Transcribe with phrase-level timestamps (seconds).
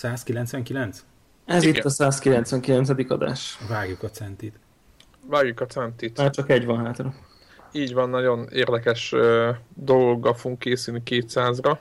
[0.00, 1.04] 199?
[1.44, 1.74] Ez Igen.
[1.74, 3.10] itt a 199.
[3.10, 3.58] adás.
[3.68, 4.54] Vágjuk a centit.
[5.26, 6.16] Várjuk a centit.
[6.16, 7.14] Már csak egy van hátra.
[7.72, 11.76] Így van, nagyon érdekes uh, dolgokgal fogunk készülni 200-ra.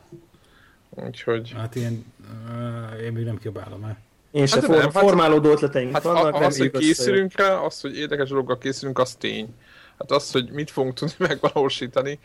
[0.90, 2.06] Úgyhogy Hát ilyen,
[2.50, 3.98] uh, én még nem kiabálom el.
[4.32, 7.56] Én se Hát for, nem, hát- formálódó ötleteink hát vannak, a, az, hogy készülünk rá,
[7.56, 9.56] az, hogy érdekes dolgokkal készülünk, az tény.
[10.00, 12.20] Hát az, hogy mit fogunk tudni megvalósítani,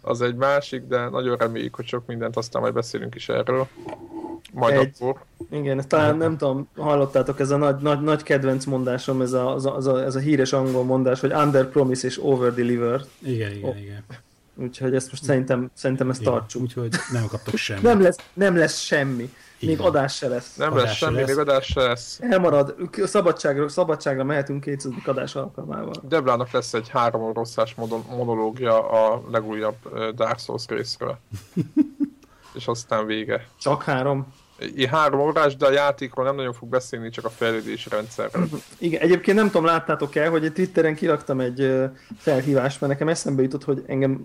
[0.00, 3.66] az egy másik, de nagyon reméljük, hogy sok mindent, aztán majd beszélünk is erről.
[4.52, 5.16] Majd Egy- akkor.
[5.50, 9.54] Igen, ezt talán nem tudom, hallottátok, ez a nagy, nagy, nagy kedvenc mondásom, ez a,
[9.54, 13.00] az a, az a, ez a híres angol mondás, hogy under promise és over deliver.
[13.18, 13.74] Igen, igen, Ó.
[13.80, 14.04] igen.
[14.54, 16.62] Úgyhogy ezt most szerintem, szerintem ezt Jó, tartsuk.
[16.62, 17.82] Úgyhogy nem kaptok semmit.
[17.82, 19.32] Nem lesz, nem lesz semmi.
[19.66, 19.86] Még van.
[19.86, 20.54] adás se lesz.
[20.56, 21.28] Nem Adás lesz se semmi, lesz.
[21.28, 22.18] még adás se lesz.
[22.20, 24.92] Elmarad, szabadságra, szabadságra mehetünk 200.
[25.06, 25.94] adás alkalmával.
[26.02, 27.32] Deblának lesz egy három
[27.76, 29.76] mono- monológia a legújabb
[30.14, 31.18] Dark Souls részről.
[32.54, 33.46] És aztán vége.
[33.60, 34.34] Csak három.
[34.90, 38.48] Három órás, de a játékról nem nagyon fog beszélni, csak a fejlődési rendszerről.
[38.78, 41.72] Igen, egyébként nem tudom, láttátok el, hogy egy Twitteren kiraktam egy
[42.18, 44.24] felhívást, mert nekem eszembe jutott, hogy engem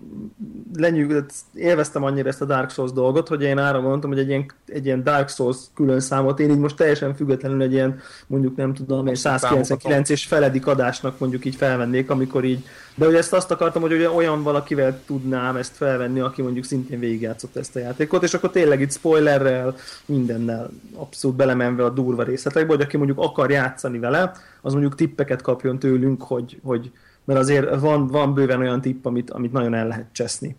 [0.74, 4.52] lenyűgött, élveztem annyira ezt a Dark Souls dolgot, hogy én arra mondtam, hogy egy ilyen,
[4.66, 8.74] egy ilyen Dark Souls külön számot, én így most teljesen függetlenül egy ilyen, mondjuk nem
[8.74, 12.64] tudom, egy 199 és feledik adásnak mondjuk így felvennék, amikor így,
[12.98, 16.98] de hogy ezt azt akartam, hogy ugye olyan valakivel tudnám ezt felvenni, aki mondjuk szintén
[16.98, 19.74] végigjátszott ezt a játékot, és akkor tényleg itt spoilerrel,
[20.06, 25.42] mindennel abszolút belemenve a durva részletekbe, hogy aki mondjuk akar játszani vele, az mondjuk tippeket
[25.42, 26.90] kapjon tőlünk, hogy, hogy
[27.24, 30.56] mert azért van, van bőven olyan tipp, amit, amit nagyon el lehet cseszni.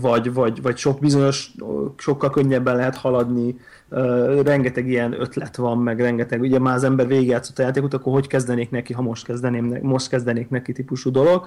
[0.00, 1.50] Vagy, vagy, vagy sok bizonyos,
[1.96, 3.58] sokkal könnyebben lehet haladni,
[4.42, 8.26] Rengeteg ilyen ötlet van, meg rengeteg, ugye már az ember végigjátszott a játékot, akkor hogy
[8.26, 11.46] kezdenék neki, ha most, kezdeném, most kezdenék neki típusú dolog.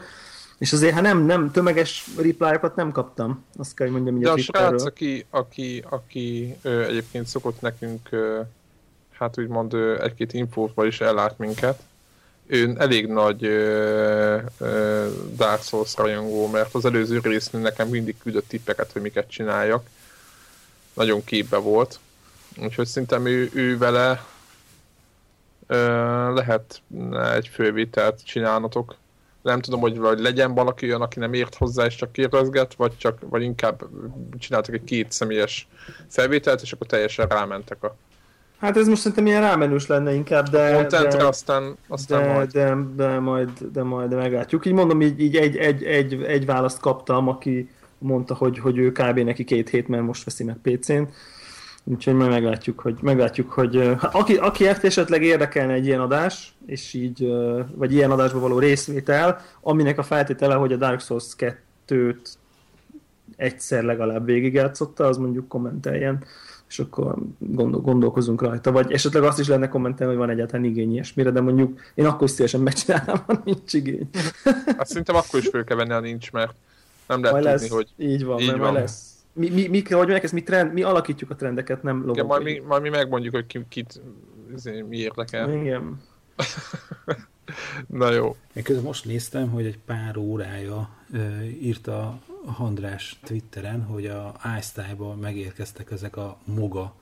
[0.58, 4.30] És azért, ha nem, nem tömeges replyokat nem kaptam, azt kell, hogy mondjam így De
[4.30, 8.40] a a srác, aki, aki, aki ö, egyébként szokott nekünk, ö,
[9.12, 11.81] hát úgymond ö, egy-két infóval is ellát minket,
[12.48, 18.48] ő elég nagy ö, ö, Dark Souls rajongó, mert az előző résznél nekem mindig küldött
[18.48, 19.88] tippeket, hogy miket csináljak.
[20.94, 22.00] Nagyon képbe volt.
[22.58, 24.24] Úgyhogy szerintem ő, ő vele
[25.68, 25.78] ö,
[26.34, 26.81] lehet
[27.34, 28.96] egy fővitelt csinálnatok.
[29.41, 32.97] Nem tudom, hogy vagy legyen valaki olyan, aki nem ért hozzá és csak kérdezget, vagy,
[32.97, 33.84] csak, vagy inkább
[34.40, 35.68] csináltak egy két személyes
[36.09, 37.96] felvételt, és akkor teljesen rámentek a
[38.63, 40.74] Hát ez most szerintem ilyen rámenős lenne inkább, de...
[40.74, 41.25] contentre, de...
[41.25, 42.52] aztán, aztán de, majd.
[42.52, 44.66] de, de, majd, de majd meglátjuk.
[44.66, 48.92] Így mondom, így, így egy, egy, egy, egy választ kaptam, aki mondta, hogy, hogy ő
[48.92, 49.19] kb.
[49.19, 51.02] neki két hét, mert most veszi meg PC-n.
[51.83, 56.94] Úgyhogy majd meglátjuk, hogy, meglátjuk, hogy ha aki, aki esetleg érdekelne egy ilyen adás, és
[56.94, 57.33] így,
[57.75, 61.35] vagy ilyen adásba való részvétel, aminek a feltétele, hogy a Dark Souls
[61.88, 62.27] 2-t
[63.35, 66.23] egyszer legalább végigjátszotta, az mondjuk kommenteljen,
[66.69, 68.71] és akkor gondol, gondolkozunk rajta.
[68.71, 72.27] Vagy esetleg azt is lenne kommentelni, hogy van egyáltalán igény ilyesmire, de mondjuk én akkor
[72.27, 74.09] is szívesen megcsinálnám, ha nincs igény.
[74.65, 76.55] Hát szerintem akkor is föl kell venni, ha nincs, mert
[77.07, 78.73] nem lehet Majd tudni, lesz, hogy így van, így mert van.
[78.73, 79.12] lesz.
[79.33, 82.44] Mi, mi, mi, hogy mondják, ezt mi, trend, mi alakítjuk a trendeket, nem igen, majd,
[82.44, 82.67] mi, logok.
[82.67, 84.01] majd mi megmondjuk, hogy ki, kit
[84.55, 85.53] izé, mi érdekel.
[85.53, 86.01] Igen.
[87.88, 88.35] Na jó.
[88.53, 91.99] Én közben most néztem, hogy egy pár órája ö, írta
[92.45, 96.94] a András Twitteren, hogy a iStyle-ba megérkeztek ezek a moga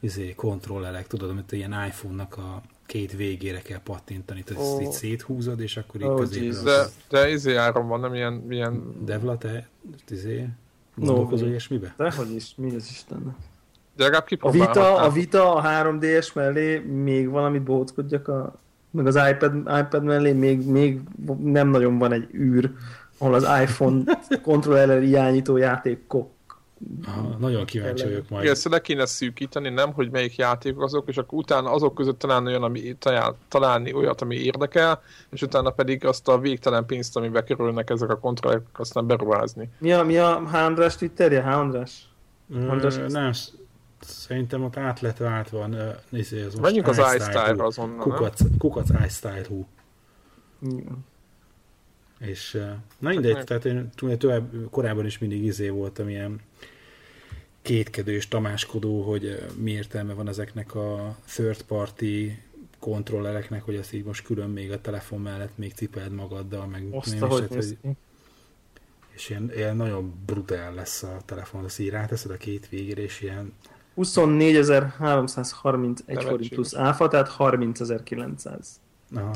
[0.00, 4.80] izé, kontrollerek, tudod, amit ilyen iPhone-nak a két végére kell pattintani, tehát ezt Ó.
[4.80, 6.62] így széthúzod, és akkor így Ó, középre.
[6.62, 9.68] De, de izé áron van, nem ilyen, ilyen Devla, te
[10.08, 10.48] izé,
[11.06, 11.50] gondolkozol No.
[11.50, 11.94] ilyesmibe?
[11.96, 13.34] De hogy is, mi az Istennek?
[13.96, 14.50] de legalább A.
[14.50, 18.54] Vita, a Vita a 3DS mellé még valamit bohóckodjak a
[18.90, 21.00] meg az iPad, iPad mellé még, még
[21.42, 22.70] nem nagyon van egy űr,
[23.18, 24.02] ahol az iPhone
[24.42, 26.30] kontroller irányító játékok
[27.06, 28.42] Aha, nagyon kíváncsi vagyok majd.
[28.42, 32.18] Igen, ezt le kéne szűkíteni, nem, hogy melyik játékok azok, és akkor utána azok között
[32.18, 37.16] találni, olyan, ami, talál, találni olyat, ami érdekel, és utána pedig azt a végtelen pénzt,
[37.16, 39.68] amibe kerülnek ezek a kontrollerek, aztán beruházni.
[39.78, 40.54] Mi a, mi a H.
[40.54, 41.42] András Twitterje?
[41.42, 41.46] H.
[41.58, 42.08] András?
[42.54, 43.52] Ö, András, ezt- nem, sz-
[44.00, 45.68] szerintem ott át lett váltva.
[45.70, 47.62] ö, Izé, ez most Menjünk az iStyle iStyle-ra Hú.
[47.62, 47.98] azonnal?
[47.98, 49.66] Kukac, kukac iStyle hú.
[50.62, 51.08] Igen.
[52.20, 52.52] És
[52.98, 56.40] na mindegy, meg- tehát én tovább, korábban is mindig izé voltam ilyen
[57.62, 62.38] kétkedős, tamáskodó, hogy mi értelme van ezeknek a third party
[62.78, 67.20] kontrollereknek, hogy ezt így most külön még a telefon mellett még cipeld magaddal, meg Azt,
[67.20, 67.90] nem is, hogy néz hogy,
[69.10, 73.20] és ilyen, ilyen nagyon brutál lesz a telefon, azt így ráteszed a két végére, és
[73.20, 73.52] ilyen
[73.96, 78.66] 24.331 forint plusz áfa, tehát 30.900.
[79.14, 79.32] aha,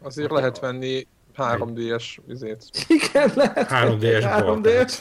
[0.00, 1.06] Azért lehet venni
[1.36, 2.64] 3D-es izét.
[2.88, 3.68] Igen, lehet.
[3.70, 4.98] 3D-es 3D-s.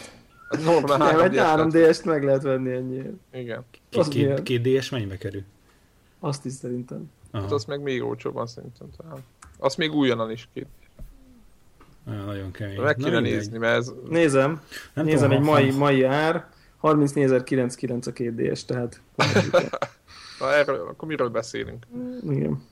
[0.63, 3.01] Normál Nem, egy 3D-es 3DS-t meg lehet venni ennyi.
[3.33, 3.65] Igen.
[3.91, 5.44] Az Két, két, mennyibe kerül?
[6.19, 7.12] Azt is szerintem.
[7.31, 9.18] Hát Aha, az meg még olcsóbban szerintem talán.
[9.57, 10.68] Azt még újonnan is két.
[12.06, 12.81] Nagyon kemény.
[12.81, 13.33] Meg Na kéne mindegy.
[13.33, 13.91] nézni, mert ez...
[14.09, 14.62] Nézem,
[14.94, 16.47] Nem nézem tudom, egy mai, mai ár,
[16.81, 19.01] 34.909 a két DS, tehát
[20.39, 21.86] Na, erről, akkor miről beszélünk?
[22.29, 22.63] igen.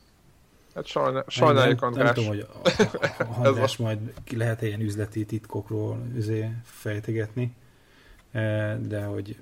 [0.75, 2.15] Hát sajnál, sajnáljuk, nem, nem András.
[2.15, 2.69] tudom, hogy a,
[3.17, 7.55] a, a András majd ki lehet ilyen üzleti titkokról üzé fejtegetni,
[8.31, 9.37] Eh, de hogy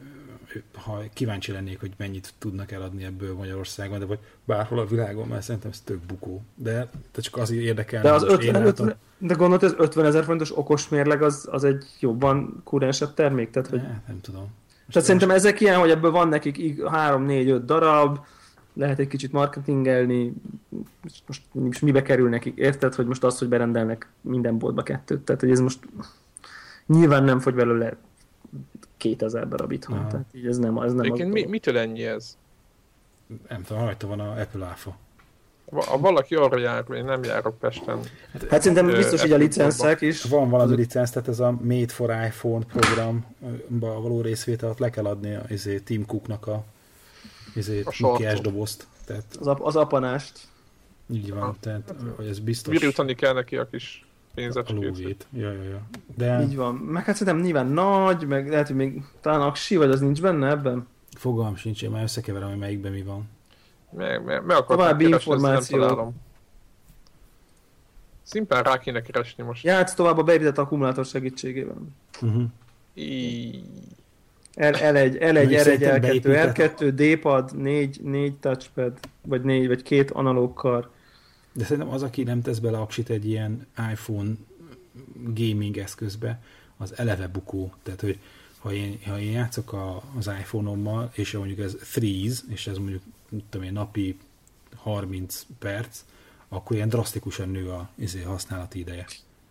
[0.73, 5.41] ha kíváncsi lennék, hogy mennyit tudnak eladni ebből Magyarországon, de vagy bárhol a világon, mert
[5.41, 6.41] szerintem ez tök bukó.
[6.55, 8.01] De, de csak azért érdekel.
[8.01, 8.85] De az most én 50, látom.
[8.87, 13.49] 50, de gondolod, ez 50 ezer fontos okos mérleg az, az egy jobban kurensebb termék?
[13.49, 14.47] Tehát, hogy, Eh, nem tudom.
[14.91, 18.19] tehát szerintem ezek ilyen, hogy ebből van nekik 3-4-5 darab,
[18.79, 20.33] lehet egy kicsit marketingelni,
[21.27, 25.41] most, most, mibe kerül nekik, érted, hogy most az, hogy berendelnek minden boltba kettőt, tehát
[25.41, 25.79] hogy ez most
[26.85, 27.95] nyilván nem fogy belőle
[28.97, 30.07] 2000 darab itthon, Aha.
[30.07, 32.37] tehát így ez nem, ez nem Egyébként az mi, mitől ennyi ez?
[33.49, 34.97] Nem tudom, rajta van a Apple áfa.
[35.69, 37.99] Va- Ha valaki arra jár, hogy én nem járok Pesten.
[38.49, 40.23] Hát szerintem Ö, biztos, hogy a licenszek is.
[40.23, 45.33] Van valami licenc, tehát ez a Made for iPhone programba való részvételt le kell adni
[45.35, 46.63] a izé, Tim Cooknak a,
[47.55, 48.11] A sarkon.
[48.11, 48.87] Nokia-s dobozt.
[49.05, 50.39] Tehát Az, ap, az apanást.
[51.11, 54.83] így van, tehát hogy ez biztos Virítani kell neki a kis a pénzecskét.
[54.83, 55.27] lóvét.
[55.33, 55.81] Ja, ja, ja.
[56.15, 56.75] De Így van.
[56.75, 60.49] Meg hát szerintem nyilván nagy, meg lehet, hogy még talán aksi, vagy az nincs benne
[60.49, 60.87] ebben.
[61.17, 63.29] fogalm sincs, én már összekeverem, hogy melyikben mi van.
[63.91, 66.13] Meg, meg, meg További információ.
[68.23, 69.63] Szimplán rá kéne keresni most.
[69.63, 71.77] Játsz tovább a beépített akkumulátor segítségével.
[72.21, 72.43] Uh-huh.
[72.93, 73.63] Í...
[74.59, 79.67] L, L1, L1, Mondjuk R1, szerintem L2, beépített- R2, D-pad, 4, 4 touchpad, vagy 4,
[79.67, 80.89] vagy két analóg kar.
[81.53, 84.31] De szerintem az, aki nem tesz bele aksit egy ilyen iPhone
[85.33, 86.41] gaming eszközbe,
[86.77, 87.73] az eleve bukó.
[87.83, 88.19] Tehát, hogy
[88.59, 93.01] ha én, ha én játszok a, az iPhone-ommal, és mondjuk ez freeze, és ez mondjuk,
[93.29, 94.17] mit tudom én, napi
[94.75, 95.99] 30 perc,
[96.47, 99.05] akkor ilyen drasztikusan nő a izé, használati ideje.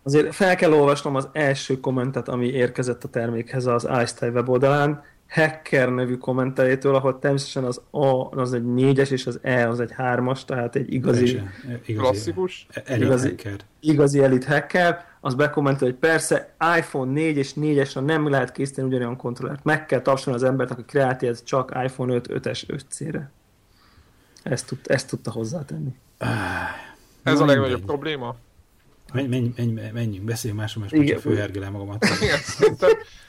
[0.09, 5.03] Azért fel kell olvasnom az első kommentet, ami érkezett a termékhez az iStyle weboldalán.
[5.27, 9.91] Hacker nevű kommentelétől, ahol természetesen az A az egy 4-es, és az E az egy
[9.97, 12.67] 3-as, tehát egy igazi, Teljesen, e, igazi, Klasszikus.
[12.85, 13.55] Elég Igazi- hacker.
[13.79, 19.15] igazi elit hacker, az bekommentel, hogy persze iPhone 4 és 4-esre nem lehet készíteni ugyanolyan
[19.15, 19.63] kontrollert.
[19.63, 23.31] Meg kell tapsolni az embert, aki kreálti, ez csak iPhone 5, 5-es 5C-re.
[24.43, 25.95] Ezt, tud, ezt tudta hozzátenni.
[27.23, 28.35] Ez Na, a legnagyobb probléma.
[29.13, 31.07] Menj, menj, menj, menjünk, beszéljünk másról, mert Igen.
[31.07, 32.05] csak főhergelem magamat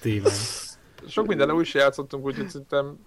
[0.00, 0.32] témán.
[1.08, 2.98] sok minden úgy se játszottunk, úgyhogy szerintem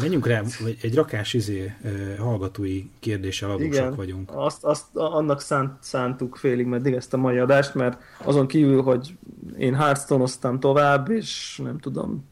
[0.00, 1.74] Menjünk rá, egy, egy rakás izé,
[2.18, 4.30] hallgatói kérdéssel adósak vagyunk.
[4.34, 9.14] Azt, azt annak szánt, szántuk félig meddig ezt a mai adást, mert azon kívül, hogy
[9.58, 12.30] én hearthstone tovább, és nem tudom,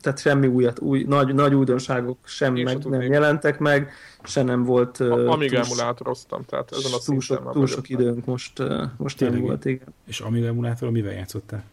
[0.00, 3.10] tehát semmi újat, új, nagy, nagy újdonságok sem Én meg, nem tudnék.
[3.10, 7.88] jelentek meg, se nem volt ö, amíg emulátoroztam, tehát ezen a túl, sok, túl sok
[7.88, 9.40] időnk most, ö, most Tényleg.
[9.40, 9.94] volt, igen.
[10.06, 11.64] És Amiga emulátorral mivel játszottál?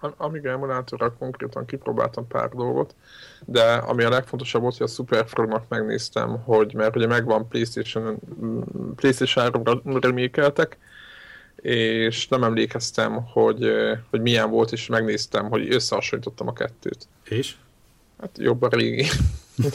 [0.00, 2.94] Am- Amiga emulátorral konkrétan kipróbáltam pár dolgot,
[3.44, 8.18] de ami a legfontosabb volt, hogy a Superfrognak megnéztem, hogy mert ugye megvan PlayStation,
[8.96, 10.78] PlayStation 3-ra remékeltek,
[11.62, 13.70] és nem emlékeztem, hogy,
[14.10, 17.08] hogy milyen volt, és megnéztem, hogy összehasonlítottam a kettőt.
[17.24, 17.54] És?
[18.20, 19.06] Hát jobb a régi.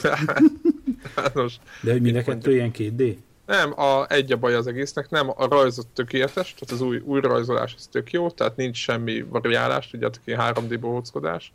[1.14, 3.16] Hát most, De hogy mind a kettő ilyen 2D?
[3.46, 7.20] nem, a, egy a baj az egésznek, nem, a rajzot tökéletes, tehát az új, új
[7.20, 11.52] rajzolás az tök jó, tehát nincs semmi variálás, tudjátok, ilyen 3D bohóckodás,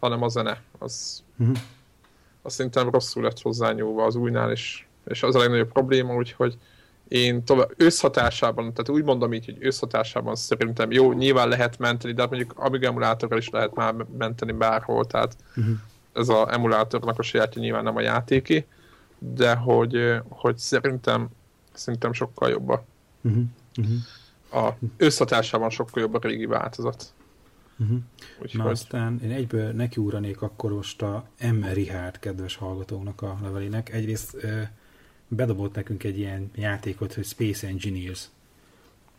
[0.00, 1.56] hanem a zene, az, Uh-huh.
[2.42, 6.58] az szerintem rosszul lett hozzányúlva az újnál, és, és az a legnagyobb probléma, úgyhogy
[7.08, 12.20] én tovább összhatásában, tehát úgy mondom így, hogy összhatásában szerintem jó, nyilván lehet menteni, de
[12.20, 15.74] hát mondjuk Amiga emulátorral is lehet már menteni bárhol, tehát Uh-huh.
[16.12, 18.66] ez a emulátornak a sajátja nyilván nem a játéki,
[19.18, 21.28] de hogy, hogy szerintem,
[21.72, 22.84] szerintem sokkal jobb a,
[23.26, 23.42] Uh-huh.
[23.78, 24.66] Uh-huh.
[24.66, 27.12] a összhatásában sokkal jobb a régi változat.
[27.78, 27.98] Uh-huh.
[28.42, 31.64] Úgyhogy Na aztán én egyből nekiúranék akkor most a M.
[31.72, 33.92] Richard kedves hallgatónak a levelének.
[33.92, 34.60] Egyrészt ö,
[35.36, 38.28] bedobott nekünk egy ilyen játékot, hogy Space Engineers.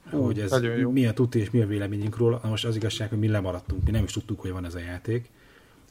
[0.10, 2.40] Hú, hogy ez mi a tuti és mi a véleményünk róla.
[2.44, 4.80] Na most az igazság, hogy mi lemaradtunk, mi nem is tudtuk, hogy van ez a
[4.80, 5.30] játék.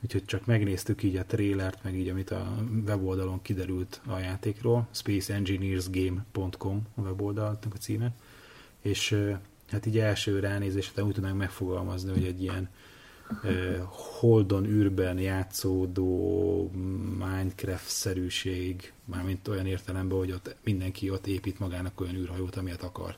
[0.02, 2.54] Úgyhogy csak megnéztük így a trélert, meg így, amit a
[2.86, 4.88] weboldalon kiderült a játékról.
[4.90, 8.14] spaceengineersgame.com a weboldalnak a címe.
[8.80, 9.16] És
[9.70, 12.68] hát így első ránézésre úgy tudnánk megfogalmazni, hogy egy ilyen
[13.88, 16.70] Holdon űrben játszódó
[17.18, 23.16] Minecraft-szerűség, mármint olyan értelemben, hogy ott mindenki ott épít magának olyan űrhajót, amilyet akar.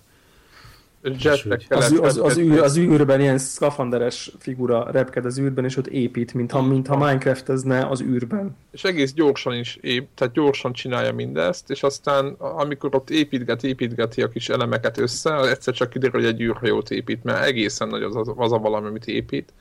[1.02, 5.86] Jetpack az, az, az, űr, az űrben ilyen szkafanderes figura repked az űrben, és ott
[5.86, 8.56] épít, mintha, mintha Minecraftezne az űrben.
[8.70, 14.22] És egész gyorsan is ép, tehát gyorsan csinálja mindezt, és aztán amikor ott építget, építgeti
[14.22, 18.16] a kis elemeket össze, egyszer csak kiderül, hogy egy űrhajót épít, mert egészen nagy az,
[18.16, 19.52] az, az a valami, amit épít.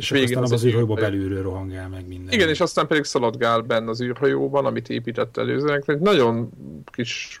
[0.00, 2.32] És, és végén az, az, az űrhajóba belülről rohangál meg minden.
[2.32, 5.88] Igen, és aztán pedig szaladgál benne az űrhajóban, amit épített előzőnek.
[5.88, 6.50] Egy nagyon
[6.84, 7.40] kis...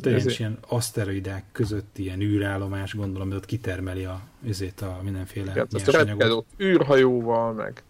[0.00, 0.38] Tényleg ezért...
[0.38, 6.30] ilyen aszteroidák között ilyen űrállomás, gondolom, hogy ott kitermeli a, ezért a mindenféle Igen, nyersanyagot.
[6.30, 7.82] Ott űrhajóval, meg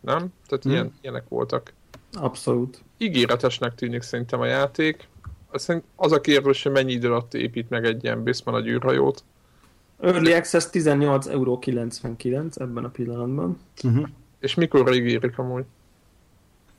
[0.00, 0.32] nem?
[0.46, 0.72] Tehát hmm.
[0.72, 1.72] ilyen, ilyenek voltak.
[2.12, 2.82] Abszolút.
[2.98, 5.08] Ígéretesnek tűnik szerintem a játék.
[5.96, 9.24] Az a kérdés, hogy mennyi idő alatt épít meg egy ilyen Bisman a űrhajót.
[10.02, 11.60] Early Access 18,99 euró
[12.54, 13.58] ebben a pillanatban.
[13.84, 14.08] Uh-huh.
[14.38, 15.64] És mikor ígérik amúgy?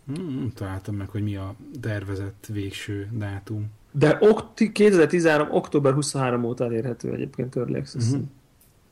[0.05, 3.71] Hmm, találtam meg, hogy mi a tervezett végső dátum.
[3.91, 5.47] De ok- 2013.
[5.51, 8.23] október 23 óta elérhető egyébként Early access uh-huh.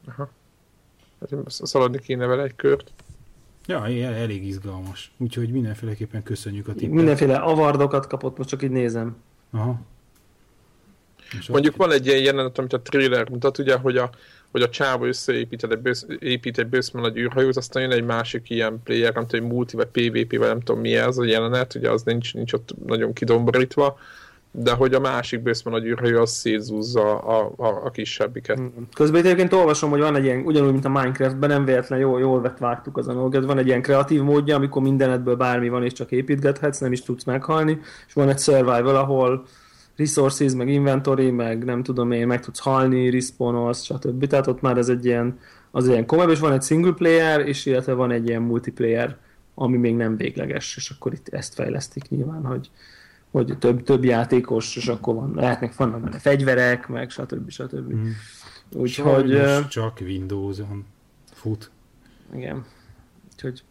[0.07, 0.29] Aha.
[1.19, 2.91] Hát szaladni kéne vele egy kört.
[3.65, 5.13] Ja, elég izgalmas.
[5.17, 6.95] Úgyhogy mindenféleképpen köszönjük a tippet.
[6.95, 9.15] Mindenféle avardokat kapott, most csak így nézem.
[9.51, 9.81] Aha.
[11.47, 14.09] Mondjuk van egy ilyen jelenet, amit a trailer mutat, ugye, hogy a,
[14.51, 18.49] hogy a csávó összeépít egy, bősz, épít egy bőszben nagy űrhajót, aztán jön egy másik
[18.49, 21.89] ilyen player, nem tudom, multi vagy PvP, vagy nem tudom mi ez a jelenet, ugye
[21.89, 23.97] az nincs, nincs ott nagyon kidomborítva,
[24.51, 28.59] de hogy a másik bőszben nagy űrhajó az szétzúzza a, a, a kisebbiket.
[28.59, 28.65] Mm.
[28.93, 32.41] Közben egyébként olvasom, hogy van egy ilyen, ugyanúgy, mint a Minecraftben, nem véletlen, jól, jól
[32.41, 36.11] vett vágtuk az analogot, van egy ilyen kreatív módja, amikor mindenetből bármi van, és csak
[36.11, 39.45] építgethetsz, nem is tudsz meghalni, és van egy survival, ahol
[40.01, 44.27] resources, meg inventory, meg nem tudom én, meg tudsz halni, respawnolsz, stb.
[44.27, 45.39] Tehát ott már ez egy ilyen,
[45.71, 49.17] az ilyen komolyabb, és van egy single player, és illetve van egy ilyen multiplayer,
[49.55, 52.69] ami még nem végleges, és akkor itt ezt fejlesztik nyilván, hogy,
[53.31, 57.49] hogy több, több játékos, és akkor van, lehetnek vannak benne fegyverek, meg stb.
[57.49, 57.93] stb.
[57.93, 58.09] Mm.
[58.73, 59.41] Úgyhogy...
[59.69, 60.85] csak Windows-on
[61.33, 61.71] fut.
[62.33, 62.65] Igen.
[63.33, 63.63] Úgyhogy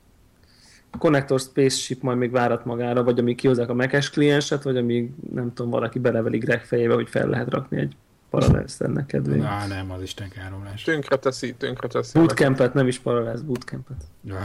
[0.99, 5.53] Connector Spaceship majd még várat magára, vagy amíg kihozzák a Mac-es klienset, vagy amíg nem
[5.55, 7.97] tudom, valaki beleveli Greg fejébe, hogy fel lehet rakni egy
[8.31, 9.45] Parallels ennek kedvéért.
[9.45, 10.83] Á, nem, az Isten káromlás.
[10.83, 12.19] Tönkre teszi, tönkre teszi.
[12.19, 13.97] Bootcampet, nem is Parallels, bootcampet.
[14.31, 14.37] Ah,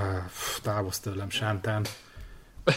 [0.61, 1.85] távozz tőlem, sántán.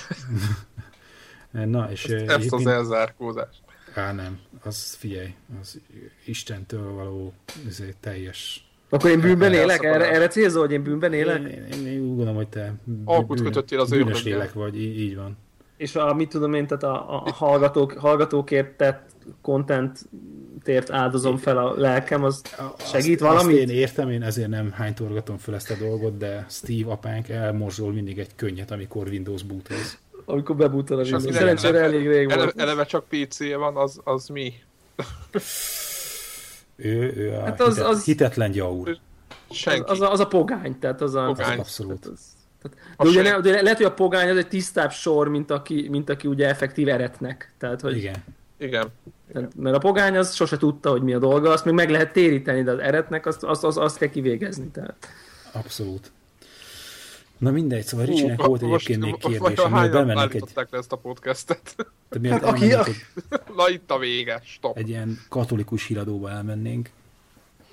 [1.51, 3.63] Na, és ezt, ezt az elzárkózást.
[3.95, 5.81] Á, nem, az figyelj, az
[6.25, 7.33] Istentől való
[7.67, 9.83] azért, teljes akkor én bűnben élek?
[9.83, 11.41] Erre, erre célzol, hogy én bűnben élek?
[11.41, 15.17] Én, én, én úgy gondolom, hogy te Alkut kötöttél az bűnös élek vagy, így, így
[15.17, 15.37] van.
[15.77, 19.11] És a, mit tudom én, tehát a, a hallgatók, hallgatókért tett
[19.43, 22.43] contentért áldozom fel a lelkem, az
[22.79, 23.55] segít valami?
[23.55, 28.19] én értem, én ezért nem hánytorgatom fel ezt a dolgot, de Steve apánk elmorzsol mindig
[28.19, 29.99] egy könnyet, amikor Windows bootoz.
[30.25, 31.35] Amikor bebútol a Windows.
[31.35, 32.39] Szerencsére elég rég volt.
[32.39, 34.53] Eleve, eleve csak PC van, az, az mi?
[36.79, 38.99] Ő, ő a hát az, hitet, az, hitetlen gyaur.
[39.51, 39.81] Senki.
[39.81, 41.27] Az, az, a, az a pogány, tehát az a...
[41.27, 41.53] Pogány.
[41.53, 42.01] Az abszolút.
[42.01, 42.21] Tehát az,
[42.63, 45.89] tehát, de ugye, ne, ugye lehet, hogy a pogány az egy tisztább sor, mint aki,
[45.91, 47.53] mint aki ugye effektív eretnek.
[47.59, 48.25] Tehát, hogy, Igen.
[48.59, 48.87] Igen.
[49.33, 52.13] Tehát, mert a pogány az sose tudta, hogy mi a dolga, azt még meg lehet
[52.13, 54.69] téríteni, de az eretnek azt, azt, azt, azt kell kivégezni.
[54.69, 55.09] Tehát.
[55.53, 56.13] Abszolút.
[57.39, 60.51] Na mindegy, szóval Ricsinek volt egyébként még kérdés, amivel bemennék egy...
[60.55, 61.77] le ezt a podcastet?
[62.11, 62.95] De miért hát, aki, egy...
[63.57, 64.77] Na itt a vége, stop.
[64.77, 66.91] Egy ilyen katolikus híradóba elmennénk.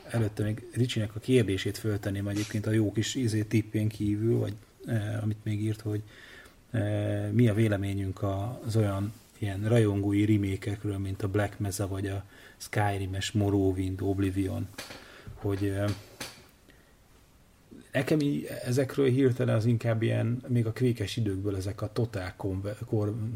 [0.09, 4.53] Előtte még Ricsinek a kérdését föltenném egyébként a jó kis izé, tippén kívül, vagy
[4.85, 6.01] eh, amit még írt, hogy
[6.71, 8.23] eh, mi a véleményünk
[8.65, 12.23] az olyan ilyen rajongói rimékekről, mint a Black Mesa, vagy a
[12.57, 14.67] Skyrim-es Morrowind, Oblivion,
[15.33, 15.89] hogy eh,
[17.95, 22.75] Nekem így ezekről hirtelen az inkább ilyen, még a kvékes időkből ezek a totál conver,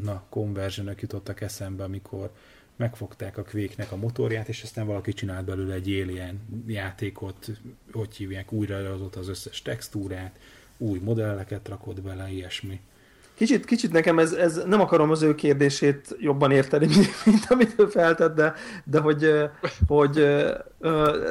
[0.02, 2.30] na, conversionök jutottak eszembe, amikor
[2.76, 7.50] megfogták a kvéknek a motorját, és aztán valaki csinált belőle egy alien játékot,
[7.92, 10.38] hogy hívják, újra az összes textúrát,
[10.76, 12.80] új modelleket rakott bele, ilyesmi.
[13.40, 16.86] Kicsit, kicsit nekem ez, ez, nem akarom az ő kérdését jobban érteni,
[17.26, 18.54] mint amit ő feltett, de,
[18.84, 19.34] de hogy,
[19.86, 20.26] hogy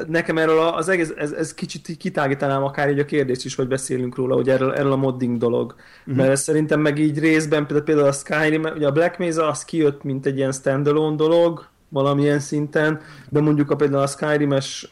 [0.06, 4.16] nekem erről az egész, ez, ez kicsit kitágítanám akár így a kérdést is, hogy beszélünk
[4.16, 5.74] róla, hogy erről, erről a modding dolog.
[6.00, 6.16] Uh-huh.
[6.16, 9.64] Mert ez szerintem meg így részben, például, például a Skyrim, ugye a Black Mesa az
[9.64, 14.90] kijött, mint egy ilyen standalone dolog, valamilyen szinten, de mondjuk a például a Skyrim-es,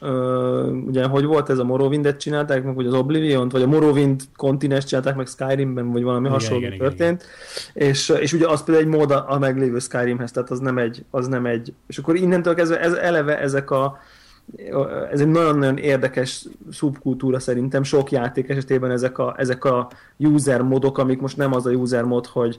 [0.87, 4.85] ugye hogy volt ez a Morrowind-et csinálták meg, vagy az Oblivion-t, vagy a Morrowind kontinens
[4.85, 7.25] csinálták meg Skyrimben, vagy valami igen, hasonló igen, történt,
[7.75, 10.79] igen, És, és ugye az például egy mód a, a meglévő Skyrimhez, tehát az nem
[10.79, 13.99] egy, az nem egy, és akkor innentől kezdve ez, eleve ezek a
[15.11, 20.99] ez egy nagyon-nagyon érdekes szubkultúra szerintem, sok játék esetében ezek a, ezek a user modok,
[20.99, 22.59] amik most nem az a user mod, hogy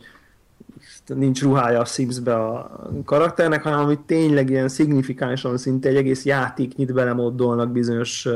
[1.16, 6.94] nincs ruhája a Sims-be a karakternek, hanem amit tényleg ilyen szignifikánsan szinte egy egész játéknyit
[6.94, 8.28] belemoddolnak bizonyos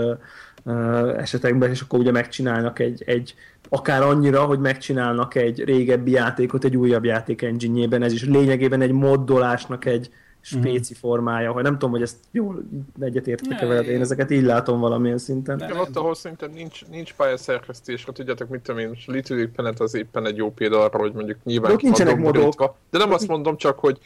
[1.18, 3.36] esetekben, és akkor ugye megcsinálnak egy, egy
[3.70, 8.92] akár annyira, hogy megcsinálnak egy régebbi játékot egy újabb játék engine ez is lényegében egy
[8.92, 10.10] moddolásnak egy
[10.46, 12.64] spéci formája, hogy nem tudom, hogy ezt jól
[13.00, 15.60] egyetértek-e veled, én ezeket így látom valamilyen szinten.
[15.60, 19.94] Igen, ott, ahol szerintem nincs, nincs pályaszerkesztés, hát tudjátok, mit tudom én, Little Planet az
[19.94, 22.76] éppen egy jó példa arra, hogy mondjuk nyilván de nincsenek modok.
[22.90, 24.00] De nem azt mondom csak, hogy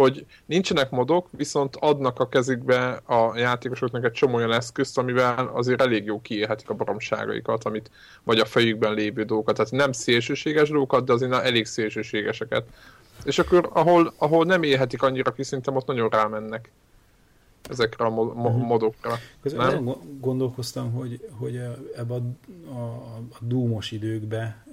[0.00, 5.80] hogy nincsenek modok, viszont adnak a kezükbe a játékosoknak egy csomó olyan eszközt, amivel azért
[5.80, 7.90] elég jó kiélhetik a baromságaikat, amit,
[8.22, 9.56] vagy a fejükben lévő dolgokat.
[9.56, 12.64] Tehát nem szélsőséges dolgokat, de azért elég szélsőségeseket.
[13.24, 16.70] És akkor, ahol, ahol nem élhetik annyira ki, szerintem ott nagyon rámennek
[17.68, 18.64] ezekre a mo- mo- mhm.
[18.64, 19.18] modokra.
[19.42, 21.60] Közben gondolkoztam, hogy, hogy
[21.96, 22.22] ebbe a,
[22.70, 22.80] a,
[23.30, 24.64] a dúmos időkbe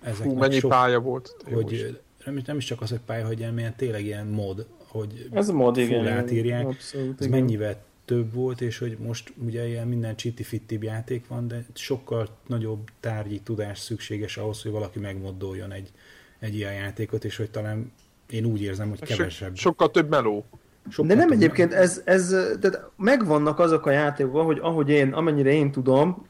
[0.00, 1.36] ezek Hú, mennyi sok, pálya volt.
[1.52, 5.48] Hogy nem, nem is csak az, hogy pálya, hogy ilyen, tényleg ilyen mod, hogy ez
[5.48, 6.66] mod, igen, átírják.
[6.66, 7.38] Abszolút, ez igen.
[7.38, 10.44] mennyivel több volt, és hogy most ugye ilyen minden csiti
[10.80, 15.92] játék van, de sokkal nagyobb tárgyi tudás szükséges ahhoz, hogy valaki megmoddoljon egy,
[16.44, 17.92] egy ilyen játékot, és hogy talán
[18.30, 19.56] én úgy érzem, hogy kevesebb.
[19.56, 20.44] So, sokkal több meló.
[20.88, 22.28] Sokkal De nem egyébként, ez, ez,
[22.60, 26.26] tehát megvannak azok a játékok, hogy ahogy én, amennyire én tudom,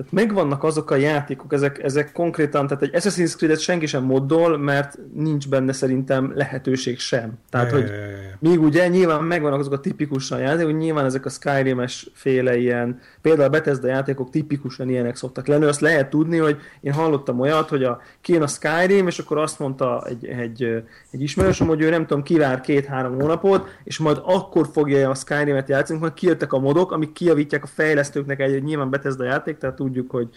[0.00, 4.58] tehát megvannak azok a játékok, ezek, ezek konkrétan, tehát egy Assassin's Creed-et senki sem moddol,
[4.58, 7.32] mert nincs benne szerintem lehetőség sem.
[7.50, 7.90] Tehát, hogy
[8.38, 13.00] míg ugye nyilván megvannak azok a tipikusan játékok, hogy nyilván ezek a Skyrim-es féle ilyen,
[13.20, 17.68] például a Bethesda játékok tipikusan ilyenek szoktak lenni, azt lehet tudni, hogy én hallottam olyat,
[17.68, 20.62] hogy a, kijön a Skyrim, és akkor azt mondta egy, egy,
[21.10, 25.68] egy ismerősöm, hogy ő nem tudom, kivár két-három hónapot, és majd akkor fogja a Skyrim-et
[25.68, 29.80] játszani, majd kijöttek a modok, amik kijavítják a fejlesztőknek egy, egy nyilván Bethesda játék, tehát
[29.90, 30.28] tudjuk, hogy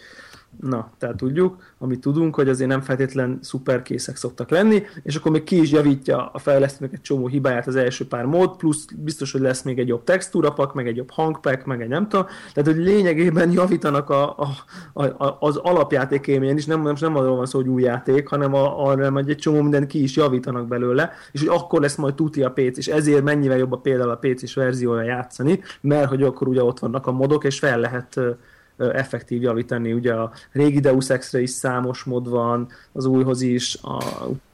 [0.60, 5.44] Na, tehát tudjuk, amit tudunk, hogy azért nem feltétlen szuperkészek szoktak lenni, és akkor még
[5.44, 9.40] ki is javítja a fejlesztőnek egy csomó hibáját az első pár mód, plusz biztos, hogy
[9.40, 12.26] lesz még egy jobb textúrapak, meg egy jobb hangpack, meg egy nem tudom.
[12.52, 14.36] Tehát, hogy lényegében javítanak a,
[14.92, 18.28] a, a, az alapjáték élményen is, nem, nem, nem arról van szó, hogy új játék,
[18.28, 21.96] hanem a, arra, hogy egy csomó mindent ki is javítanak belőle, és hogy akkor lesz
[21.96, 26.08] majd tuti a PC, és ezért mennyivel jobb a például a PC-s verziója játszani, mert
[26.08, 28.20] hogy akkor ugye ott vannak a modok, és fel lehet
[28.76, 29.92] effektív javítani.
[29.92, 33.98] Ugye a régi Deus Ex-re is számos mod van, az újhoz is, a,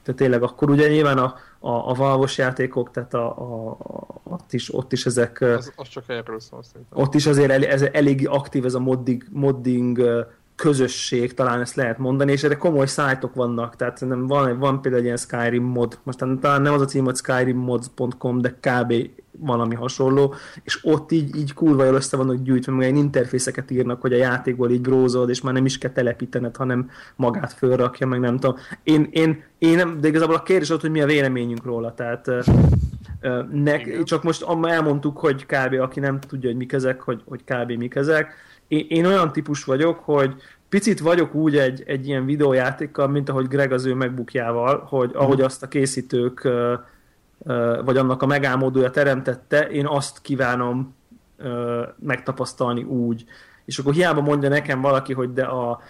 [0.02, 3.76] tehát tényleg akkor ugye nyilván a, a, a valvos játékok, tehát a, a,
[4.22, 5.40] ott, is, ott is ezek...
[5.40, 6.98] Az, az csak erről szól szerintem.
[6.98, 10.26] Ott is azért el, ez elég aktív ez a modding, modding
[10.60, 15.02] közösség, talán ezt lehet mondani, és erre komoly szájtok vannak, tehát nem, van, van például
[15.02, 18.94] egy ilyen Skyrim mod, most talán nem az a cím, hogy skyrimmods.com, de kb.
[19.30, 24.00] valami hasonló, és ott így, így kurva jól össze vannak gyűjtve, meg egy interfészeket írnak,
[24.00, 28.20] hogy a játékból így brózod, és már nem is kell telepítened, hanem magát fölrakja, meg
[28.20, 28.56] nem tudom.
[28.82, 32.26] Én, én, én nem, de igazából a kérdés ott, hogy mi a véleményünk róla, tehát
[33.52, 35.80] nek, csak most elmondtuk, hogy kb.
[35.80, 37.70] aki nem tudja, hogy mik ezek, hogy, hogy kb.
[37.70, 38.34] mik ezek,
[38.70, 40.34] én, én olyan típus vagyok, hogy
[40.68, 45.36] picit vagyok úgy egy, egy ilyen videójátékkal, mint ahogy Greg az ő megbukjával, hogy ahogy
[45.36, 45.44] mhm.
[45.44, 46.48] azt a készítők
[47.84, 50.94] vagy annak a megálmodója teremtette, én azt kívánom
[51.98, 53.24] megtapasztalni úgy.
[53.64, 55.80] És akkor hiába mondja nekem valaki, hogy de a,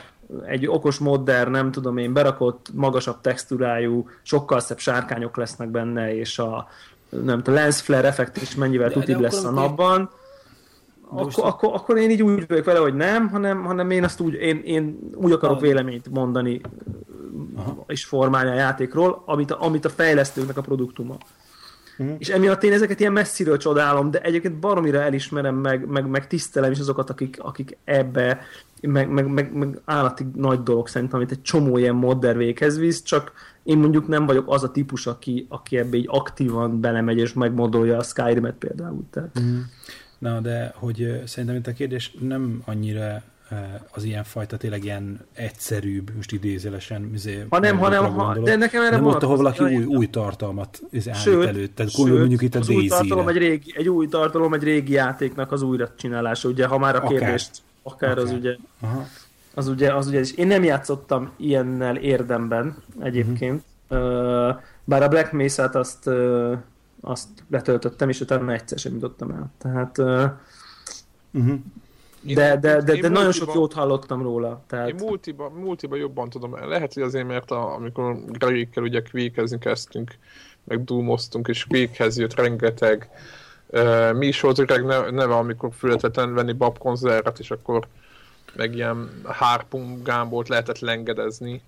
[0.44, 6.38] egy okos modder, nem tudom én, berakott magasabb textúrájú, sokkal szebb sárkányok lesznek benne, és
[6.38, 6.68] a
[7.08, 10.10] nem tudom, lens flare effekt is mennyivel tutibb lesz a napban
[11.12, 14.34] akkor, akkor, akkor, én így úgy vagyok vele, hogy nem, hanem, hanem én azt úgy,
[14.34, 15.60] én, én úgy akarok a...
[15.60, 16.60] véleményt mondani
[17.56, 17.84] Aha.
[17.86, 21.16] és formálni a játékról, amit a, amit a fejlesztőknek a produktuma.
[21.98, 22.16] Uh-huh.
[22.18, 26.70] És emiatt én ezeket ilyen messziről csodálom, de egyébként baromira elismerem, meg, meg, meg tisztelem
[26.70, 28.40] is azokat, akik, akik ebbe,
[28.80, 33.02] meg, meg, meg, meg állati nagy dolog szerintem, amit egy csomó ilyen modder véghez visz,
[33.02, 37.32] csak én mondjuk nem vagyok az a típus, aki, aki ebbe így aktívan belemegy és
[37.32, 39.02] megmodolja a Skyrim-et például.
[39.10, 39.38] Tehát.
[39.38, 39.58] Uh-huh.
[40.20, 43.22] Na, de hogy szerintem itt a kérdés nem annyira
[43.90, 48.96] az ilyen fajta tényleg ilyen egyszerűbb, most idézelesen izé, hanem, hanem, ha, de nekem erre
[48.96, 50.80] nem ott, ahol valaki új, új tartalmat
[51.12, 51.74] sőt, előtt.
[51.74, 55.52] Tehát sőt, mondjuk itt a új tartalom egy, régi, egy új tartalom egy régi játéknak
[55.52, 57.50] az újra csinálása, ugye, ha már a kérdést
[57.82, 58.24] akár, akár.
[58.24, 59.06] az ugye Aha.
[59.54, 64.56] az ugye, az ugye, és én nem játszottam ilyennel érdemben egyébként, uh-huh.
[64.84, 66.10] bár a Black Mesa-t azt
[67.00, 69.50] azt letöltöttem, és utána egyszer sem jutottam el.
[69.58, 69.98] Tehát
[71.30, 71.60] uh-huh.
[72.22, 74.62] De, de, de, de nagyon sok jót hallottam róla.
[74.66, 74.88] Tehát...
[74.88, 76.68] Én multiba, multiba jobban tudom.
[76.68, 80.18] Lehet, hogy azért, mert a, amikor Gregikkel ugye kvékezni kezdtünk,
[80.64, 83.10] meg doomoztunk, és kvékhez jött rengeteg
[83.66, 87.86] uh, mi is volt Greg neve, amikor fületett venni babkonzervet, és akkor
[88.56, 91.62] meg ilyen hárpun gámbort lehetett lengedezni.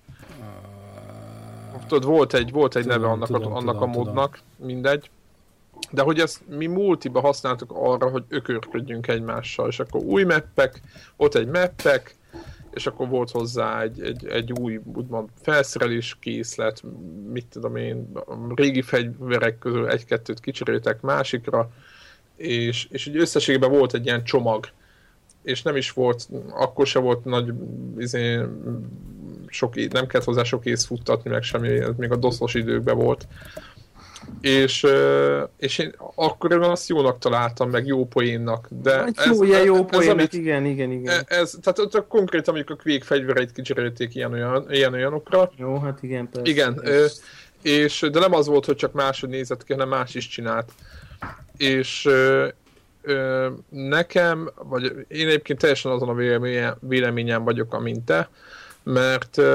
[1.87, 5.09] tudod, volt egy, volt egy Tudom, neve annak, tudom, a, annak tudom, a modnak, mindegy.
[5.93, 10.81] De hogy ezt mi multiba használtuk arra, hogy ökörködjünk egymással, és akkor új meppek,
[11.15, 12.15] ott egy meppek,
[12.73, 16.83] és akkor volt hozzá egy, egy, egy új, úgymond felszerelés készlet,
[17.31, 18.11] mit tudom én,
[18.55, 21.69] régi fegyverek közül egy-kettőt kicseréltek másikra,
[22.35, 24.67] és, és így összességében volt egy ilyen csomag,
[25.43, 27.53] és nem is volt, akkor se volt nagy,
[27.97, 28.39] izé,
[29.47, 33.27] sok, nem kellett hozzá sok ész futtatni, meg semmi, ez még a doszos időkben volt.
[34.41, 34.87] És,
[35.57, 40.09] és én akkor azt jónak találtam, meg jó poénnak, de Egy jó, ilyen jó poén,
[40.09, 41.23] amit, igen, igen, igen.
[41.27, 45.51] E- Ez, tehát ott konkrétan mondjuk a Quake fegyvereit kicserélték ilyen-olyan, ilyen-olyanokra.
[45.55, 46.49] Jó, hát igen, persze.
[46.49, 46.81] Igen,
[47.61, 50.71] és, de nem az volt, hogy csak máshogy nézett ki, hanem más is csinált.
[51.57, 52.05] És
[53.01, 58.29] ö, nekem, vagy én egyébként teljesen azon a véleményem, véleményem vagyok, amint te,
[58.83, 59.45] mert uh,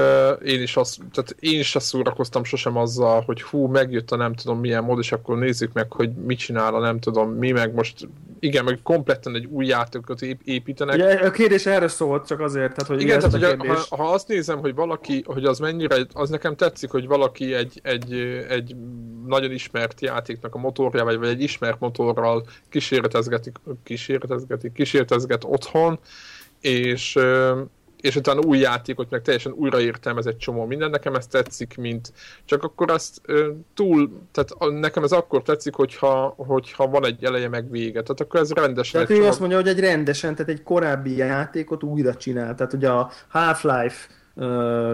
[0.43, 4.33] én is azt, tehát én is azt szórakoztam sosem azzal, hogy hú, megjött a nem
[4.33, 7.73] tudom milyen mód, és akkor nézzük meg, hogy mit csinál a nem tudom mi, meg
[7.73, 8.07] most
[8.39, 10.95] igen, meg kompletten egy új játékot ép- építenek.
[10.95, 13.87] Ugye, a kérdés erre szólt, csak azért, tehát hogy Igen, tehát a hogy kérdés.
[13.89, 17.79] ha, ha azt nézem, hogy valaki, hogy az mennyire, az nekem tetszik, hogy valaki egy,
[17.83, 18.13] egy,
[18.49, 18.75] egy
[19.27, 25.99] nagyon ismert játéknak a motorjával, vagy egy ismert motorral kísérletezgetik, kísérletezgetik, kísérletezget otthon,
[26.59, 27.17] és,
[28.01, 32.13] és utána új játékot, meg teljesen újraértelmez egy csomó minden, nekem ez tetszik, mint
[32.45, 37.23] csak akkor azt ö, túl, tehát a- nekem ez akkor tetszik, hogyha, hogyha van egy
[37.23, 40.35] eleje meg vége, tehát akkor ez rendesen Tehát ő csomag- azt mondja, hogy egy rendesen,
[40.35, 42.55] tehát egy korábbi játékot újra csinál.
[42.55, 44.45] Tehát ugye a Half-Life uh,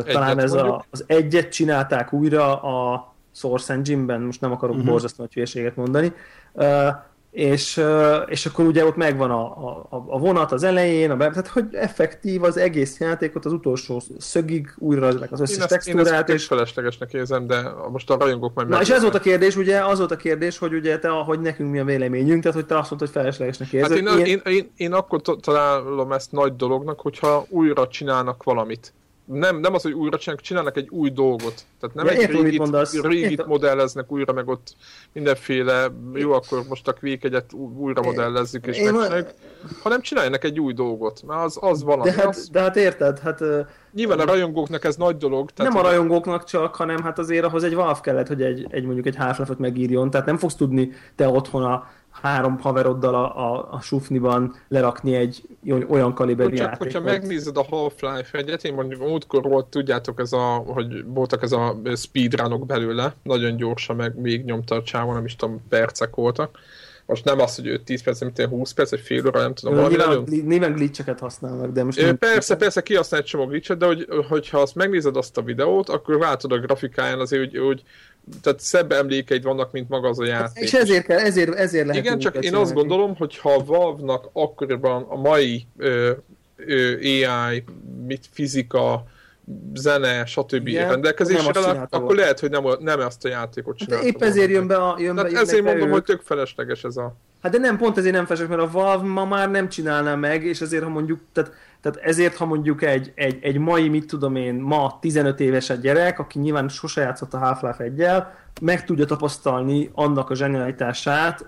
[0.04, 0.74] talán ez mondjuk.
[0.76, 4.78] a, az egyet csinálták újra a Source Engine-ben, most nem akarok Mhm.
[4.80, 4.92] uh-huh.
[4.92, 6.14] borzasztó nagy hülyeséget mondani,
[6.54, 6.88] uh,
[7.36, 7.82] és,
[8.26, 11.66] és akkor ugye ott megvan a, a, a vonat az elején, a be, tehát hogy
[11.72, 16.30] effektív az egész játékot az utolsó szögig újra az összes Én ezt, én ezt textúrát,
[16.30, 16.46] és...
[16.46, 19.98] feleslegesnek érzem, de most a rajongók majd Na és ez volt a kérdés, ugye, az
[19.98, 22.90] volt a kérdés, hogy ugye te, hogy nekünk mi a véleményünk, tehát hogy te azt
[22.90, 23.98] mondtad, hogy feleslegesnek Hát érzed.
[23.98, 28.94] én, én, én, én akkor ta- találom ezt nagy dolognak, hogyha újra csinálnak valamit.
[29.26, 31.66] Nem, nem az, hogy újra csinálnak, csinálnak egy új dolgot.
[31.80, 33.02] Tehát nem Ja, egy értem, régit, mondasz.
[33.02, 33.48] régit Értem.
[33.48, 34.76] modelleznek újra, meg ott
[35.12, 39.30] mindenféle, jó, akkor most a Quake egyet újra modellezzük, és megcsináljuk,
[39.82, 42.10] hanem csináljanak egy új dolgot, mert az, az valami.
[42.10, 43.42] de, hát, az, de hát érted, hát
[43.94, 45.52] nyilván a rajongóknak ez nagy dolog.
[45.52, 48.84] Tehát nem a rajongóknak csak, hanem hát azért ahhoz egy Valve kellett, hogy egy, egy
[48.84, 51.88] mondjuk egy half megírjon, tehát nem fogsz tudni te otthon a
[52.22, 55.42] három haveroddal a, a, a sufniban lerakni egy
[55.90, 56.78] olyan- kaliberű Csak játékot.
[56.78, 61.52] hogyha megnézed a Half-Life egyet, én mondjuk múltkor volt, tudjátok, ez a, hogy voltak ez
[61.52, 66.60] a speedrunok belőle, nagyon gyorsan meg még nyomta a csávon, nem is tudom, percek voltak.
[67.06, 70.08] Most nem az, hogy 5-10 perc, mint 20 perc, egy fél óra, nem tudom, Nyilván,
[70.08, 70.46] nagyon...
[70.46, 74.08] nyilván glitcheket használnak, de most Ö, nem- Persze, persze, kihasznál egy csomó glitchet, de hogy,
[74.30, 77.84] hogyha azt megnézed azt a videót, akkor látod a grafikáján azért, hogy, hogy
[78.42, 80.64] tehát szebb emlékeid vannak, mint maga az a játék.
[80.64, 85.06] És ezért kell, ezért, ezért lehet Igen, csak én azt gondolom, hogy ha Valve-nak akkoriban
[85.10, 86.12] a mai ö,
[86.56, 87.64] ö, AI,
[88.08, 89.06] mit fizika,
[89.74, 90.68] zene, stb.
[90.68, 92.20] Igen, rendelkezésre akkor volna.
[92.20, 94.96] lehet, hogy nem, nem azt a játékot Hát csinálta épp ezért jön be a...
[95.00, 95.94] Jön be, jönnek ezért mondom, ők.
[95.94, 97.16] hogy tök felesleges ez a...
[97.42, 100.44] Hát de nem, pont ezért nem fesek, mert a Valve ma már nem csinálná meg,
[100.44, 104.36] és ezért, ha mondjuk, tehát, tehát ezért, ha mondjuk egy, egy, egy mai, mit tudom
[104.36, 108.24] én, ma 15 éves egy gyerek, aki nyilván sose játszott a Half-Life 1
[108.62, 111.46] meg tudja tapasztalni annak a zsenialitását,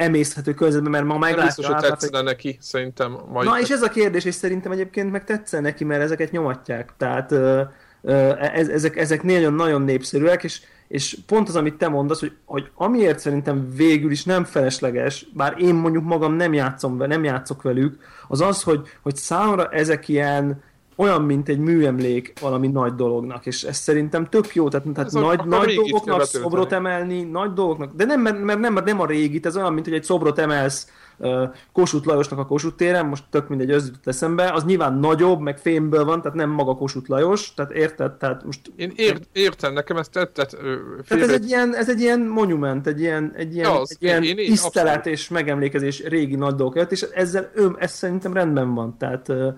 [0.00, 3.48] emészhető környezetben, mert ma meglátja biztos, hogy tetszene neki, szerintem majd.
[3.48, 6.92] Na és ez a kérdés, és szerintem egyébként meg tetszen neki, mert ezeket nyomatják.
[6.96, 7.62] Tehát ö,
[8.02, 12.70] ö, ez, ezek, ezek nagyon-nagyon népszerűek, és, és pont az, amit te mondasz, hogy, hogy
[12.74, 17.98] amiért szerintem végül is nem felesleges, bár én mondjuk magam nem játszom nem játszok velük,
[18.28, 20.62] az az, hogy, hogy számomra ezek ilyen
[21.00, 25.14] olyan, mint egy műemlék valami nagy dolognak, és ez szerintem tök jó, tehát, tehát Ez
[25.14, 29.06] a- nagy, nagy dolgoknak szobrot emelni, nagy dolgoknak, de nem, mert, mert nem, nem a
[29.06, 30.86] régit, ez olyan, mint hogy egy szobrot emelsz
[31.18, 35.40] uh, Kossuth Lajosnak a Kossuth téren, most tök mindegy, az jutott eszembe, az nyilván nagyobb,
[35.40, 38.12] meg fémből van, tehát nem maga Kossuth Lajos, tehát érted?
[38.12, 40.52] Tehát most Én ér, értem, nekem ezt tettet.
[40.52, 43.90] ö, tehát félre- ez egy ilyen, ez egy ilyen monument, egy ilyen, egy ilyen, az-
[43.90, 45.18] egy ilyen én- én- tisztelet abszolút.
[45.18, 49.48] és megemlékezés régi nagy dolgok előtt, és ezzel ő, ez szerintem rendben van, tehát ö,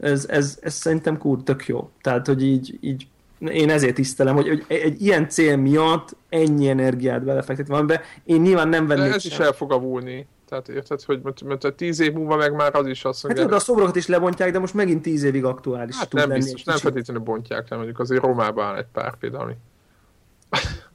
[0.00, 1.90] ez, ez, ez szerintem kur, tök jó.
[2.02, 3.06] Tehát, hogy így, így
[3.38, 8.02] én ezért tisztelem, hogy, hogy egy ilyen cél miatt ennyi energiát belefektetve van be.
[8.24, 9.46] Én nyilván nem De vennék ez is sem.
[9.46, 10.26] el fog avulni.
[10.48, 13.44] Tehát érted, hogy mert, mert tíz év múlva meg már az is azt Hát mondja,
[13.44, 16.76] tudod, a szobrokat is lebontják, de most megint tíz évig aktuális hát nem biztos, nem
[16.76, 19.56] feltétlenül bontják le, mondjuk azért Rómában áll egy pár például.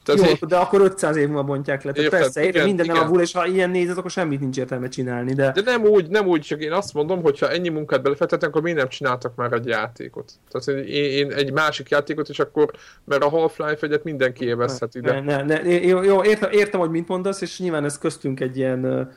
[0.06, 1.92] Tehát, Jó, de akkor 500 év múlva bontják le.
[1.92, 2.98] Tehát persze, igen, minden igen.
[2.98, 5.34] elavul, és ha ilyen nézed, akkor semmit nincs értelme csinálni.
[5.34, 5.52] De...
[5.52, 8.62] de nem úgy, nem úgy, csak én azt mondom, hogy ha ennyi munkát belefektetnek, akkor
[8.62, 10.32] miért nem csináltak már egy játékot?
[10.52, 12.72] Tehát én, én egy másik játékot, és akkor,
[13.04, 15.22] mert a Half-Life egyet mindenki élvezhet ide.
[15.22, 18.58] Ne, ne, ne, jó, jó értem, értem, hogy mit mondasz, és nyilván ez köztünk egy
[18.58, 19.12] ilyen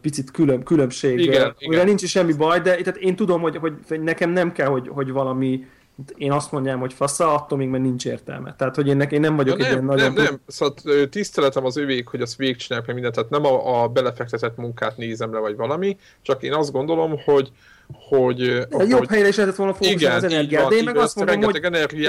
[0.00, 1.18] picit külön, különbség.
[1.18, 1.86] Igen, uh, igen.
[1.86, 3.56] nincs is semmi baj, de tehát én tudom, hogy,
[3.88, 5.64] hogy nekem nem kell, hogy, hogy valami
[6.16, 8.54] én azt mondjam, hogy fasza, attól még mert nincs értelme.
[8.56, 10.12] Tehát, hogy én, én nem vagyok ja, egy nem, ilyen nagyon...
[10.12, 13.88] Nem, nem, szóval tiszteletem az övék, hogy azt végigcsinálják meg mindent, tehát nem a, a
[13.88, 17.52] belefektetett munkát nézem le, vagy valami, csak én azt gondolom, hogy
[17.92, 21.42] hogy, hogy jobb helyre is lehetett volna fókuszálni az energiát, de én meg azt mondom,
[21.42, 21.60] hogy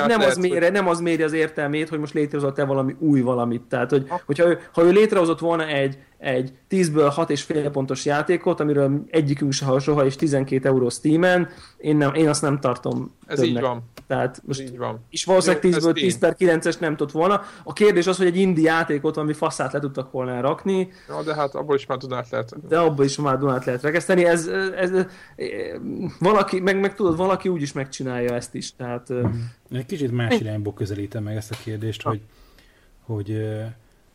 [0.08, 0.72] nem az, méri, hogy...
[0.72, 3.62] nem az méri az értelmét, hogy most létrehozott-e valami új valamit.
[3.62, 8.06] Tehát, hogy, hogyha ő, ha ő létrehozott volna egy, egy 10-ből 6 és fél pontos
[8.06, 13.16] játékot, amiről egyikünk se soha, és 12 euró Steam-en, én, nem, én azt nem tartom
[13.28, 13.56] Ez többnek.
[13.56, 13.84] így van.
[14.08, 15.06] Tehát most így van.
[15.10, 17.42] És valószínűleg 10-ből 10 per 9-es nem tudott volna.
[17.64, 20.90] A kérdés az, hogy egy indi játékot, ami faszát le tudtak volna rakni.
[21.08, 22.68] Ja, de hát abból is már Dunát lehet.
[22.68, 24.26] De abból is már Dunát lehet rekeszteni.
[24.26, 25.06] Ez, ez, ez,
[26.20, 28.76] valaki, meg, meg tudod, valaki úgy is megcsinálja ezt is.
[28.76, 29.10] Tehát.
[29.72, 32.10] Egy kicsit más irányból közelítem meg ezt a kérdést, ha.
[32.10, 32.22] hogy,
[33.02, 33.42] hogy,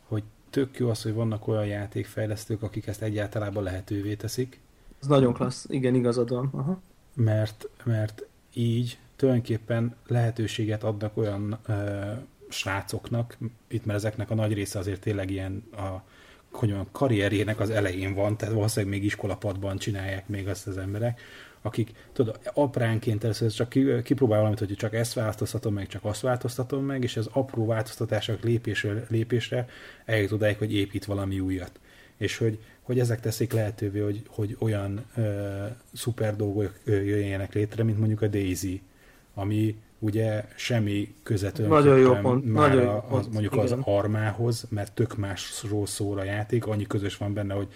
[0.07, 4.59] hogy tök jó az, hogy vannak olyan játékfejlesztők, akik ezt egyáltalában lehetővé teszik.
[5.01, 6.49] Ez nagyon klassz, igen, igazad van.
[6.51, 6.81] Aha.
[7.15, 12.11] Mert, mert így tulajdonképpen lehetőséget adnak olyan ö,
[12.49, 13.37] srácoknak,
[13.67, 16.03] itt mert ezeknek a nagy része azért tényleg ilyen a
[16.51, 21.21] hogy olyan karrierjének az elején van, tehát valószínűleg még iskolapadban csinálják még azt az emberek,
[21.61, 23.69] akik, tudod, apránként először csak
[24.03, 28.43] kipróbál valamit, hogy csak ezt változtatom meg, csak azt változtatom meg, és az apró változtatások
[28.43, 29.67] lépésre, lépésre
[30.05, 31.79] eljut odáig, hogy épít valami újat.
[32.17, 37.97] És hogy, hogy ezek teszik lehetővé, hogy, hogy olyan ö, szuper dolgok jöjjenek létre, mint
[37.97, 38.81] mondjuk a Daisy,
[39.33, 43.25] ami ugye semmi közvetlen nagyon jó pont, már nagyon a, jó pont.
[43.25, 43.65] Az, mondjuk Igen.
[43.65, 47.67] az armához, mert tök másról szól a játék, annyi közös van benne, hogy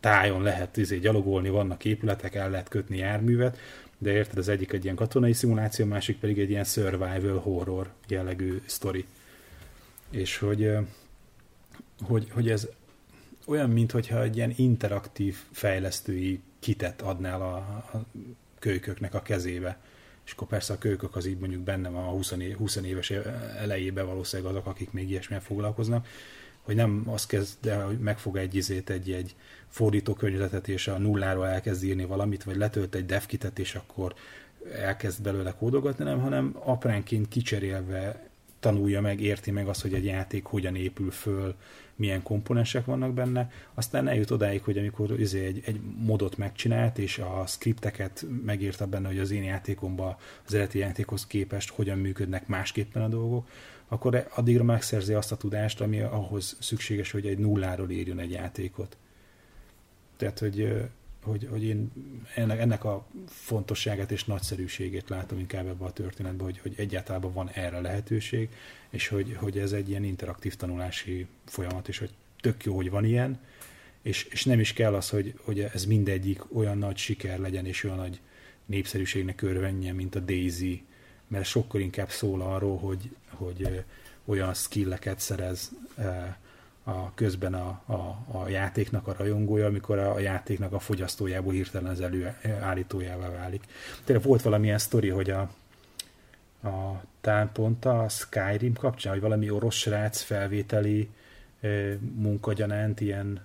[0.00, 3.58] tájon lehet izé, gyalogolni, vannak épületek, el lehet kötni járművet,
[3.98, 7.90] de érted, az egyik egy ilyen katonai szimuláció, a másik pedig egy ilyen survival horror
[8.08, 9.04] jellegű sztori.
[10.10, 10.70] És hogy,
[12.02, 12.68] hogy, hogy ez
[13.46, 18.04] olyan, mintha egy ilyen interaktív fejlesztői kitet adnál a, a
[18.58, 19.78] kölyköknek a kezébe.
[20.26, 23.10] És akkor persze a kölykök az így mondjuk benne van a 20, 20 éves
[23.58, 26.06] elejében valószínűleg azok, akik még ilyesmilyen foglalkoznak,
[26.62, 29.34] hogy nem azt kezd el, hogy megfog egy izét, egy, egy
[29.68, 34.14] fordítókönyvezetet, és a nulláról elkezd írni valamit, vagy letölt egy devkitet, és akkor
[34.72, 38.25] elkezd belőle kódogatni, nem, hanem apránként kicserélve
[38.66, 41.54] tanulja meg, érti meg azt, hogy egy játék hogyan épül föl,
[41.96, 47.18] milyen komponensek vannak benne, aztán eljut odáig, hogy amikor izé egy, egy modot megcsinált, és
[47.18, 53.02] a skripteket megírta benne, hogy az én játékomban az eredeti játékhoz képest hogyan működnek másképpen
[53.02, 53.48] a dolgok,
[53.88, 58.96] akkor addigra megszerzi azt a tudást, ami ahhoz szükséges, hogy egy nulláról írjon egy játékot.
[60.16, 60.88] Tehát, hogy,
[61.26, 61.92] hogy, hogy én
[62.34, 67.50] ennek, ennek a fontosságát és nagyszerűségét látom inkább ebbe a történetben, hogy, hogy egyáltalán van
[67.50, 68.48] erre lehetőség,
[68.90, 72.10] és hogy, hogy ez egy ilyen interaktív tanulási folyamat, és hogy
[72.40, 73.40] tök jó, hogy van ilyen,
[74.02, 77.84] és, és nem is kell az, hogy, hogy ez mindegyik olyan nagy siker legyen, és
[77.84, 78.20] olyan nagy
[78.66, 80.84] népszerűségnek örvenjen, mint a Daisy,
[81.28, 83.84] mert sokkal inkább szól arról, hogy, hogy
[84.24, 85.72] olyan skilleket szerez
[86.88, 91.90] a közben a, a, a játéknak a rajongója, amikor a, a játéknak a fogyasztójából hirtelen
[91.90, 93.64] az előállítójává válik.
[94.04, 95.50] Tényleg volt valamilyen sztori, hogy a,
[96.62, 97.02] a
[97.52, 101.10] pont a Skyrim kapcsán, hogy valami orosz srác felvételi
[102.14, 103.40] munkagyanánt ilyen...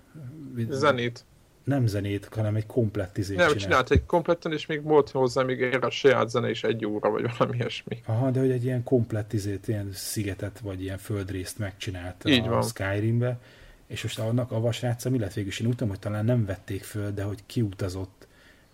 [0.69, 1.25] Zenét
[1.63, 3.63] nem zenét, hanem egy komplett izét Nem, csinált.
[3.63, 7.09] csinált egy kompletten, és még volt hozzá még egy a saját zene is egy óra,
[7.09, 8.01] vagy valami ilyesmi.
[8.05, 12.49] Aha, de hogy egy ilyen komplett izét, ilyen szigetet, vagy ilyen földrészt megcsinált Így a
[12.49, 12.63] van.
[12.63, 13.39] Skyrimbe,
[13.87, 15.59] és most annak a vasrácsa mi lett végül is?
[15.59, 18.27] Én utam, hogy talán nem vették föl, de hogy kiutazott,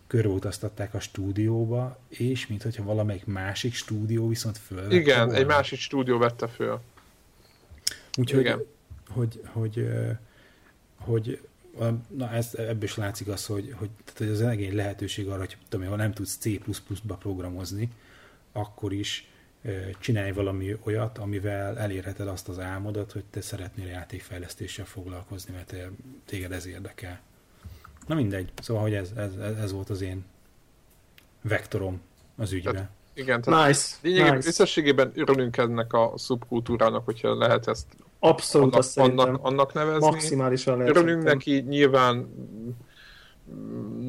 [0.08, 4.92] körbeutaztatták a stúdióba, és mint hogyha valamelyik másik stúdió viszont föl.
[4.92, 5.40] Igen, volna.
[5.40, 6.80] egy másik stúdió vette föl.
[8.18, 8.58] Úgyhogy, Igen.
[8.58, 9.90] hogy, hogy, hogy,
[10.98, 11.40] hogy
[12.08, 15.58] na ez, ebből is látszik az, hogy, hogy, tehát, hogy az egy lehetőség arra, hogy
[15.70, 17.90] tudom, ha nem tudsz C++-ba programozni,
[18.52, 19.30] akkor is
[20.00, 25.90] csinálj valami olyat, amivel elérheted azt az álmodat, hogy te szeretnél játékfejlesztéssel foglalkozni, mert te,
[26.26, 27.20] téged ez érdekel.
[28.08, 30.26] Na mindegy, szóval, hogy ez, ez, ez volt az én
[31.42, 32.02] vektorom
[32.36, 32.74] az ügyben.
[32.74, 34.48] Tehát, igen, tehát Nice, lényegében nice.
[34.48, 37.86] összességében örülünk ennek a szubkultúrának, hogyha lehet ezt
[38.20, 40.06] Abszolút annak, azt annak, annak nevezni.
[40.06, 40.96] maximálisan lehet.
[40.96, 42.30] Örülünk neki, nyilván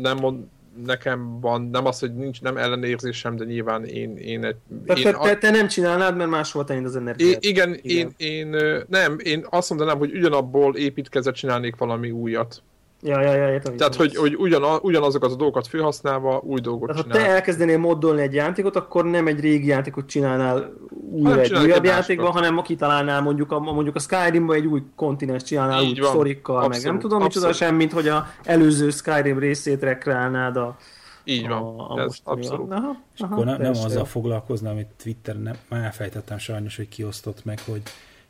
[0.00, 0.44] nem mond,
[0.86, 4.56] nekem van, nem az, hogy nincs nem ellenérzésem, de nyilván én, én egy...
[4.86, 7.44] Te, én, te, te, te, nem csinálnád, mert máshol tennéd az energiát.
[7.44, 8.14] Igen, igen.
[8.16, 12.62] Én, én, nem, én azt mondanám, hogy ugyanabból építkezett csinálnék valami újat.
[13.02, 13.76] Ja, ja, ja, értem.
[13.76, 17.18] Tehát, hogy, hogy ugyan, ugyanazokat a dolgokat felhasználva új dolgot Tehát, csinál.
[17.20, 20.72] ha te elkezdenél moddolni egy játékot, akkor nem egy régi játékot csinálnál
[21.11, 25.82] újra egy újabb játékban, hanem kitalálnál mondjuk a, mondjuk a Skyrimban egy új kontinens csinálnál
[25.82, 26.11] Így új van.
[26.11, 30.76] sztorikkal, abszolút, meg nem tudom micsoda sem, mint hogy a előző Skyrim részét rekreálnád a
[31.24, 32.72] így van, a, a ez abszolút.
[32.72, 36.88] Aha, és aha, akkor nem, nem azzal foglalkozna, amit Twitter nem, már elfejtettem sajnos, hogy
[36.88, 37.82] kiosztott meg, hogy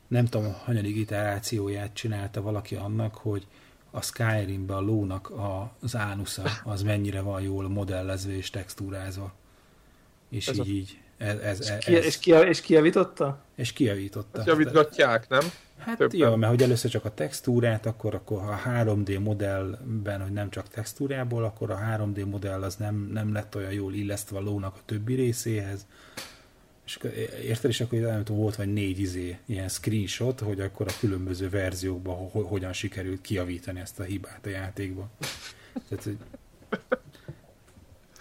[0.09, 3.46] nem tudom, hanyadik iterációját csinálta valaki annak, hogy
[3.90, 9.33] a Skyrimbe a lónak a, az ánusza, az mennyire van jól modellezve és textúrázva.
[10.29, 10.68] És ez így, a...
[10.68, 10.98] így.
[11.16, 13.38] Ez, ez, ez, és, és, ki, és kijavította?
[13.55, 14.38] És kijavította.
[14.38, 15.42] Ezt javítgatják, nem?
[15.79, 16.18] Hát Többen.
[16.18, 20.68] jó, mert hogy először csak a textúrát, akkor, akkor a 3D modellben, hogy nem csak
[20.68, 24.81] textúrából, akkor a 3D modell az nem, nem lett olyan jól illesztve a lónak a
[24.85, 25.87] többi részéhez,
[26.88, 26.98] és
[27.44, 31.48] érted, és akkor nem tudom, volt vagy négy izé, ilyen screenshot, hogy akkor a különböző
[31.48, 35.11] verziókban ho- hogyan sikerült kiavítani ezt a hibát a játékban.
[35.88, 36.18] Tehát, hogy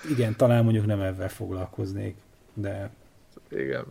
[0.09, 2.15] igen, talán mondjuk nem ebben foglalkoznék,
[2.53, 2.89] de...
[3.49, 3.85] Igen.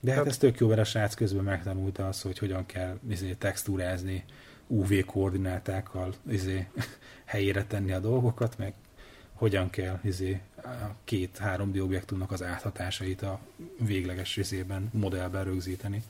[0.00, 2.98] De hát, hát ez tök jó, mert a srác közben megtanulta azt, hogy hogyan kell
[3.08, 4.24] izé, textúrázni
[4.66, 6.66] UV koordinátákkal izé,
[7.24, 8.74] helyére tenni a dolgokat, meg
[9.32, 10.40] hogyan kell izé,
[11.04, 13.40] két 3D objektumnak az áthatásait a
[13.78, 16.02] végleges részében modellben rögzíteni.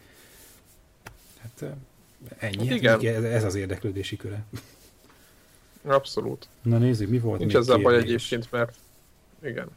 [1.41, 1.75] Hát
[2.39, 2.67] ennyi.
[2.67, 3.25] Hát igen.
[3.25, 4.45] Ez az érdeklődési köre.
[5.83, 6.49] Abszolút.
[6.63, 8.77] Na nézzük, mi volt Nincs ezzel baj egyébként, mert
[9.43, 9.69] igen.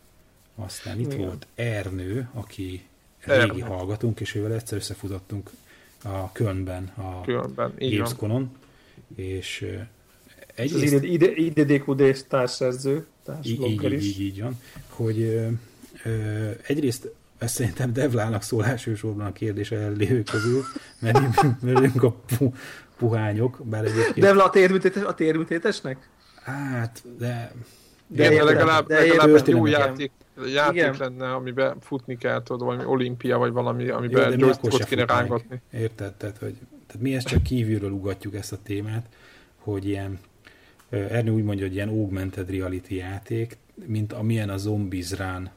[0.55, 1.25] Aztán itt igen.
[1.25, 2.87] volt Ernő, aki
[3.19, 3.43] Ernő.
[3.43, 5.49] régi hallgatunk, és ővel egyszer összefutottunk
[6.03, 8.57] a Kölnben, a Kölnben, Gamesconon,
[9.15, 9.65] és
[10.59, 10.93] egyrészt...
[10.93, 13.05] Az IDDQD társszerző,
[13.43, 14.05] így, is.
[14.05, 15.47] Így, így van, hogy ö,
[16.03, 20.63] ö, egyrészt ezt szerintem Devlának szól elsősorban a kérdés ellévő közül,
[20.99, 21.19] mert
[21.61, 22.51] velünk a pu,
[22.97, 24.19] puhányok, bár egyébként...
[24.19, 26.09] Devla a térműtétes, a térműtétesnek?
[26.43, 27.51] Hát, de...
[28.07, 30.11] De, de legalább, de legalább egy jó játék,
[30.53, 30.95] játék Igen.
[30.99, 35.61] lenne, amiben futni kell, tudod, valami olimpia, vagy valami, amiben joystickot kéne rángatni.
[35.71, 36.13] Érted?
[36.13, 36.55] Tehát, hogy,
[36.87, 39.05] tehát mi ezt csak kívülről ugatjuk ezt a témát,
[39.57, 40.19] hogy ilyen
[40.89, 45.49] Ernő úgy mondja, hogy ilyen augmented reality játék, mint amilyen a Zombies Run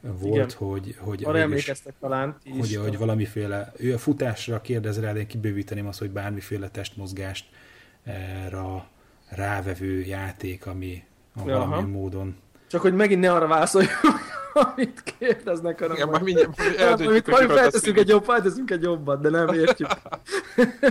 [0.00, 0.50] volt, Igen.
[0.56, 5.26] hogy, hogy, Arra emlékeztek talán hogy, hogy valamiféle, ő a futásra kérdez rá, de én
[5.26, 7.46] kibővíteném azt, hogy bármiféle testmozgást
[8.48, 8.88] rá,
[9.28, 12.36] rávevő játék, ami valamilyen módon
[12.68, 13.90] csak hogy megint ne arra válaszoljuk,
[14.58, 19.20] amit kérdeznek, hanem Igen, majd mindjárt eldöntjük, hogy majd felteszünk egy, jobb, felteszünk egy jobbat,
[19.20, 19.88] de nem értjük.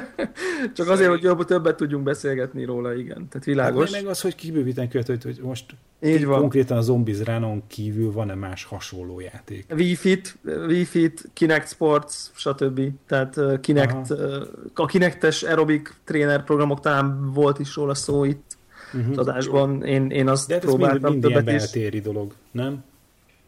[0.76, 3.28] Csak azért, hogy jobb, többet tudjunk beszélgetni róla, igen.
[3.30, 3.92] Tehát világos.
[3.92, 5.66] Hát meg az, hogy kibővíten költ, hogy, hogy most
[6.02, 6.40] Így van.
[6.40, 9.66] konkrétan a Zombies Run-on kívül van-e más hasonló játék?
[9.74, 12.82] Wii Fit, Wii Fit, Kinect Sports, stb.
[13.08, 18.58] Tehát Kinect, uh, a Kinectes aerobic trainer programok talán volt is róla szó itt
[18.94, 19.18] uh-huh.
[19.18, 19.84] adásban.
[19.84, 22.02] Én, én azt De hát próbáltam mind, mind többet is.
[22.02, 22.84] dolog, nem?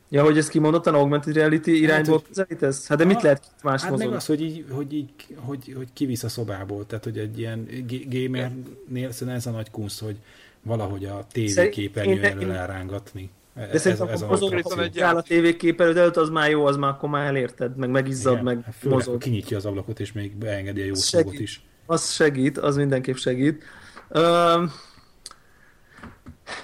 [0.10, 2.88] Ja, hogy ez kimondottan augmented reality irányból hát, közelítesz?
[2.88, 4.08] Hát de mit lehet itt más hát mozog?
[4.08, 7.68] meg az, hogy, így, hogy, így, hogy, hogy kivisz a szobából, tehát hogy egy ilyen
[8.06, 10.16] gamernél szerintem ez a nagy kunsz, hogy
[10.62, 13.30] valahogy a tévéképernyő elől elrángatni.
[13.56, 16.78] De ez, szerintem ez, ez azon, egy áll a tévéképernyőd előtt, az már jó, az
[16.78, 19.18] már akkor már elérted, meg megizzad, Igen, meg hát mozog.
[19.18, 21.64] kinyitja az ablakot, és még beengedi a jó szót is.
[21.86, 23.64] Az segít, az mindenképp segít.
[24.10, 24.70] Uh,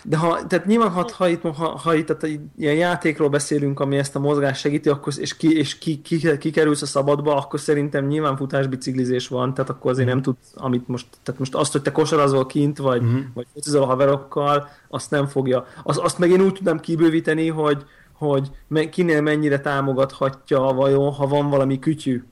[0.04, 3.98] de ha, tehát nyilván, ha, ha itt, ha, ha itt tehát ilyen játékról beszélünk, ami
[3.98, 7.60] ezt a mozgást segíti, akkor, és, ki, és ki, ki, ki, kerülsz a szabadba, akkor
[7.60, 11.82] szerintem nyilván futásbiciklizés van, tehát akkor azért nem tudsz, amit most, tehát most azt, hogy
[11.82, 13.20] te kosarazol kint, vagy, uh-huh.
[13.34, 15.66] vagy focizol a haverokkal, azt nem fogja.
[15.84, 18.50] Az, azt meg én úgy tudnám kibővíteni, hogy, hogy
[18.90, 22.24] kinél mennyire támogathatja vajon, ha van valami kütyű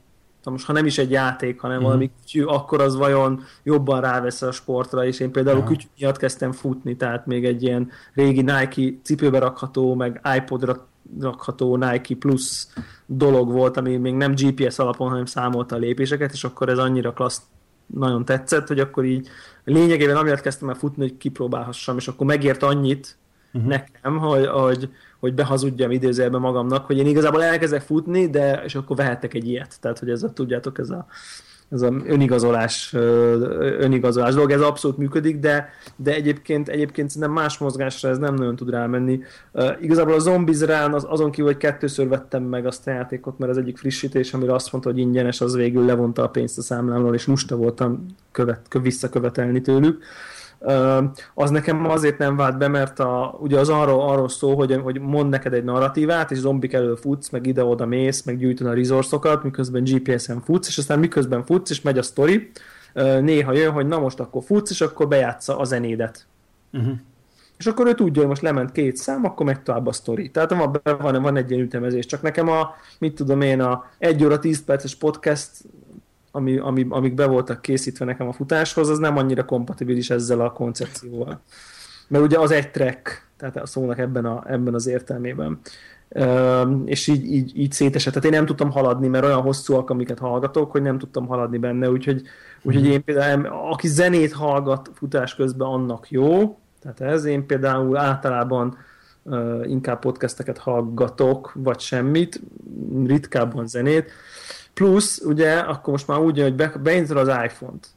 [0.43, 1.84] na most ha nem is egy játék, hanem mm.
[1.84, 5.63] valami kütyű, akkor az vajon jobban rávesz a sportra, és én például ja.
[5.63, 10.87] kütyű miatt kezdtem futni, tehát még egy ilyen régi Nike cipőbe rakható, meg iPodra
[11.19, 12.67] rakható Nike Plus
[13.06, 17.13] dolog volt, ami még nem GPS alapon, hanem számolta a lépéseket, és akkor ez annyira
[17.13, 17.41] klassz,
[17.85, 19.27] nagyon tetszett, hogy akkor így
[19.63, 23.17] lényegében amiatt kezdtem el futni, hogy kipróbálhassam, és akkor megért annyit
[23.54, 23.69] uh-huh.
[23.69, 24.89] nekem, hogy, hogy,
[25.19, 29.77] hogy behazudjam idézőjelben magamnak, hogy én igazából elkezdek futni, de és akkor vehettek egy ilyet.
[29.81, 31.06] Tehát, hogy ez a, tudjátok, ez a,
[31.73, 32.93] ez a önigazolás,
[33.79, 38.56] önigazolás dolog, ez abszolút működik, de, de egyébként, egyébként szerintem más mozgásra ez nem nagyon
[38.56, 39.19] tud rámenni.
[39.51, 43.37] Uh, igazából a Zombies Run, az, azon kívül, hogy kettőször vettem meg azt a játékot,
[43.37, 46.62] mert az egyik frissítés, amire azt mondta, hogy ingyenes, az végül levonta a pénzt a
[46.62, 50.04] számlámról, és musta voltam követ, visszakövetelni tőlük.
[51.33, 54.99] Az nekem azért nem vált be, mert a, ugye az arról, arról szól, hogy, hogy
[54.99, 59.43] mond neked egy narratívát, és zombik elől futsz, meg ide-oda mész, meg gyűjtöd a resourcokat,
[59.43, 62.51] miközben GPS-en futsz, és aztán miközben futsz, és megy a story,
[63.21, 66.27] néha jön, hogy na most akkor futsz, és akkor bejátsza a zenédet.
[66.73, 66.93] Uh-huh.
[67.57, 70.31] És akkor ő tudja, hogy most lement két szám, akkor meg tovább a sztori.
[70.31, 72.05] Tehát van, van, van egy ilyen ütemezés.
[72.05, 75.49] Csak nekem a, mit tudom én, a egy óra 10 perces podcast,
[76.36, 80.52] ami, ami, amik be voltak készítve nekem a futáshoz, az nem annyira kompatibilis ezzel a
[80.52, 81.42] koncepcióval.
[82.08, 85.60] Mert ugye az egy track, tehát a szónak ebben, a, ebben az értelmében.
[86.10, 88.13] Uh, és így, így, így szétesett.
[88.13, 91.90] Tehát én nem tudtam haladni, mert olyan hosszúak, amiket hallgatok, hogy nem tudtam haladni benne,
[91.90, 92.21] úgyhogy,
[92.62, 98.77] úgyhogy én például, aki zenét hallgat futás közben, annak jó, tehát ez én például általában
[99.23, 102.42] uh, inkább podcasteket hallgatok, vagy semmit,
[103.06, 104.12] ritkábban zenét.
[104.74, 107.88] Plusz, ugye, akkor most már úgy, hogy be, beindítod az iPhone-t,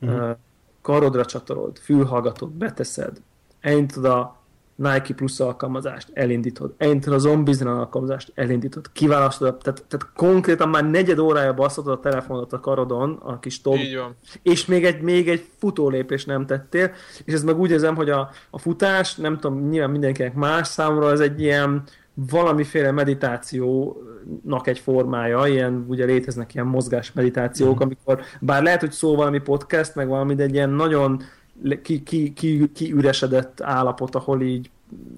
[0.00, 0.28] uh-huh.
[0.28, 0.36] uh,
[0.82, 3.22] karodra csatolod, fülhallgatót beteszed,
[3.60, 4.40] elindítod a
[4.80, 6.74] Nike Plus alkalmazást, elindítod.
[6.78, 8.92] Elindítod a Zombizran alkalmazást, elindítod.
[8.92, 13.78] Kiválasztod, tehát, tehát konkrétan már negyed órája basszatod a telefonot a karodon, a kis tog,
[14.42, 16.90] és még egy, még egy futólépés nem tettél,
[17.24, 21.10] és ez meg úgy érzem, hogy a, a futás, nem tudom, nyilván mindenkinek más számra,
[21.10, 21.82] ez egy ilyen
[22.14, 27.82] valamiféle meditációnak egy formája, ilyen, ugye léteznek ilyen mozgás meditációk, mm.
[27.82, 31.22] amikor, bár lehet, hogy szó valami podcast, meg valami, de egy ilyen nagyon
[31.82, 34.70] ki, ki, ki, kiüresedett állapot, ahol így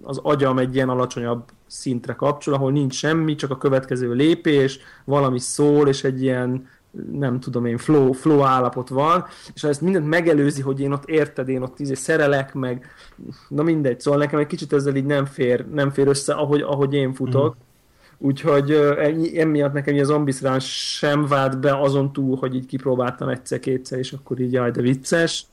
[0.02, 5.38] az agyam egy ilyen alacsonyabb szintre kapcsol, ahol nincs semmi, csak a következő lépés, valami
[5.38, 6.68] szól, és egy ilyen
[7.12, 9.24] nem tudom én, flow, flow állapot van,
[9.54, 12.86] és ezt mindent megelőzi, hogy én ott érted, én ott izé szerelek, meg
[13.48, 16.94] na mindegy, szóval nekem egy kicsit ezzel így nem fér, nem fér össze, ahogy, ahogy
[16.94, 17.56] én futok.
[17.56, 17.70] Mm.
[18.26, 18.70] Úgyhogy
[19.36, 24.40] emiatt nekem a Zombisrán sem vált be azon túl, hogy így kipróbáltam egyszer-kétszer, és akkor
[24.40, 25.46] így jaj, de vicces.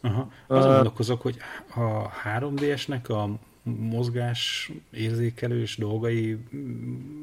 [0.00, 0.28] Aha.
[0.46, 1.36] Azon uh, gondolkozok, hogy
[1.74, 3.28] a 3DS-nek a
[3.62, 6.38] mozgás érzékelős dolgai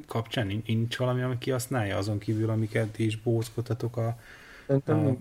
[0.07, 4.17] kapcsán nincs valami, ami kihasználja, azon kívül, amiket is bózkodhatok a,
[4.67, 5.15] a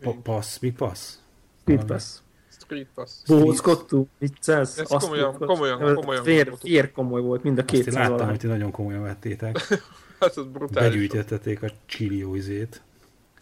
[0.00, 1.18] pa, passz, mi passz?
[1.62, 2.18] Speed pass.
[2.50, 3.10] Street pass.
[3.26, 4.78] Bózkodtunk, viccelsz?
[4.78, 6.22] Ez komolyan, komolyan, komolyan.
[6.22, 9.58] Vér, vér komoly volt, mind a két Azt láttam, hogy ti nagyon komolyan vettétek.
[10.20, 10.90] hát ez brutális.
[10.90, 12.82] Begyűjtöttétek a csilió izét.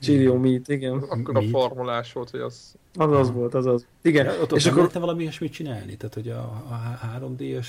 [0.01, 0.99] Cheerio Meat, igen.
[0.99, 2.75] Akkor a formulás volt, hogy az...
[2.95, 3.87] Az az volt, az az.
[4.03, 4.25] Igen.
[4.25, 5.97] Ja, ott és akkor lehetne valami ilyesmit csinálni?
[5.97, 7.67] Tehát, hogy a, a 3D-es...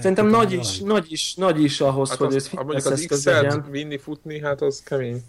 [0.00, 3.26] Szerintem nagy is, nagy is, nagy is ahhoz, hát hogy az, ez fitness az x
[3.70, 5.22] vinni, futni, hát az kemény.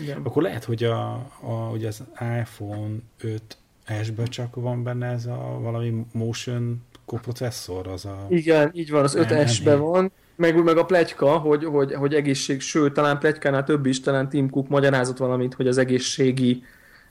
[0.00, 0.20] Igen.
[0.22, 2.02] Akkor lehet, hogy a, a, hogy az
[2.40, 3.58] iPhone 5
[4.04, 8.26] S-be csak van benne ez a valami motion koprocesszor, az a...
[8.28, 12.92] Igen, így van, az 5S-be van, meg, meg a pletyka, hogy, hogy, hogy egészség, sőt,
[12.92, 16.62] talán pletykánál több is, talán Tim Cook magyarázott valamit, hogy az egészségi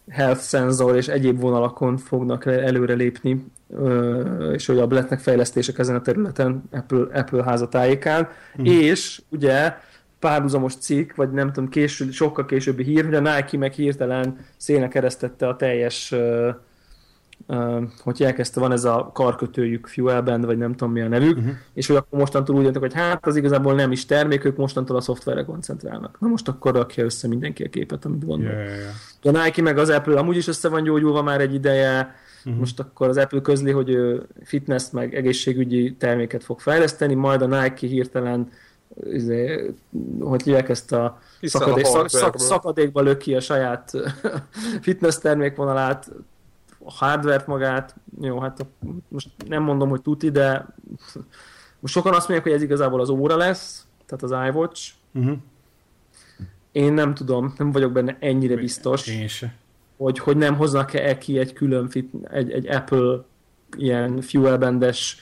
[0.09, 3.45] health sensor és egyéb vonalakon fognak előre lépni,
[4.53, 8.29] és hogy a lettnek fejlesztések ezen a területen Apple, Apple házatájékán,
[8.61, 8.65] mm.
[8.65, 9.73] és ugye
[10.19, 14.87] párhuzamos cikk, vagy nem tudom, késő, sokkal későbbi hír, hogy a Nike meg hirtelen széne
[14.87, 16.13] keresztette a teljes
[18.03, 21.53] hogy elkezdte, van ez a karkötőjük Fuel Band, vagy nem tudom mi a nevük, uh-huh.
[21.73, 24.95] és hogy akkor mostantól úgy jöttek, hogy hát az igazából nem is termék, ők mostantól
[24.95, 26.19] a szoftverre koncentrálnak.
[26.19, 28.51] Na most akkor rakja össze mindenki a képet, amit gondol.
[28.51, 28.77] Yeah, yeah,
[29.23, 29.35] yeah.
[29.35, 32.15] A Nike meg az Apple amúgy is össze van gyógyulva már egy ideje,
[32.45, 32.59] uh-huh.
[32.59, 33.97] most akkor az Apple közli, hogy
[34.43, 38.51] fitness meg egészségügyi terméket fog fejleszteni, majd a Nike hirtelen
[39.11, 39.73] izé,
[40.19, 43.91] hogy hívják ezt a, szakadék, a szak, szakadékba löki a saját
[44.81, 46.11] fitness termékvonalát,
[46.83, 48.65] a hardware magát, jó, hát a,
[49.07, 50.65] most nem mondom, hogy tuti, de
[51.79, 54.91] most sokan azt mondják, hogy ez igazából az óra lesz, tehát az iWatch.
[55.13, 55.37] Uh-huh.
[56.71, 59.53] Én nem tudom, nem vagyok benne ennyire biztos, Én se.
[59.97, 63.23] Hogy, hogy nem hoznak -e ki egy külön fit, egy, egy Apple
[63.77, 65.17] ilyen fuel bandes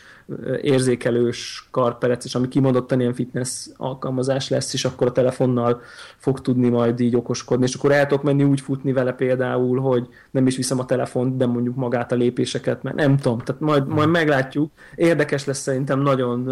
[0.62, 5.82] érzékelős karperec, és ami kimondottan ilyen fitness alkalmazás lesz, és akkor a telefonnal
[6.18, 10.08] fog tudni majd így okoskodni, és akkor el tudok menni úgy futni vele például, hogy
[10.32, 13.88] nem is viszem a telefont, de mondjuk magát a lépéseket, mert nem tudom, tehát majd,
[13.88, 14.72] majd meglátjuk.
[14.96, 16.50] Érdekes lesz szerintem nagyon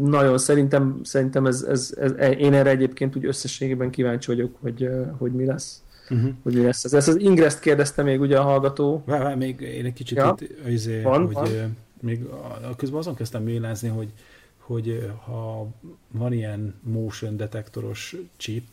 [0.00, 4.88] nagyon szerintem, szerintem ez, ez, ez, én erre egyébként úgy összességében kíváncsi vagyok, hogy,
[5.18, 6.30] hogy mi lesz uh-huh.
[6.42, 6.92] hogy mi lesz ez.
[6.92, 9.02] Ezt az Ingrest kérdezte még ugye a hallgató.
[9.06, 10.36] Vár, vár, még én egy kicsit ja.
[10.40, 11.76] itt, azért, van, hogy van.
[12.00, 14.12] még a, közben azon kezdtem mélázni, hogy,
[14.56, 15.68] hogy ha
[16.08, 18.64] van ilyen motion detektoros chip,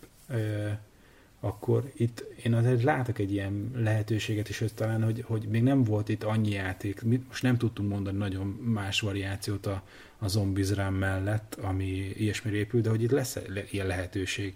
[1.39, 5.83] akkor itt én azért látok egy ilyen lehetőséget is, hogy talán, hogy, hogy még nem
[5.83, 9.83] volt itt annyi játék, most nem tudtunk mondani nagyon más variációt a,
[10.17, 13.37] a Zombies Run mellett, ami ilyesmire épül, de hogy itt lesz
[13.71, 14.55] ilyen lehetőség,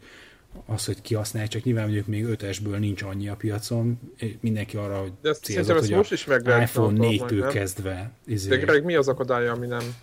[0.65, 3.99] az, hogy kihasználják, csak nyilván mondjuk még 5-esből nincs annyi a piacon,
[4.39, 7.49] mindenki arra, hogy De ezt célzott, hogy most is iPhone csinálni, 4-től nem?
[7.49, 8.11] kezdve.
[8.25, 9.95] Izé, De Greg, mi az akadálya, ami nem?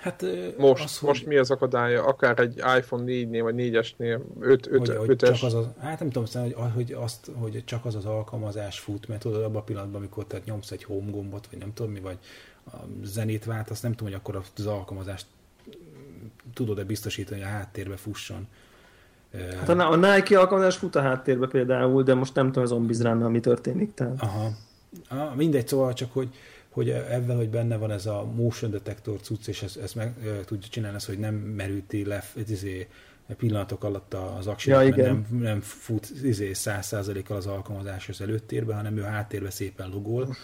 [0.00, 0.24] hát
[0.58, 2.04] Most, az, hogy- most mi az akadálya?
[2.04, 5.18] Akár egy iPhone 4-nél, vagy 4-esnél, 5, 5, hogy, hogy 5-es.
[5.18, 8.78] csak az, az, hát nem tudom, szóval, hogy, hogy, azt, hogy csak az az alkalmazás
[8.78, 11.92] fut, mert tudod, abban a pillanatban, amikor te nyomsz egy home gombot, vagy nem tudom
[11.92, 12.18] mi, vagy
[12.66, 15.26] a zenét vált, azt nem tudom, hogy akkor az alkalmazást
[16.54, 18.48] tudod-e biztosítani, hogy a háttérbe fusson.
[19.58, 23.40] Hát a, Nike alkalmazás fut a háttérbe például, de most nem tudom az Ombizránnal mi
[23.40, 23.94] történik.
[23.94, 24.22] Tehát.
[24.22, 24.50] Aha.
[25.08, 26.28] Ah, mindegy, szóval csak, hogy,
[26.70, 30.44] hogy ebben, hogy benne van ez a motion detector cucc, és ezt, ezt meg e,
[30.44, 32.88] tudja csinálni, az, hogy nem merülti le izé,
[33.36, 35.26] pillanatok alatt az aksi, Ja, ja, igen.
[35.30, 40.36] nem, nem fut izé, 100%-kal az alkalmazás az előttérbe, hanem ő háttérbe szépen logol.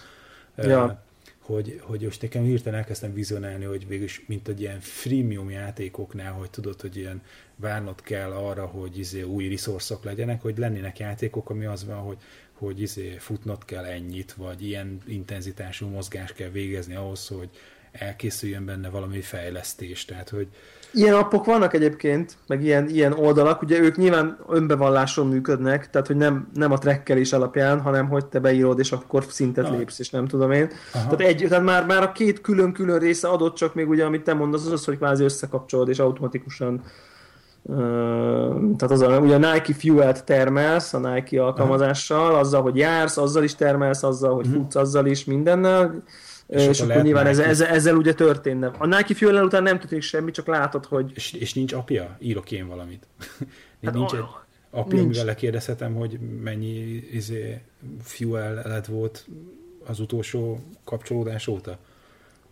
[0.56, 1.02] Ja.
[1.40, 6.50] Hogy, hogy most nekem hirtelen elkezdtem vizionálni, hogy végülis, mint egy ilyen freemium játékoknál, hogy
[6.50, 7.22] tudod, hogy ilyen
[7.56, 12.18] várnod kell arra, hogy izé új resource legyenek, hogy lennének játékok, ami az van, hogy,
[12.52, 17.50] hogy izé futnod kell ennyit, vagy ilyen intenzitású mozgást kell végezni ahhoz, hogy
[17.92, 20.04] elkészüljön benne valami fejlesztés.
[20.04, 20.48] Tehát, hogy
[20.92, 26.16] Ilyen appok vannak egyébként, meg ilyen, ilyen oldalak, ugye ők nyilván önbevalláson működnek, tehát hogy
[26.16, 29.76] nem, nem a trekkelés alapján, hanem hogy te beírod, és akkor szintet Ah.
[29.76, 30.70] lépsz, és nem tudom én.
[30.92, 31.04] Aha.
[31.04, 34.34] Tehát, egy, tehát már, már a két külön-külön része adott, csak még ugye, amit te
[34.34, 36.82] mondasz, az az, hogy kvázi összekapcsolod, és automatikusan
[37.62, 37.76] Uh,
[38.76, 43.42] tehát az a, ugye a Nike Fuel-t termelsz a Nike alkalmazással, azzal, hogy jársz, azzal
[43.42, 46.02] is termelsz, azzal, hogy futsz, azzal is, mindennel,
[46.50, 48.70] És és, akkor nyilván Nike- ezzel, ezzel ugye történne.
[48.78, 52.16] A Nike Fuel után nem történik semmi, csak látod, hogy és, és nincs apja?
[52.20, 53.06] Írok én valamit.
[53.84, 54.22] Hát nincs a- egy
[54.70, 55.04] apja, nincs.
[55.04, 57.60] amivel lekérdezhetem, hogy mennyi izé,
[58.02, 59.26] fuel lett volt
[59.86, 61.78] az utolsó kapcsolódás óta?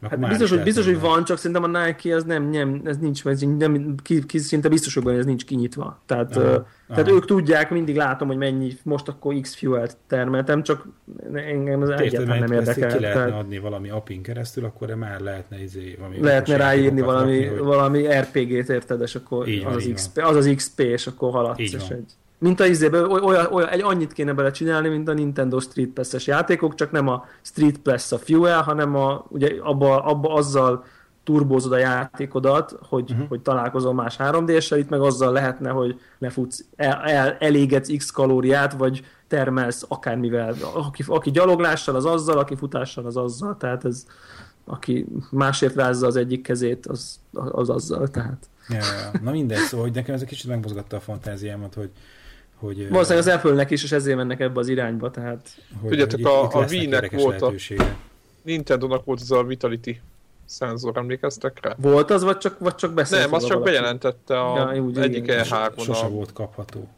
[0.03, 3.27] Hát biztos, hogy, biztos, hogy van, csak szerintem a Nike az nem, nem ez nincs,
[3.27, 6.03] ez nem, ki, ki, szinte biztos, hogy ez nincs kinyitva.
[6.07, 10.63] Tehát, Aha, aha, tehát ők tudják, mindig látom, hogy mennyi, most akkor X fuel termeltem,
[10.63, 10.87] csak
[11.33, 12.97] engem az Érted, egyáltalán nem érdekel.
[12.97, 17.39] ki lehetne Tehát adni valami apin keresztül, akkor már lehetne izé, valami lehetne ráírni valami,
[17.39, 20.81] rakni, hogy valami RPG-t, érted, és akkor Így van, az, az, XP, az az XP,
[20.81, 21.59] és akkor haladsz.
[21.59, 21.99] Így És van.
[21.99, 25.61] egy, mint a izébe, oly- olyan, olyan, egy annyit kéne bele csinálni, mint a Nintendo
[25.61, 30.35] Street Pass-es játékok, csak nem a Street Pass a Fuel, hanem a, ugye abba, abba
[30.35, 30.85] azzal
[31.25, 33.29] turbózod a játékodat, hogy, uh-huh.
[33.29, 38.73] hogy találkozol más 3D-essel, itt meg azzal lehetne, hogy lefutsz, el, el, elégetsz x kalóriát,
[38.73, 40.55] vagy termelsz akármivel.
[40.75, 43.57] Aki, aki gyaloglással, az azzal, aki futással, az azzal.
[43.57, 44.07] Tehát ez,
[44.65, 48.09] aki másért rázza az egyik kezét, az, az azzal.
[48.09, 48.49] Tehát.
[48.69, 49.21] Ja, ja.
[49.23, 51.91] Na mindegy, szóval hogy nekem ez egy kicsit megmozgatta a fantáziámat, hogy
[52.59, 55.11] hogy, Valószínűleg az Apple-nek is, és ezért mennek ebbe az irányba.
[55.11, 55.49] Tehát
[55.81, 57.53] hogy, Tudjátok, hogy a- itt, a Wii-nek volt a-.
[58.43, 60.01] Nintendo-nak volt ez a Vitality
[60.45, 61.75] szenzor, emlékeztek rá?
[61.79, 63.79] volt az, vagy csak, vagy csak beszélt Nem, azt róla csak valaki?
[63.79, 65.45] bejelentette a Ja, úgy, egyik igen.
[65.45, 66.89] E3-on, Sose volt kapható.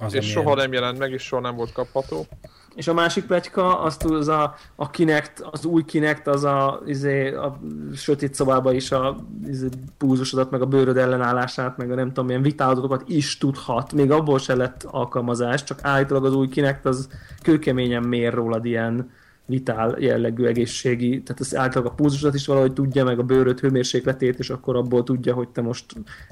[0.00, 2.26] Az, és soha nem jelent meg, és soha nem volt kapható.
[2.74, 7.32] És a másik pletyka, azt az a, a Kinect, az új Kinect, az a, izé,
[7.34, 7.60] a
[7.94, 12.42] sötét szobába is a izé, púzusodat, meg a bőröd ellenállását, meg a nem tudom milyen
[12.42, 13.92] vitálatokat is tudhat.
[13.92, 17.08] Még abból se lett alkalmazás, csak állítólag az új Kinect az
[17.42, 19.10] kőkeményen mér rólad ilyen
[19.50, 24.38] vitál jellegű egészségi, tehát az általában a púzusodat is valahogy tudja, meg a bőröd hőmérsékletét,
[24.38, 25.84] és akkor abból tudja, hogy te most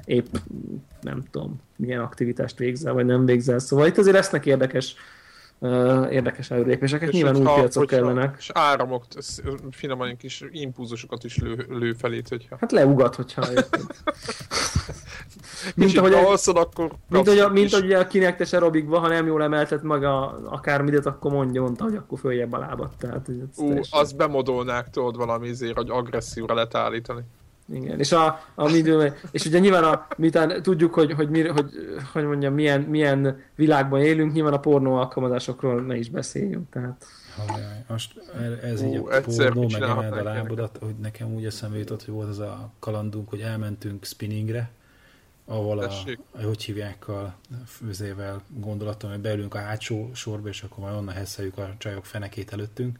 [0.05, 0.35] épp
[1.01, 3.59] nem tudom, milyen aktivitást végzel, vagy nem végzel.
[3.59, 4.95] Szóval itt azért lesznek érdekes
[6.11, 8.35] érdekes előrépéseket, És nyilván új hogyha- piacok kellenek.
[8.39, 9.03] És áramok,
[9.71, 13.45] finoman kis impulzusokat is lő, lő felét, hogyha Hát leugat, hogyha
[15.75, 18.99] mint ahogy, a, alszod, akkor mint, hogy, a, mint kis- hogy ugye a kinektes aerobikba,
[18.99, 22.93] ha nem jól emeltet maga akármit, akkor mondja, mondta, hogy akkor följebb a lábat.
[22.97, 27.21] Tehát, Ú, teljesen- azt bemodolnák, tudod, valami izért, hogy agresszívra lehet állítani.
[27.71, 31.69] Igen, és, a, a midő, és ugye nyilván a, miután tudjuk, hogy, hogy, mi, hogy,
[32.13, 36.69] hogy mondjam, milyen, milyen világban élünk, nyilván a pornó alkalmazásokról ne is beszéljünk.
[36.69, 37.05] Tehát
[37.47, 38.21] Hajjaj, most
[38.63, 42.13] ez Ú, így a pornó, meg emeld a lábodat, hogy nekem úgy eszembe jutott, hogy
[42.13, 44.69] volt az a kalandunk, hogy elmentünk spinningre,
[45.45, 45.91] ahol a,
[46.31, 51.13] a hogy hívják a főzével gondolatom, hogy beülünk a hátsó sorba, és akkor majd onnan
[51.13, 52.99] hesszeljük a csajok fenekét előttünk.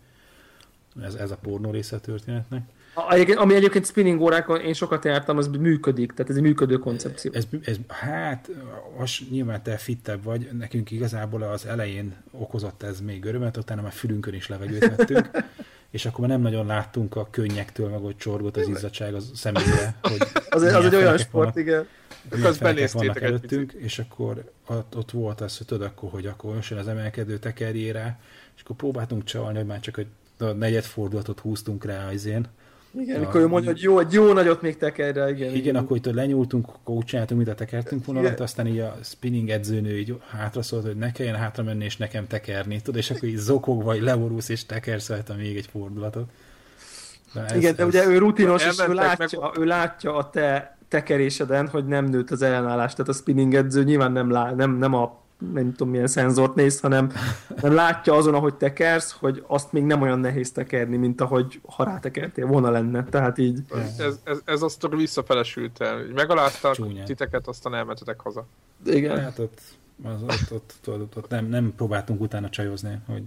[1.01, 2.61] Ez, ez a pornó része a történetnek.
[3.09, 7.31] Egyébként- ami egyébként spinning órákon én sokat jártam, az működik, tehát ez egy működő koncepció.
[7.33, 8.49] Ez, ez, hát,
[8.97, 13.91] az nyilván te fittebb vagy, nekünk igazából az elején okozott ez még örömet, utána már
[13.91, 15.29] fülünkön is levegőt vettünk,
[15.91, 19.95] és akkor már nem nagyon láttunk a könnyektől, meg hogy csorgott az izzadság az szemünkre,
[20.01, 21.87] hogy Az, az egy olyan sport, vannak, igen.
[22.43, 26.57] azt benéztétek egy előttünk, és akkor ott, ott volt az, hogy tudod, akkor, hogy akkor
[26.69, 28.19] jön az emelkedő tekerjére,
[28.55, 30.07] és akkor próbáltunk csalni, hogy már csak egy
[30.57, 32.47] negyed fordulatot húztunk rá az én,
[32.91, 35.49] Igen, amikor ő mondja, hogy jó, egy jó nagyot még tekerre, igen.
[35.49, 35.75] Igen, igen.
[35.75, 40.61] akkor itt lenyúltunk, kócsáltunk, mint a tekertünk vonalat, aztán így a spinning edzőnő így hátra
[40.61, 44.01] szólt, hogy ne kelljen hátra menni és nekem tekerni, tudod, és akkor így zokog vagy
[44.01, 46.29] leborulsz és tekersz rajta még egy fordulatot.
[47.33, 47.87] De ez, igen, de ez...
[47.87, 49.59] ugye ő rutinos, és ő látja, meg...
[49.59, 54.11] ő látja a te tekeréseden, hogy nem nőtt az ellenállás, tehát a spinning edző nyilván
[54.11, 55.21] nem, lá, nem, nem a
[55.53, 57.11] nem tudom milyen szenzort néz, hanem
[57.61, 61.83] nem látja azon, ahogy tekersz, hogy azt még nem olyan nehéz tekerni, mint ahogy ha
[61.83, 63.03] rátekertél volna lenne.
[63.03, 63.59] Tehát így...
[63.97, 66.05] Ez, ez, ez azt visszafelesült el.
[66.13, 67.03] Megaláztak Csúnya.
[67.03, 68.45] titeket, aztán elmentetek haza.
[68.85, 69.19] Igen.
[69.19, 69.61] Hát ott,
[70.03, 73.23] az, ott, ott, ott, ott, ott nem, nem próbáltunk utána csajozni, hogy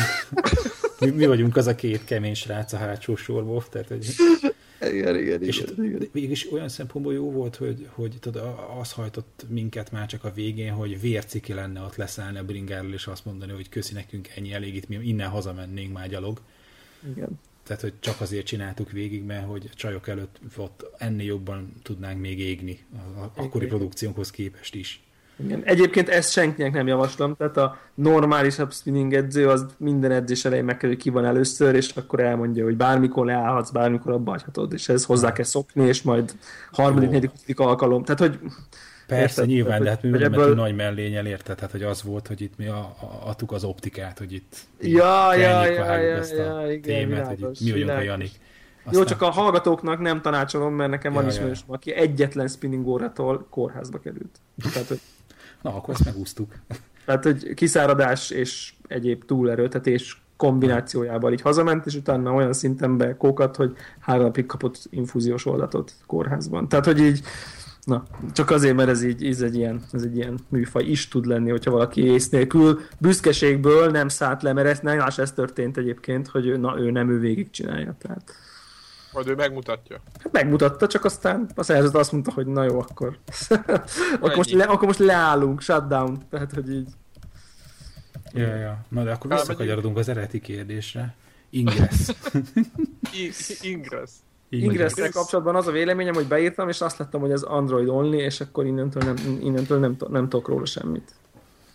[1.00, 4.06] mi, mi, vagyunk az a két kemény srác a hátsó sorból, tehát hogy
[4.80, 6.08] igen, igen, és igen, igen.
[6.12, 10.72] Mégis olyan szempontból jó volt, hogy, hogy tudod, az hajtott minket már csak a végén,
[10.72, 14.74] hogy vérciki lenne ott leszállni a bringáról, és azt mondani, hogy köszi nekünk ennyi elég,
[14.74, 16.40] itt mi innen hazamennénk már gyalog.
[17.14, 17.40] Igen.
[17.62, 22.20] Tehát, hogy csak azért csináltuk végig, mert hogy a csajok előtt ott ennél jobban tudnánk
[22.20, 22.78] még égni
[23.16, 25.05] az akkori produkciónkhoz képest is.
[25.44, 25.62] Igen.
[25.64, 30.76] Egyébként ezt senkinek nem javaslom, tehát a normálisabb spinning edző az minden edzés elején meg
[30.76, 34.88] kell, hogy ki van először, és akkor elmondja, hogy bármikor leállhatsz, bármikor abba hagyhatod, és
[34.88, 36.32] ez hozzá kell szokni, és majd
[36.70, 38.04] harmadik, negyedik alkalom.
[38.04, 38.38] Tehát, hogy
[39.06, 40.54] Persze, érted, nyilván, de hát mi ebből...
[40.54, 44.18] nagy mellényel érted, tehát, hogy az volt, hogy itt mi a, a, adtuk az optikát,
[44.18, 47.80] hogy itt ja, ja, ja, ja, ezt a ja, igen, témát, világos, hogy itt mi
[47.80, 48.30] vagyunk a Janik.
[48.84, 49.00] Aztán...
[49.00, 51.74] Jó, csak a hallgatóknak nem tanácsolom, mert nekem ja, van ismerősöm, ja.
[51.74, 54.40] aki egyetlen spinning órától kórházba került.
[54.72, 55.00] Tehát, hogy
[55.66, 56.54] Na, akkor ezt megúsztuk.
[57.04, 63.76] Tehát, hogy kiszáradás és egyéb túlerőtetés kombinációjával így hazament, és utána olyan szinten bekókat, hogy
[63.98, 66.68] három napig kapott infúziós oldatot kórházban.
[66.68, 67.22] Tehát, hogy így,
[67.84, 68.02] na,
[68.32, 71.50] csak azért, mert ez így, ez egy ilyen, ez egy ilyen műfaj is tud lenni,
[71.50, 76.46] hogyha valaki ész nélkül büszkeségből nem szállt le, mert ez, nem, ez történt egyébként, hogy
[76.46, 77.94] ő, na, ő nem ő végigcsinálja.
[77.98, 78.34] Tehát.
[79.16, 80.00] Majd ő megmutatja.
[80.22, 83.18] Hát megmutatta, csak aztán a szerződő azt mondta, hogy na jó, akkor,
[84.20, 86.18] akkor, most, le, akkor most leállunk, shutdown.
[86.30, 86.88] Tehát, hogy így.
[88.32, 88.84] Ja, ja.
[88.88, 91.14] Na de akkor visszakanyarodunk az eredeti kérdésre.
[91.50, 92.08] Ingress.
[93.60, 94.10] Ingress.
[94.48, 98.40] ingress kapcsolatban az a véleményem, hogy beírtam, és azt láttam, hogy ez Android only, és
[98.40, 101.14] akkor innentől nem, innentől nem, nem tudok róla semmit.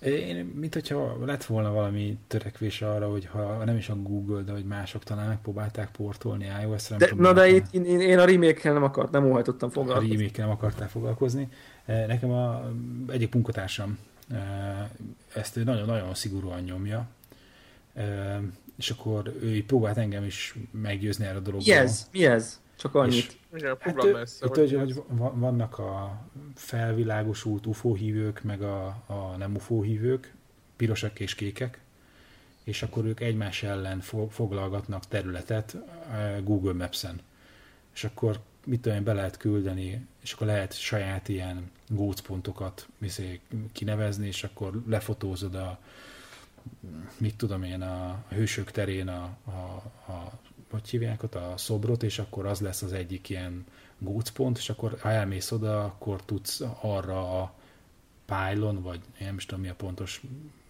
[0.06, 4.52] Én, mint hogyha lett volna valami törekvés arra, hogy ha nem is a Google, de
[4.52, 6.98] hogy mások talán megpróbálták portolni iOS-re.
[6.98, 10.16] De, na de itt, én, én a remake nem akart, nem óhajtottam foglalkozni.
[10.16, 11.48] A remake nem akartál foglalkozni.
[11.86, 12.72] Eh, nekem a,
[13.08, 13.98] egyik munkatársam
[14.32, 14.90] eh,
[15.34, 17.08] ezt nagyon-nagyon szigorúan nyomja,
[17.94, 18.40] eh,
[18.78, 21.76] és akkor ő próbált engem is meggyőzni erre a dologról.
[21.76, 22.08] Mi ez?
[22.12, 22.61] Mi ez?
[22.82, 23.38] Csak annyit.
[23.54, 25.04] És, Igen, hát, messze, itt, hogy, hogy
[25.34, 26.22] vannak a
[26.56, 30.34] felvilágosult UFO hívők, meg a, a nem UFO hívők,
[30.76, 31.80] pirosak és kékek,
[32.64, 35.78] és akkor ők egymás ellen foglalgatnak területet
[36.44, 37.22] Google Maps-en.
[37.94, 42.88] És akkor mit tudom én, be lehet küldeni, és akkor lehet saját ilyen gócpontokat
[43.72, 45.80] kinevezni, és akkor lefotózod a
[47.18, 50.32] mit tudom én, a hősök terén a, a, a
[50.72, 53.66] hogy hívják ott, a szobrot, és akkor az lesz az egyik ilyen
[53.98, 57.54] gócpont, és akkor ha elmész oda, akkor tudsz arra a
[58.26, 60.22] pylon, vagy nem is tudom mi a pontos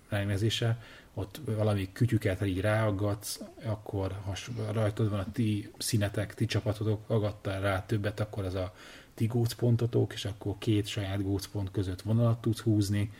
[0.10, 0.82] megnevezése,
[1.14, 4.34] ott valami kütyüket így ráaggatsz, akkor ha
[4.72, 8.74] rajtad van a ti színetek, ti csapatotok, agadtál rá többet, akkor az a
[9.14, 13.12] ti gócpontotok, és akkor két saját gócpont között vonalat tudsz húzni.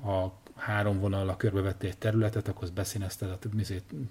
[0.00, 3.38] Ha három vonallal körbevettél egy területet, akkor azt beszínezted a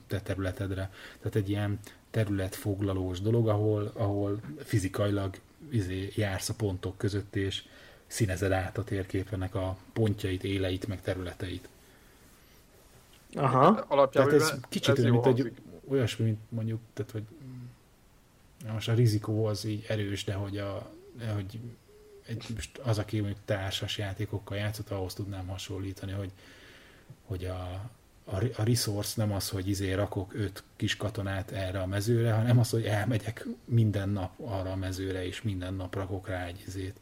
[0.07, 0.91] te területedre.
[1.17, 1.79] Tehát egy ilyen
[2.11, 5.35] területfoglalós dolog, ahol, ahol fizikailag
[5.69, 7.63] izé, jársz a pontok között, és
[8.07, 11.69] színezed át a térképenek a pontjait, éleit, meg területeit.
[13.33, 13.85] Aha.
[13.87, 15.53] Alapjában tehát ez kicsit ez olyan, mint egy
[15.87, 17.23] olyasmi, mint mondjuk, tehát, hogy
[18.73, 21.59] most a rizikó az így erős, de hogy, a, de hogy
[22.27, 26.31] egy, most az, aki mondjuk társas játékokkal játszott, ahhoz tudnám hasonlítani, hogy,
[27.25, 27.89] hogy a,
[28.23, 32.59] a, a resource nem az, hogy izé rakok öt kis katonát erre a mezőre, hanem
[32.59, 36.99] az, hogy elmegyek minden nap arra a mezőre, és minden nap rakok rá egy izét,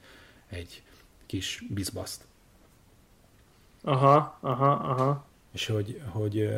[0.48, 0.84] egy
[1.26, 2.26] kis bizbaszt.
[3.82, 5.26] Aha, aha, aha.
[5.52, 6.50] És hogy, hogy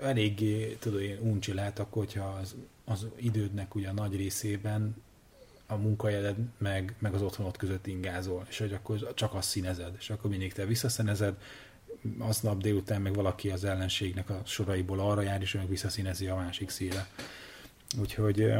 [0.00, 2.54] eléggé, tudod, én uncsi lehet akkor, hogyha az,
[2.84, 4.96] az idődnek ugye a nagy részében
[5.66, 10.10] a munkahelyed meg, meg az otthonod között ingázol, és hogy akkor csak azt színezed, és
[10.10, 11.34] akkor mindig te visszaszínezed,
[12.18, 16.70] aznap délután meg valaki az ellenségnek a soraiból arra jár, és meg visszaszínezi a másik
[16.70, 17.06] szíre.
[18.00, 18.52] Úgyhogy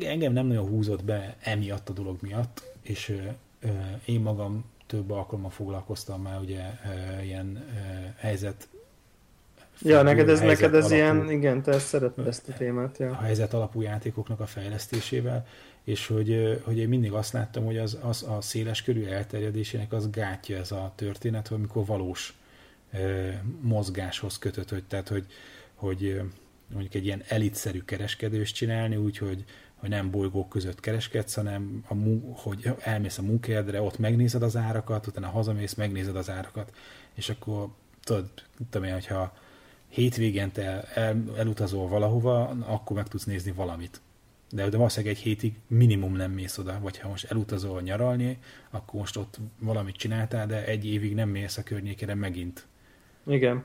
[0.00, 3.16] engem nem nagyon húzott be emiatt a dolog miatt, és
[4.04, 6.62] én magam több alkalommal foglalkoztam már ugye
[7.22, 7.64] ilyen
[8.16, 8.68] helyzet
[9.84, 13.04] Ja, neked ez, neked ez alapú- ilyen, igen, te ezt szereted ezt a témát, a
[13.04, 13.14] ja.
[13.14, 15.46] helyzet alapú játékoknak a fejlesztésével,
[15.84, 20.10] és hogy, hogy én mindig azt láttam, hogy az, az a széles körű elterjedésének az
[20.10, 22.34] gátja ez a történet, hogy amikor valós
[23.60, 25.26] mozgáshoz kötött, hogy, tehát hogy,
[25.74, 26.20] hogy
[26.66, 31.94] mondjuk egy ilyen elitszerű kereskedős csinálni, úgyhogy hogy nem bolygók között kereskedsz, hanem a,
[32.40, 36.72] hogy elmész a munkahelyedre, ott megnézed az árakat, utána hazamész, megnézed az árakat,
[37.14, 37.68] és akkor
[38.04, 38.28] tudod,
[38.70, 39.36] tudom én, hogyha
[39.88, 44.00] hétvégente el, elutazol valahova, akkor meg tudsz nézni valamit.
[44.52, 48.38] De, de valószínűleg egy hétig minimum nem mész oda, vagy ha most elutazol nyaralni,
[48.70, 52.66] akkor most ott valamit csináltál, de egy évig nem mész a környékére megint.
[53.26, 53.64] Igen.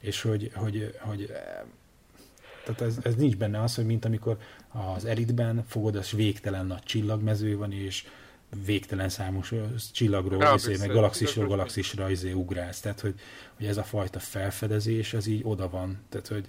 [0.00, 1.62] És hogy, hogy, hogy eh,
[2.64, 4.38] tehát ez, ez nincs benne az, hogy mint amikor
[4.94, 8.04] az elitben fogod, az végtelen nagy csillagmező van, és
[8.64, 12.80] végtelen számos ö, csillagról, Ja, izé, meg galaxisról galaxisra izé, ugrálsz.
[12.80, 13.14] Tehát, hogy,
[13.56, 15.98] hogy ez a fajta felfedezés, az így oda van.
[16.08, 16.48] Tehát, hogy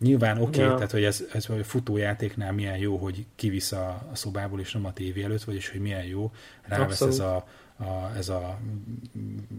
[0.00, 0.74] nyilván oké, okay, Ja.
[0.74, 4.84] tehát, hogy ez, ez a futójátéknál milyen jó, hogy kivisz a, a szobából, és nem
[4.84, 6.32] a tévé előtt, vagyis hogy milyen jó,
[6.62, 7.14] rávesz Abszolút.
[7.14, 7.46] ez a,
[7.76, 8.58] a, ez a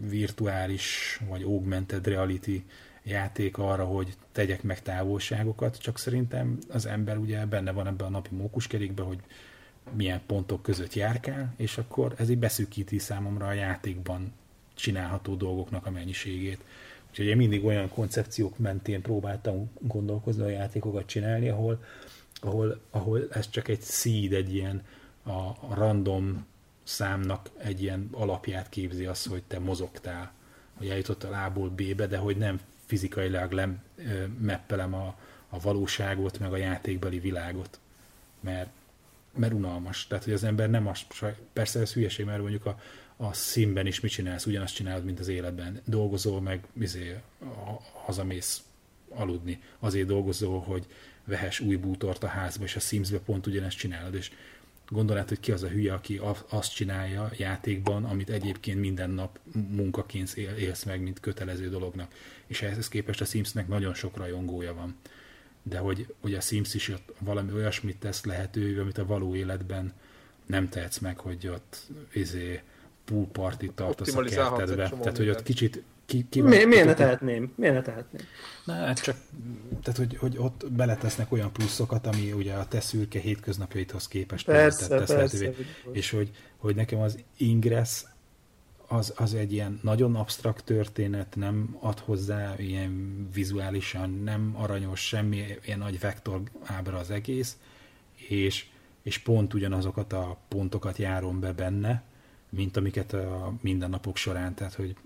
[0.08, 2.64] virtuális, vagy augmented reality
[3.02, 8.10] játék arra, hogy tegyek meg távolságokat, csak szerintem az ember ugye benne van ebben a
[8.10, 9.18] napi mókuskerékben, hogy
[9.92, 14.32] milyen pontok között járkál, és akkor ez így beszűkíti számomra a játékban
[14.74, 16.64] csinálható dolgoknak a mennyiségét.
[17.12, 21.84] Úgyhogy én mindig olyan koncepciók mentén próbáltam gondolkozni a játékokat csinálni, ahol,
[22.40, 24.82] ahol, ahol ez csak egy seed, egy ilyen
[25.22, 26.46] a, a random
[26.82, 30.32] számnak egy ilyen alapját képzi az, hogy te mozogtál,
[30.74, 35.16] hogy eljutottál A-ból B-be, de hogy nem fizikailag lem, ö, meppelem a,
[35.48, 37.78] a valóságot, meg a játékbeli világot.
[38.40, 38.68] Mert,
[39.36, 40.06] mert unalmas.
[40.06, 41.06] Tehát, hogy az ember nem azt,
[41.52, 42.80] persze ez hülyeség, mert mondjuk a,
[43.22, 45.80] a színben is mit csinálsz, ugyanazt csinálod, mint az életben.
[45.84, 48.62] Dolgozol, meg izé, ha- hazamész
[49.08, 49.60] aludni.
[49.78, 50.86] Azért dolgozol, hogy
[51.24, 54.30] vehess új bútort a házba, és a Simsbe pont ugyanezt csinálod, és
[54.88, 60.32] gondolod, hogy ki az a hülye, aki azt csinálja játékban, amit egyébként minden nap munkaként
[60.36, 62.14] él- élsz meg, mint kötelező dolognak.
[62.46, 64.96] És ehhez képest a Simsnek nagyon sok rajongója van.
[65.62, 69.92] De hogy, hogy a Sims is ott valami olyasmit tesz lehetővé, amit a való életben
[70.46, 72.62] nem tehetsz meg, hogy ott izé,
[73.12, 74.88] pool party tartasz a kertedbe.
[74.88, 77.52] Tehát, hogy ott kicsit ki, ki Mi, miért ne tehetném?
[77.56, 78.22] Miért ne tehetném?
[78.64, 79.16] Na, hát csak,
[79.82, 84.88] tehát, hogy, hogy ott beletesznek olyan pluszokat, ami ugye a te szürke hétköznapjaidhoz képest Persze,
[84.88, 85.14] tesz persze.
[85.14, 85.66] lehetővé.
[85.92, 88.04] És hogy, hogy nekem az Ingress
[88.88, 95.44] az, az egy ilyen nagyon absztrakt történet, nem ad hozzá ilyen vizuálisan, nem aranyos, semmi
[95.64, 97.56] ilyen nagy vektor ábra az egész,
[98.28, 98.66] és,
[99.02, 102.02] és pont ugyanazokat a pontokat járom be benne,
[102.56, 104.96] mint amiket a mindennapok során, tehát hogy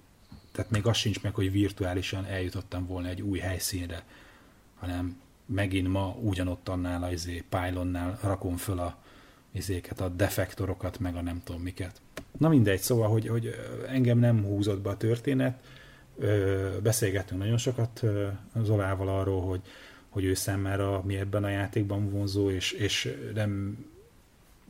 [0.53, 4.05] tehát még az sincs meg, hogy virtuálisan eljutottam volna egy új helyszínre,
[4.75, 8.97] hanem megint ma ugyanott annál a izé, pylonnál rakom föl a
[9.53, 12.01] izéket, a defektorokat, meg a nem tudom miket.
[12.39, 13.55] Na mindegy, szóval, hogy, hogy
[13.89, 15.63] engem nem húzott be a történet,
[16.19, 18.03] Ö, beszélgettünk nagyon sokat
[18.63, 19.61] Zolával arról, hogy,
[20.09, 23.79] hogy ő számára mi ebben a játékban vonzó, és, és nem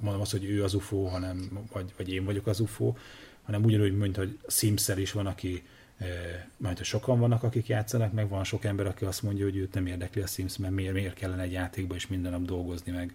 [0.01, 2.95] mondom azt, hogy ő az UFO, hanem, vagy, vagy én vagyok az UFO,
[3.43, 5.63] hanem ugyanúgy, mint hogy sims is van, aki
[5.97, 6.09] eh,
[6.57, 9.75] majd, hogy sokan vannak, akik játszanak, meg van sok ember, aki azt mondja, hogy őt
[9.75, 13.15] nem érdekli a Sims, mert miért, miért kellene egy játékba és minden nap dolgozni, meg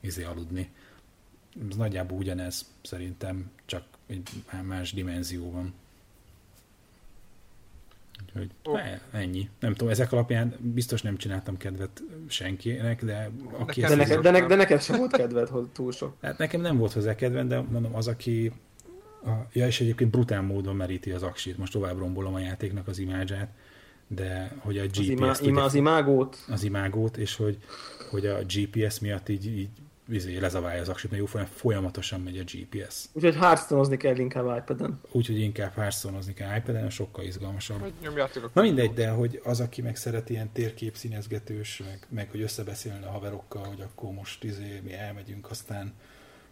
[0.00, 0.70] izé aludni.
[1.70, 4.28] Ez nagyjából ugyanez, szerintem, csak egy
[4.62, 5.74] más dimenzióban.
[8.26, 9.48] Úgyhogy e- ennyi.
[9.60, 14.24] Nem tudom, ezek alapján biztos nem csináltam kedvet senkinek, de aki Nekem De, ezt neked,
[14.24, 16.16] de, ne, de neked sem volt kedved hogy túl sok.
[16.22, 18.52] Hát nekem nem volt hozzá kedvem, de mondom, az, aki...
[19.24, 21.58] A, ja, és egyébként brutál módon meríti az aksit.
[21.58, 23.48] Most tovább rombolom a játéknak az imádzsát,
[24.06, 25.08] de hogy a Az, GPS...
[25.08, 26.36] imá, imá, az imágót.
[26.48, 27.58] az imágót, és hogy,
[28.10, 29.68] hogy a GPS miatt így, így
[30.10, 33.04] izé, lezaválja az aksit, mert jó folyam- folyamatosan megy a GPS.
[33.12, 35.00] Úgyhogy hearthstone kell inkább iPad-en.
[35.12, 37.80] Úgyhogy inkább hearthstone kell iPad-en, sokkal izgalmasabb.
[37.80, 42.06] Hogy nyomjátok a Na mindegy, de hogy az, aki meg szeret ilyen térkép színezgetős, meg,
[42.08, 45.94] meg hogy összebeszélni a haverokkal, hogy akkor most izé, mi elmegyünk, aztán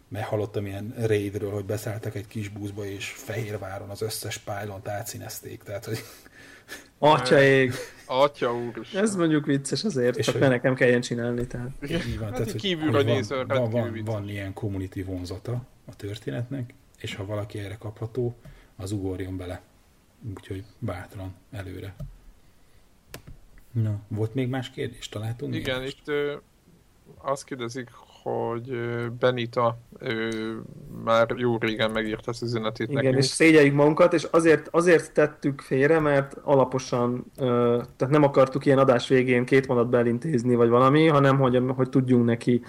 [0.09, 5.63] mert hallottam ilyen raidről, hogy beszálltak egy kis buszba, és Fehérváron az összes pálont átszínezték,
[5.63, 5.99] tehát hogy
[6.97, 7.73] Atya ég.
[8.05, 9.03] Atya úristen.
[9.03, 11.47] Ez mondjuk vicces azért, És csak hogy- ne nekem kelljen csinálni.
[11.47, 11.69] Tehát.
[11.81, 12.27] így van.
[12.33, 17.25] Hát tehát, kívülről hogy van, nézve van, van, ilyen community vonzata a történetnek, és ha
[17.25, 18.35] valaki erre kapható,
[18.75, 19.61] az ugorjon bele.
[20.37, 21.95] Úgyhogy bátran előre.
[23.71, 25.09] Na, volt még más kérdés?
[25.09, 25.51] Találtunk?
[25.51, 26.35] még Igen, itt ö,
[27.17, 27.89] azt kérdezik,
[28.23, 28.79] hogy
[29.19, 30.61] Benita ő
[31.03, 33.23] már jó régen megírt ezt az üzenetét Igen, nekünk.
[33.23, 39.07] és szégyeljük magunkat, és azért, azért tettük félre, mert alaposan, tehát nem akartuk ilyen adás
[39.07, 42.61] végén két mondat belintézni, vagy valami, hanem hogy, hogy tudjunk neki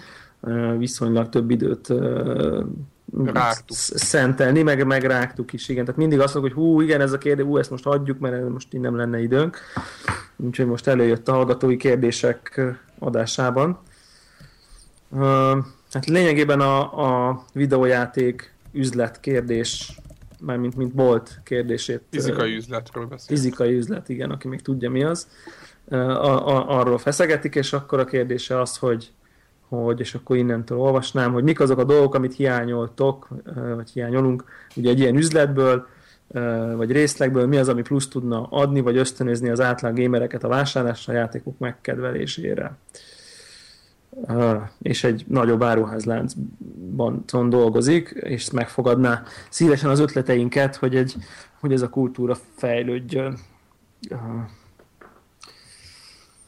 [0.79, 1.93] viszonylag több időt
[3.25, 3.77] Rágtuk.
[3.77, 5.85] szentelni, meg, meg rágtuk is, igen.
[5.85, 8.49] Tehát mindig azt mondjuk, hogy hú, igen, ez a kérdés, hú, ezt most hagyjuk, mert
[8.49, 9.59] most így nem lenne időnk.
[10.37, 12.61] Úgyhogy most előjött a hallgatói kérdések
[12.99, 13.79] adásában.
[15.93, 19.99] Hát lényegében a, a videójáték üzlet kérdés,
[20.41, 22.03] mármint mint bolt kérdését.
[22.11, 23.37] Fizikai üzletről beszél.
[23.37, 25.29] Fizikai üzlet, igen, aki még tudja mi az.
[25.89, 29.11] A, a, arról feszegetik, és akkor a kérdése az, hogy,
[29.69, 33.29] hogy, és akkor innentől olvasnám, hogy mik azok a dolgok, amit hiányoltok,
[33.75, 34.45] vagy hiányolunk,
[34.77, 35.87] ugye egy ilyen üzletből,
[36.77, 41.13] vagy részlegből, mi az, ami plusz tudna adni, vagy ösztönözni az átlag gamereket a vásárlásra,
[41.13, 42.77] a játékok megkedvelésére.
[44.83, 51.17] És egy nagyobb áruházláncban dolgozik, és megfogadná szívesen az ötleteinket, hogy, egy,
[51.61, 53.39] hogy ez a kultúra fejlődjön.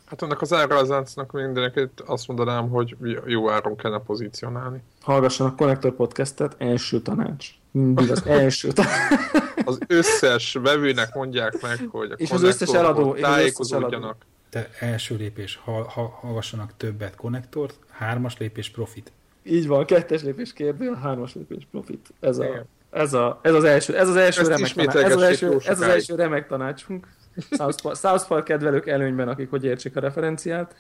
[0.05, 2.97] Hát ennek az árazáncnak mindeneket azt mondanám, hogy
[3.27, 4.83] jó áron kellene pozícionálni.
[5.01, 7.49] Hallgassanak Connector Podcastet, első tanács.
[7.71, 9.21] Mindig az első tanács.
[9.65, 14.17] Az összes vevőnek mondják meg, hogy a és az összes eladó, tájékozódjanak.
[14.53, 19.13] Te első lépés, ha, ha, hallgassanak többet konnektort, hármas lépés profit.
[19.43, 22.13] Így van, kettes lépés kérdő, hármas lépés profit.
[22.21, 25.57] Ez, a, ez, a, ez az első, ez az első, remek, tanács, ez az első,
[25.67, 27.07] ez az első remek tanácsunk.
[27.51, 30.75] South Park, South Park kedvelők előnyben, akik hogy értsék a referenciát.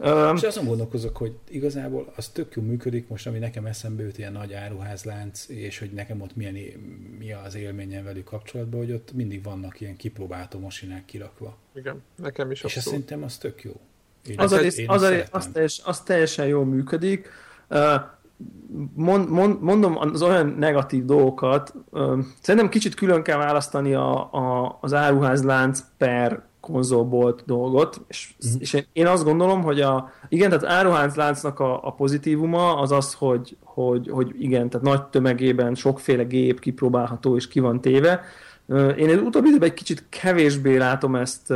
[0.00, 4.18] Um, és azon gondolkozok, hogy igazából az tök jó működik, most ami nekem eszembe jut,
[4.18, 6.54] ilyen nagy áruházlánc, és hogy nekem ott milyen,
[7.18, 11.56] mi az élményem velük kapcsolatban, hogy ott mindig vannak ilyen kipróbáltó masinák kirakva.
[11.74, 13.72] Igen, nekem is És azt szerintem az tök jó.
[14.26, 17.28] Én az, az, az, az, az, teljes, az teljesen jól működik.
[18.94, 21.74] Mond, mond, mondom az olyan negatív dolgokat,
[22.40, 28.58] szerintem kicsit külön kell választani a, a, az áruházlánc per konzolbolt dolgot, és, mm.
[28.58, 33.14] és én, én azt gondolom, hogy a, igen, tehát áruházláncnak a, a pozitívuma az az,
[33.14, 38.20] hogy, hogy, hogy igen, tehát nagy tömegében sokféle gép kipróbálható és ki van téve.
[38.96, 41.52] Én az utóbbi időben egy kicsit kevésbé látom ezt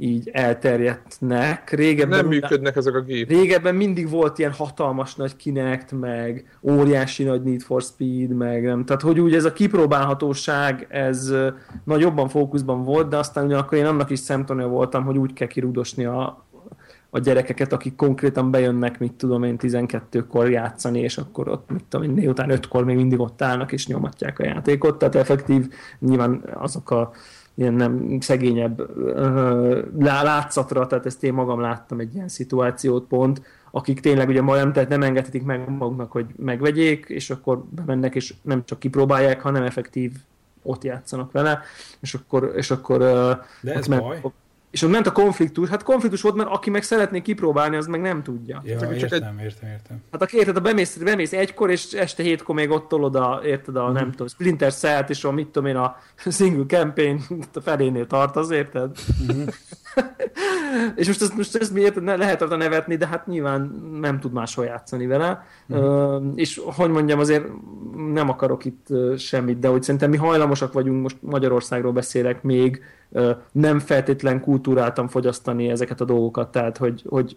[0.00, 1.70] így elterjedtnek.
[1.70, 3.36] Régebben nem működnek ezek a gépek.
[3.36, 8.84] Régebben mindig volt ilyen hatalmas nagy Kinect, meg óriási nagy Need for Speed, meg nem.
[8.84, 11.32] Tehát, hogy úgy ez a kipróbálhatóság, ez
[11.84, 15.48] nagy jobban fókuszban volt, de aztán ugyanakkor én annak is szemtanúja voltam, hogy úgy kell
[15.48, 16.46] kirúdosni a,
[17.10, 22.06] a gyerekeket, akik konkrétan bejönnek, mit tudom én, 12-kor játszani, és akkor ott, mit tudom
[22.06, 24.98] én, délután 5-kor még mindig ott állnak, és nyomatják a játékot.
[24.98, 27.12] Tehát effektív nyilván azok a
[27.54, 28.82] ilyen nem szegényebb
[29.98, 34.88] látszatra, tehát ezt én magam láttam egy ilyen szituációt pont, akik tényleg ugye majd tehát
[34.88, 40.12] nem engedhetik meg maguknak, hogy megvegyék, és akkor bemennek, és nem csak kipróbálják, hanem effektív
[40.62, 41.62] ott játszanak vele,
[42.00, 42.98] és akkor, és akkor
[43.60, 44.20] De ez baj.
[44.70, 48.00] És ott ment a konfliktus, hát konfliktus volt, mert aki meg szeretné kipróbálni, az meg
[48.00, 48.62] nem tudja.
[48.64, 49.44] Ja, csak értem, egy...
[49.44, 50.02] értem, értem.
[50.12, 53.76] Hát aki érted, a bemész, bemész egykor, és este hétkor még ott tolod a, érted,
[53.76, 53.92] a, mm.
[53.92, 55.96] nem tudom, Splinter cell és a mit tudom én, a
[56.30, 57.20] single campaign
[57.54, 58.98] a felénél az érted?
[59.22, 59.46] Mm-hmm.
[60.96, 64.32] és most ezt, most ezt miért ne, lehet arra nevetni, de hát nyilván nem tud
[64.32, 65.46] máshol játszani vele.
[65.72, 65.84] Mm-hmm.
[65.84, 67.44] Uh, és hogy mondjam, azért
[68.12, 72.82] nem akarok itt uh, semmit, de hogy szerintem mi hajlamosak vagyunk, most Magyarországról beszélek még,
[73.52, 77.36] nem feltétlen kultúráltan fogyasztani ezeket a dolgokat, tehát hogy, hogy,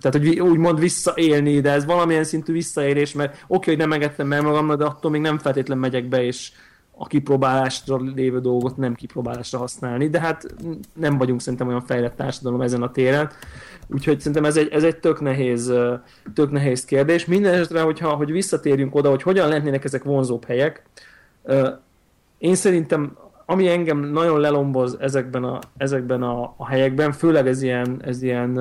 [0.00, 4.32] tehát, hogy úgymond visszaélni, de ez valamilyen szintű visszaélés, mert oké, okay, hogy nem engedtem
[4.32, 6.52] el magamnak, de attól még nem feltétlen megyek be, és
[7.00, 10.54] a kipróbálásra lévő dolgot nem kipróbálásra használni, de hát
[10.94, 13.30] nem vagyunk szerintem olyan fejlett társadalom ezen a téren,
[13.86, 15.72] úgyhogy szerintem ez egy, ez egy tök, nehéz,
[16.34, 17.26] tök nehéz kérdés.
[17.26, 20.82] Minden esetre, hogyha hogy visszatérjünk oda, hogy hogyan lehetnének ezek vonzóbb helyek,
[22.38, 23.16] én szerintem
[23.50, 28.60] ami engem nagyon lelomboz ezekben a, ezekben a, a helyekben, főleg ez ilyen, ez ilyen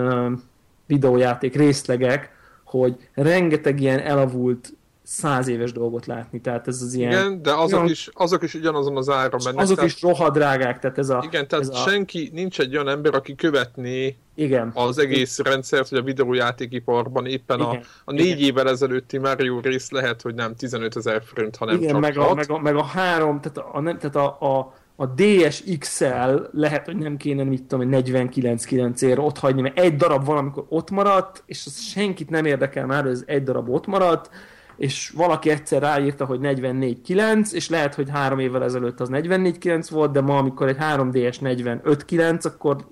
[0.86, 2.32] videójáték részlegek,
[2.64, 4.74] hogy rengeteg ilyen elavult
[5.08, 7.12] száz éves dolgot látni, tehát ez az ilyen...
[7.12, 9.62] Igen, de azok, olyan, is, azok is ugyanazon az ára mennek.
[9.62, 11.22] Azok tehát, is rohadrágák, tehát ez a...
[11.26, 14.72] Igen, tehát ez a, senki, nincs egy olyan ember, aki követné igen.
[14.74, 17.70] az egész rendszert, hogy a videójátékiparban éppen igen.
[17.70, 18.39] a, a négy igen.
[18.39, 22.34] évvel ezelőtti Mario rész lehet, hogy nem 15 ezer forint, hanem igen, csak meg a,
[22.34, 26.86] meg, a, meg a három, tehát a, a, tehát a, a a DS XL lehet,
[26.86, 30.89] hogy nem kéne, mit tudom, 49 ér ott hagyni, mert egy darab van, amikor ott
[30.89, 34.30] maradt, és az senkit nem érdekel már, hogy ez egy darab ott maradt,
[34.78, 40.11] és valaki egyszer ráírta, hogy 44.9, és lehet, hogy három évvel ezelőtt az 44.9 volt,
[40.11, 42.88] de ma, amikor egy 3DS 45.9, akkor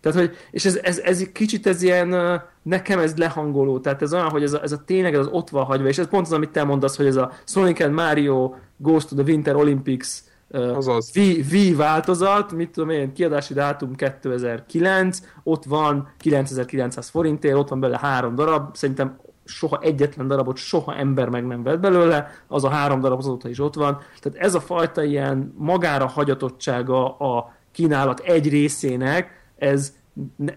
[0.00, 4.28] Tehát, hogy, és ez, ez, ez kicsit ez ilyen, nekem ez lehangoló, tehát ez olyan,
[4.28, 6.32] hogy ez a, ez a tényleg ez az ott van hagyva, és ez pont az,
[6.32, 10.08] amit te mondasz, hogy ez a Sonic and Mario Goes to the Winter Olympics
[10.52, 11.10] Azaz.
[11.12, 11.18] V,
[11.50, 17.98] v változat, mit tudom én, kiadási dátum 2009, ott van 9900 forintért, ott van belőle
[17.98, 19.20] három darab, szerintem
[19.50, 23.60] soha egyetlen darabot soha ember meg nem vett belőle, az a három darab azóta is
[23.60, 24.00] ott van.
[24.20, 29.92] Tehát ez a fajta ilyen magára hagyatottsága a kínálat egy részének, ez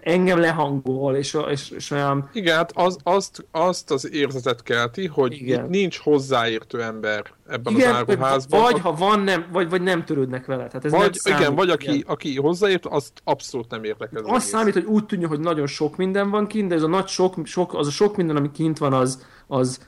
[0.00, 2.30] engem lehangol, és, és, és olyan...
[2.32, 5.64] Igen, hát az, azt, azt az érzetet kelti, hogy Igen.
[5.64, 8.60] itt nincs hozzáértő ember ebben igen, az áruházban.
[8.60, 10.66] Vagy ha van, nem, vagy, vagy nem törődnek vele.
[10.66, 12.04] Tehát ez vagy, nem számít, igen, vagy aki, igen.
[12.06, 14.24] aki hozzáért, azt abszolút nem érdekel.
[14.24, 16.88] Az, az számít, hogy úgy tűnjön, hogy nagyon sok minden van kint, de ez a
[16.88, 19.80] nagy sok, sok, az a sok minden, ami kint van, az, az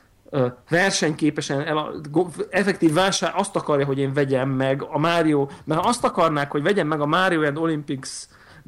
[0.69, 2.01] versenyképesen, el,
[2.49, 6.63] effektív vásár azt akarja, hogy én vegyem meg a Mario, mert ha azt akarnák, hogy
[6.63, 8.09] vegyem meg a Mario and Olympics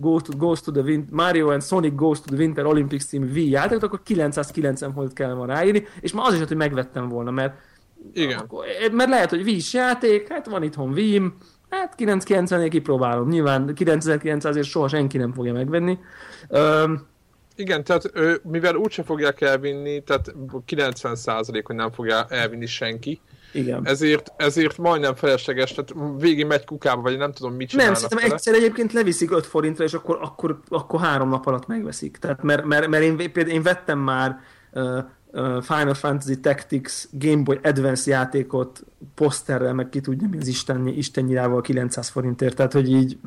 [0.01, 3.31] Goes to, goes to the Winter, Mario and Sonic Goes to the Winter Olympics című
[3.31, 7.31] Wii játékot, akkor 990 forintot kell volna ráírni, és már az is, hogy megvettem volna,
[7.31, 7.53] mert
[8.13, 8.39] igen.
[8.39, 11.33] Akkor, mert lehet, hogy Wii játék, hát van itthon wii
[11.69, 13.27] hát 990 ig kipróbálom.
[13.27, 15.97] Nyilván 9900 ért soha senki nem fogja megvenni.
[16.49, 17.07] Um,
[17.55, 18.11] igen, tehát
[18.43, 20.33] mivel úgyse fogják elvinni, tehát
[20.67, 23.21] 90% hogy nem fogja elvinni senki,
[23.51, 23.81] igen.
[23.85, 28.53] Ezért, ezért majdnem felesleges, tehát végig megy kukába, vagy nem tudom mit Nem, szerintem egyszer
[28.53, 32.17] egyébként leviszik 5 forintra, és akkor, akkor, akkor három nap alatt megveszik.
[32.17, 34.39] Tehát mert, mert, mert én, például én vettem már
[34.73, 35.03] uh,
[35.61, 38.83] Final Fantasy Tactics Game Boy Advance játékot
[39.15, 43.17] poszterrel, meg ki tudja mi az Isten, Isten nyilával 900 forintért, tehát hogy így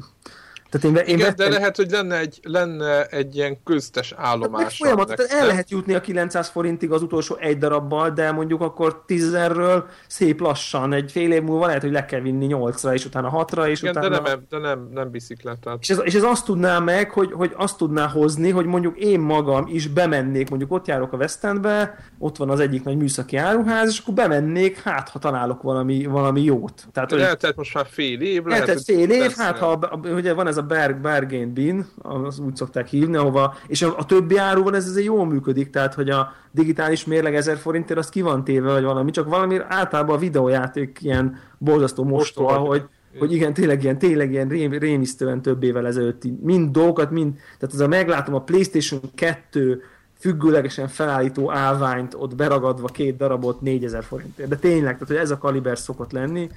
[0.73, 1.51] tehát én, én Igen, vettem...
[1.51, 4.77] de lehet, hogy lenne egy, lenne egy ilyen köztes állomás.
[4.77, 9.05] Folyamat, tehát el lehet jutni a 900 forintig az utolsó egy darabbal, de mondjuk akkor
[9.09, 13.47] 10-ről szép lassan, egy fél év múlva lehet, hogy le kell vinni 8-ra, és utána
[13.47, 14.21] 6-ra, és Igen, utána...
[14.21, 15.77] de nem, de nem, nem bicikletát.
[15.81, 19.21] És ez, és ez azt tudná meg, hogy, hogy azt tudná hozni, hogy mondjuk én
[19.21, 23.37] magam is bemennék, mondjuk ott járok a West Endbe, ott van az egyik nagy műszaki
[23.37, 26.87] áruház, és akkor bemennék, hát ha találok valami, valami jót.
[26.93, 27.53] Tehát, lehet, hogy...
[27.57, 30.97] most már fél év, lehet, lehet fél év, hát ha ugye van ez a Berg,
[30.97, 35.27] Bergén Bin, az úgy szokták hívni, ahova, és a, a többi áruban ez azért jól
[35.27, 39.29] működik, tehát hogy a digitális mérleg 1000 forintért az ki van téve, vagy valami, csak
[39.29, 42.85] valami általában a videójáték ilyen borzasztó mostoha, hogy,
[43.19, 47.75] hogy igen, tényleg ilyen, tényleg ilyen rém, rémisztően több évvel ezelőtti mind dolgokat, mind, tehát
[47.75, 49.83] ez a meglátom a Playstation 2
[50.19, 54.49] függőlegesen felállító állványt ott beragadva két darabot 4000 forintért.
[54.49, 56.51] De tényleg, tehát hogy ez a kaliber szokott lenni,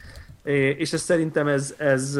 [0.77, 2.19] és ez szerintem ez, ez,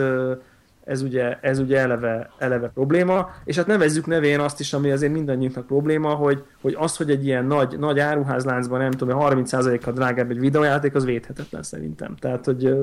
[0.86, 5.14] ez ugye, ez ugye eleve, eleve probléma, és hát nevezzük nevén azt is, ami azért
[5.14, 10.32] mindannyiunknak probléma, hogy, hogy az, hogy egy ilyen nagy, nagy áruházláncban nem tudom, 30%-kal drágább
[10.32, 12.16] egy videójáték, az védhetetlen szerintem.
[12.16, 12.76] Tehát, hogy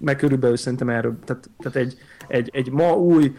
[0.00, 1.96] meg körülbelül szerintem erről, tehát, tehát egy,
[2.28, 3.36] egy, egy ma új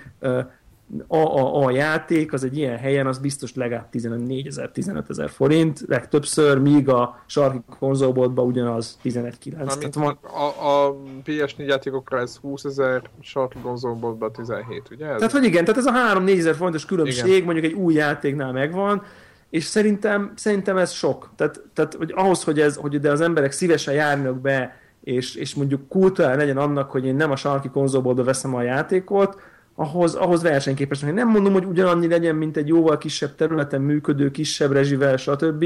[1.07, 5.29] a, a, a játék az egy ilyen helyen az biztos legalább 14 ezer, 15 ezer
[5.29, 9.55] forint, legtöbbször, míg a sarki konzolboltban ugyanaz 11
[9.93, 10.17] van...
[10.21, 15.05] a, a PS4 játékokra ez 20 ezer, sarki konzolboltban 17, ugye?
[15.05, 15.17] Ez...
[15.17, 17.43] Tehát, hogy igen, tehát ez a 3-4 ezer forintos különbség igen.
[17.43, 19.03] mondjuk egy új játéknál megvan,
[19.49, 21.29] és szerintem, szerintem ez sok.
[21.35, 25.55] Tehát, tehát hogy ahhoz, hogy, ez, hogy de az emberek szívesen járnak be, és, és
[25.55, 29.41] mondjuk kultúrál legyen annak, hogy én nem a sarki konzolboltba veszem a játékot,
[29.79, 30.99] ahhoz, ahhoz versenyképes.
[30.99, 35.65] Nem mondom, hogy ugyanannyi legyen, mint egy jóval kisebb területen működő, kisebb rezsivel, stb.,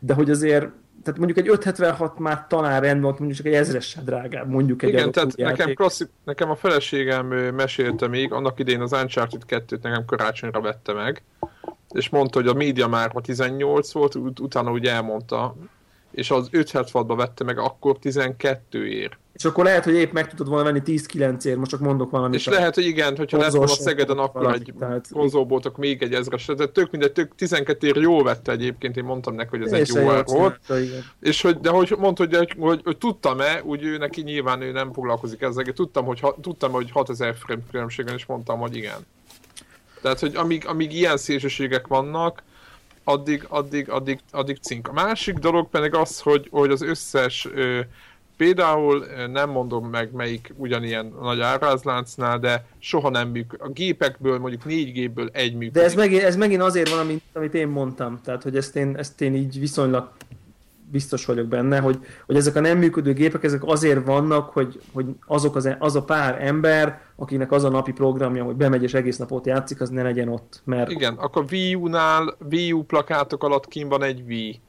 [0.00, 0.68] de hogy azért
[1.02, 5.12] tehát mondjuk egy 576 már talán rendben, mondjuk csak egy ezressel drágább, mondjuk egy Igen,
[5.12, 10.60] tehát nekem, klasszik, nekem a feleségem mesélte még, annak idén az Uncharted 2-t nekem karácsonyra
[10.60, 11.22] vette meg,
[11.88, 15.56] és mondta, hogy a média már 18 volt, ut- utána úgy elmondta,
[16.12, 19.16] és az 576-ba vette meg akkor 12 ér.
[19.32, 22.38] És akkor lehet, hogy épp meg tudod volna venni 10-9 ér, most csak mondok valamit.
[22.38, 25.08] És lehet, hogy igen, hogyha lett volna Szegeden, akkor valaki, egy tehát...
[25.12, 29.34] konzolból, még egy ezres, de tök mindegy, tök 12 ér jó vette egyébként, én mondtam
[29.34, 30.60] neki, hogy ez egy jó volt.
[31.20, 34.72] És hogy, de hogy mondta, hogy, hogy, hogy, hogy tudtam-e, úgy ő neki nyilván ő
[34.72, 39.06] nem foglalkozik ezzel, tudtam, hogy, tudtam, hogy 6000 frame különbségen, és mondtam, hogy igen.
[40.02, 42.42] Tehát, hogy amíg, amíg ilyen szélsőségek vannak,
[43.04, 44.88] addig, addig, addig, addig cink.
[44.88, 47.80] A másik dolog pedig az, hogy, hogy az összes ö,
[48.36, 53.62] Például nem mondom meg melyik ugyanilyen nagy árazláncnál, de soha nem működik.
[53.62, 55.72] A gépekből, mondjuk négy gépből egy működik.
[55.72, 58.20] De ez megint, ez megint azért van, amit, amit én mondtam.
[58.24, 60.10] Tehát, hogy ezt én, ezt én így viszonylag
[60.92, 65.06] biztos vagyok benne, hogy, hogy ezek a nem működő gépek, ezek azért vannak, hogy, hogy
[65.26, 69.16] azok az, az a pár ember, akinek az a napi programja, hogy bemegy és egész
[69.16, 70.62] napot játszik, az ne legyen ott.
[70.64, 70.90] Mert...
[70.90, 74.60] Igen, akkor Wii U-nál, Wii U plakátok alatt kim van egy Wii.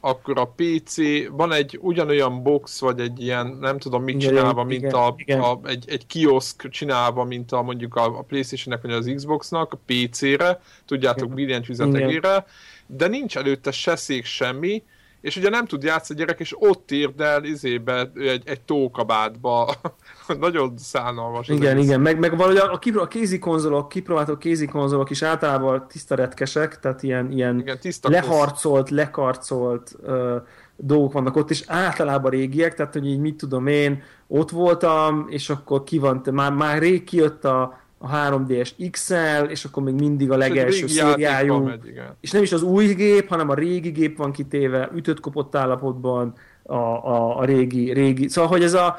[0.00, 0.96] Akkor a PC,
[1.30, 5.14] van egy ugyanolyan box, vagy egy ilyen, nem tudom mit Igen, csinálva, igen, mint a,
[5.16, 5.40] igen.
[5.40, 9.78] a egy, egy kioszk csinálva, mint a mondjuk a, a Playstation-nek, vagy az Xbox-nak, a
[9.86, 12.46] PC-re, tudjátok, billentyűzetegére,
[12.86, 14.82] de nincs előtte se szék, semmi,
[15.20, 19.74] és ugye nem tud játszani a gyerek, és ott írd el izébe, egy, egy tókabátba.
[20.40, 21.48] Nagyon szánalmas.
[21.48, 21.84] Igen, egész.
[21.84, 25.86] igen, meg, meg valahogy a, a, kipro- a kézi konzolok, kipróbálható kézi konzolok is általában
[25.88, 30.36] tiszta retkesek, tehát ilyen, ilyen Igen, tiszta leharcolt, lekarcolt ö,
[30.76, 35.50] dolgok vannak ott, és általában régiek, tehát hogy így mit tudom én, ott voltam, és
[35.50, 40.30] akkor ki van, már, már rég kijött a, a 3DS XL, és akkor még mindig
[40.30, 44.32] a legelső szériájú, Megy, és nem is az új gép, hanem a régi gép van
[44.32, 48.96] kitéve, ütött kopott állapotban, a, a, a régi, régi, szóval hogy ez a,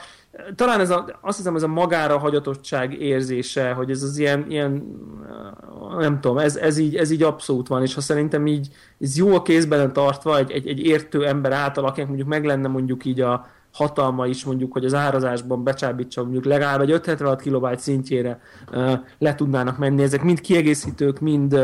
[0.55, 4.99] talán ez a, azt hiszem ez a magára hagyatottság érzése, hogy ez az ilyen, ilyen
[5.97, 8.67] nem tudom, ez, ez, így, ez így abszolút van, és ha szerintem így
[8.99, 12.67] ez jó a kézben tartva egy, egy, egy értő ember által, akinek mondjuk meg lenne
[12.67, 13.47] mondjuk így a
[13.77, 18.39] hatalma is mondjuk, hogy az árazásban becsábítsa mondjuk legalább egy 576 kilobájt szintjére
[19.17, 20.03] le tudnának menni.
[20.03, 21.59] Ezek mind kiegészítők, mind,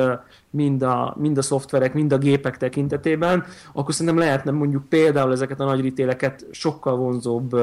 [0.49, 3.43] mind, a, mind a szoftverek, mind a gépek tekintetében,
[3.74, 7.55] akkor szerintem lehetne mondjuk például ezeket a nagy ritéleket sokkal vonzóbb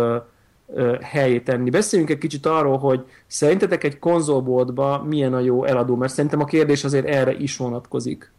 [1.00, 1.70] helyé tenni.
[1.70, 6.44] Beszéljünk egy kicsit arról, hogy szerintetek egy konzolboltba milyen a jó eladó, mert szerintem a
[6.44, 8.32] kérdés azért erre is vonatkozik.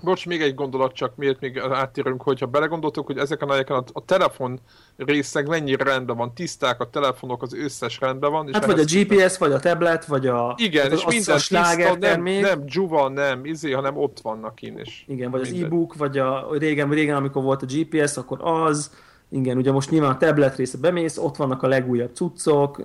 [0.00, 3.84] Bocs, még egy gondolat csak, miért még áttérünk, hogyha belegondoltok, hogy ezeken a helyeken a,
[3.92, 4.60] a telefon
[4.96, 8.48] részeg mennyire rendben van, tiszták a telefonok, az összes rendben van.
[8.48, 11.34] És Hát vagy a GPS, vagy a tablet, vagy a, Igen, az, és az, minden
[11.34, 12.40] a tiszta, nem, termék.
[12.40, 15.04] nem dzsuva, nem izé, hanem ott vannak in is.
[15.08, 15.66] Igen, vagy az Minden.
[15.66, 18.90] e-book, vagy a régen, régen, amikor volt a GPS, akkor az,
[19.28, 22.76] igen, ugye most nyilván a tablet része bemész, ott vannak a legújabb cuccok,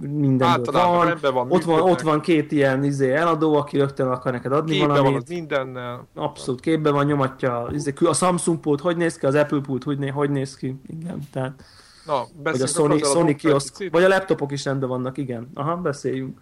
[0.00, 4.32] mindenből Általában van, van, ott van, ott van két ilyen izé, eladó, aki rögtön akar
[4.32, 5.22] neked adni Képbe van valamit.
[5.22, 6.06] az mindennel.
[6.14, 9.98] Abszolút képbe van, nyomatja izé, a Samsung pult hogy néz ki, az Apple pult hogy,
[9.98, 11.62] né, hogy néz ki, igen, tehát,
[12.06, 13.92] Na, vagy a Sony, az Sony kioszk, picit.
[13.92, 15.50] vagy a laptopok is rendben vannak, igen.
[15.54, 16.40] Aha, beszéljünk.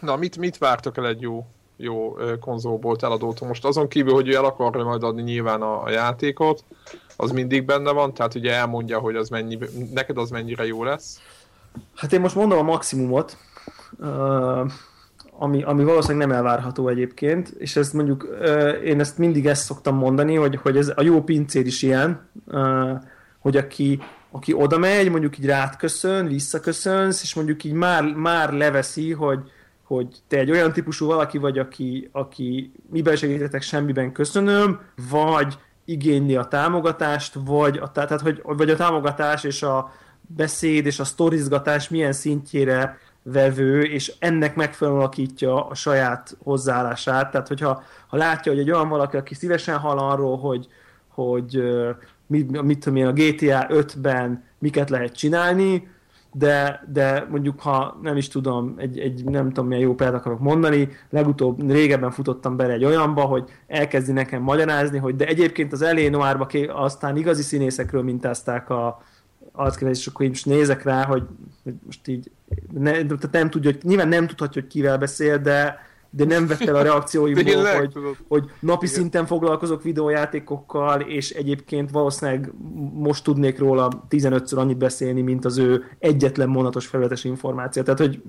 [0.00, 3.48] Na, mit, mit vártok el egy jó, jó konzolbolt eladótól?
[3.48, 6.64] Most azon kívül, hogy ő el akarja majd adni nyilván a, a játékot,
[7.16, 9.58] az mindig benne van, tehát ugye elmondja, hogy az mennyi,
[9.94, 11.20] neked az mennyire jó lesz.
[11.94, 13.36] Hát én most mondom a maximumot,
[15.38, 18.28] ami, ami valószínűleg nem elvárható egyébként, és ezt mondjuk,
[18.84, 22.28] én ezt mindig ezt szoktam mondani, hogy, hogy ez a jó pincér is ilyen,
[23.38, 24.00] hogy aki,
[24.30, 29.40] aki oda megy, mondjuk így rád köszön, visszaköszönsz, és mondjuk így már, már leveszi, hogy,
[29.86, 34.80] hogy te egy olyan típusú valaki vagy, aki, aki miben segítetek, semmiben köszönöm,
[35.10, 41.00] vagy igényli a támogatást, vagy a, tehát, hogy, vagy a támogatás és a beszéd és
[41.00, 47.30] a sztorizgatás milyen szintjére vevő, és ennek megfelelően alakítja a saját hozzáállását.
[47.30, 50.66] Tehát, hogyha ha látja, hogy egy olyan valaki, aki szívesen hall arról, hogy,
[51.08, 51.62] hogy
[52.26, 55.88] mit, mit tudom én, a GTA 5-ben miket lehet csinálni,
[56.38, 60.40] de, de mondjuk ha nem is tudom, egy, egy nem tudom milyen jó példát akarok
[60.40, 65.82] mondani, legutóbb régebben futottam bele egy olyanba, hogy elkezdi nekem magyarázni, hogy de egyébként az
[65.82, 69.02] Elé Noirba ké- aztán igazi színészekről mintázták a
[69.52, 71.22] arcképet, és akkor én most nézek rá, hogy,
[71.62, 72.30] hogy most így
[72.72, 76.60] ne, tehát nem tudja, hogy, nyilván nem tudhatja, hogy kivel beszél, de, de nem vett
[76.60, 78.16] el a reakcióimból, Tényleg, hogy, tudod?
[78.28, 78.98] hogy napi Igen.
[78.98, 82.52] szinten foglalkozok videójátékokkal, és egyébként valószínűleg
[82.92, 87.82] most tudnék róla 15-ször annyit beszélni, mint az ő egyetlen monatos felületes információ.
[87.82, 88.22] Tehát, hogy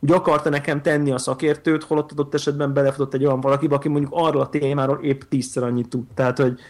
[0.00, 4.12] úgy akarta nekem tenni a szakértőt, holott adott esetben belefutott egy olyan valakibe, aki mondjuk
[4.14, 6.04] arról a témáról épp tízszer annyit tud.
[6.14, 6.60] Tehát, hogy,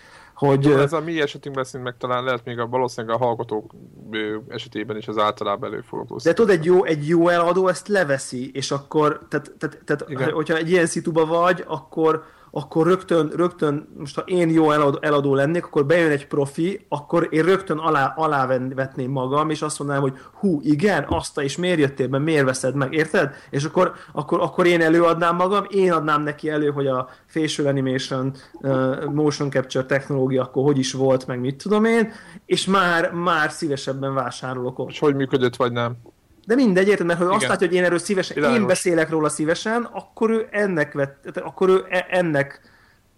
[0.46, 3.74] hogy Jó, ez a mi esetünkben szint meg talán lehet még a valószínűleg a hallgatók
[4.48, 6.20] esetében is az általában előforduló.
[6.24, 10.30] De tudod, egy jó, egy jó eladó ezt leveszi, és akkor, tehát, tehát, tehát Igen.
[10.30, 12.24] hogyha egy ilyen szituba vagy, akkor,
[12.54, 17.42] akkor rögtön, rögtön, most ha én jó eladó, lennék, akkor bejön egy profi, akkor én
[17.42, 22.08] rögtön alá, alá vetném magam, és azt mondanám, hogy hú, igen, azt és miért jöttél
[22.08, 23.34] be, miért veszed meg, érted?
[23.50, 28.34] És akkor, akkor, akkor én előadnám magam, én adnám neki elő, hogy a facial animation,
[28.52, 32.12] uh, motion capture technológia akkor hogy is volt, meg mit tudom én,
[32.46, 34.90] és már, már szívesebben vásárolok ott.
[34.90, 35.96] És hogy működött, vagy nem.
[36.46, 37.48] De mindegy, érted, mert ha ő azt Igen.
[37.50, 38.58] látja, hogy én erről szívesen, Világos.
[38.58, 42.60] én beszélek róla szívesen, akkor ő ennek vett, akkor ő e- ennek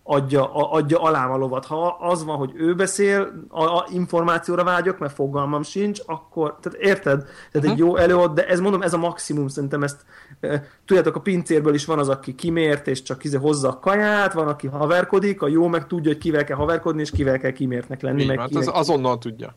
[0.06, 1.66] adja, a- adja alám a lovat.
[1.66, 6.78] Ha az van, hogy ő beszél, a, a információra vágyok, mert fogalmam sincs, akkor, tehát
[6.78, 7.24] érted?
[7.52, 10.04] Tehát egy jó előad, de ez mondom, ez a maximum, szerintem ezt,
[10.40, 14.32] e, tudjátok, a pincérből is van az, aki kimért, és csak izé hozza a kaját,
[14.32, 18.02] van, aki haverkodik, a jó meg tudja, hogy kivel kell haverkodni, és kivel kell kimértnek
[18.02, 19.54] lenni, Így meg van, hát kinek az azonnal tudja.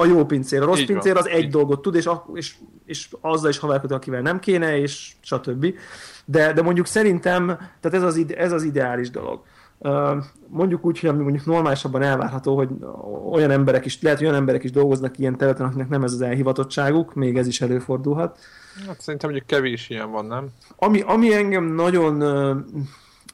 [0.00, 0.62] A jó pincér.
[0.62, 0.94] A rossz Így van.
[0.96, 1.50] pincér az egy Így.
[1.50, 2.54] dolgot tud, és, a- és,
[2.84, 5.74] és azzal is haverkodik, akivel nem kéne, és stb.
[6.24, 7.46] De, de mondjuk szerintem,
[7.80, 9.42] tehát ez az, ide, ez az ideális dolog.
[10.46, 12.68] mondjuk úgy, hogy mondjuk normálisabban elvárható, hogy
[13.30, 16.20] olyan emberek is, lehet, hogy olyan emberek is dolgoznak ilyen területen, akiknek nem ez az
[16.20, 18.38] elhivatottságuk, még ez is előfordulhat.
[18.86, 20.46] Hát szerintem mondjuk kevés ilyen van, nem?
[20.76, 22.22] Ami, ami engem nagyon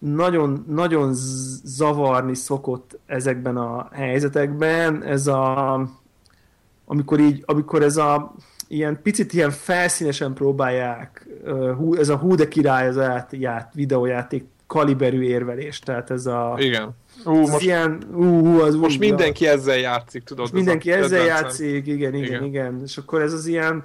[0.01, 1.11] nagyon, nagyon
[1.65, 5.81] zavarni szokott ezekben a helyzetekben, ez a
[6.87, 8.35] amikor így, amikor ez a
[8.69, 11.27] ilyen picit ilyen felszínesen próbálják,
[11.99, 13.01] ez a hú de király az
[13.31, 16.57] ját, videójáték kaliberű érvelés, tehát ez a...
[16.59, 16.95] Igen.
[17.25, 20.43] Ú, most, ilyen, ú, az most mindenki ezzel játszik, tudod?
[20.43, 22.81] Most mindenki ezzel játszik, igen, igen, igen, igen.
[22.85, 23.85] És akkor ez az ilyen,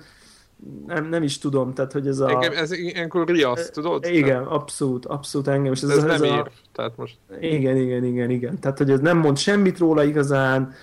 [0.88, 2.30] nem, nem is tudom, tehát hogy ez a...
[2.30, 4.06] Engem ez ilyenkor riasz, tudod?
[4.06, 5.72] Igen, abszolút, abszolút engem.
[5.72, 6.52] És ez, ez, ez nem ez ér, a...
[6.72, 7.18] tehát most...
[7.40, 8.60] Igen, igen, igen, igen.
[8.60, 10.74] Tehát, hogy ez nem mond semmit róla igazán,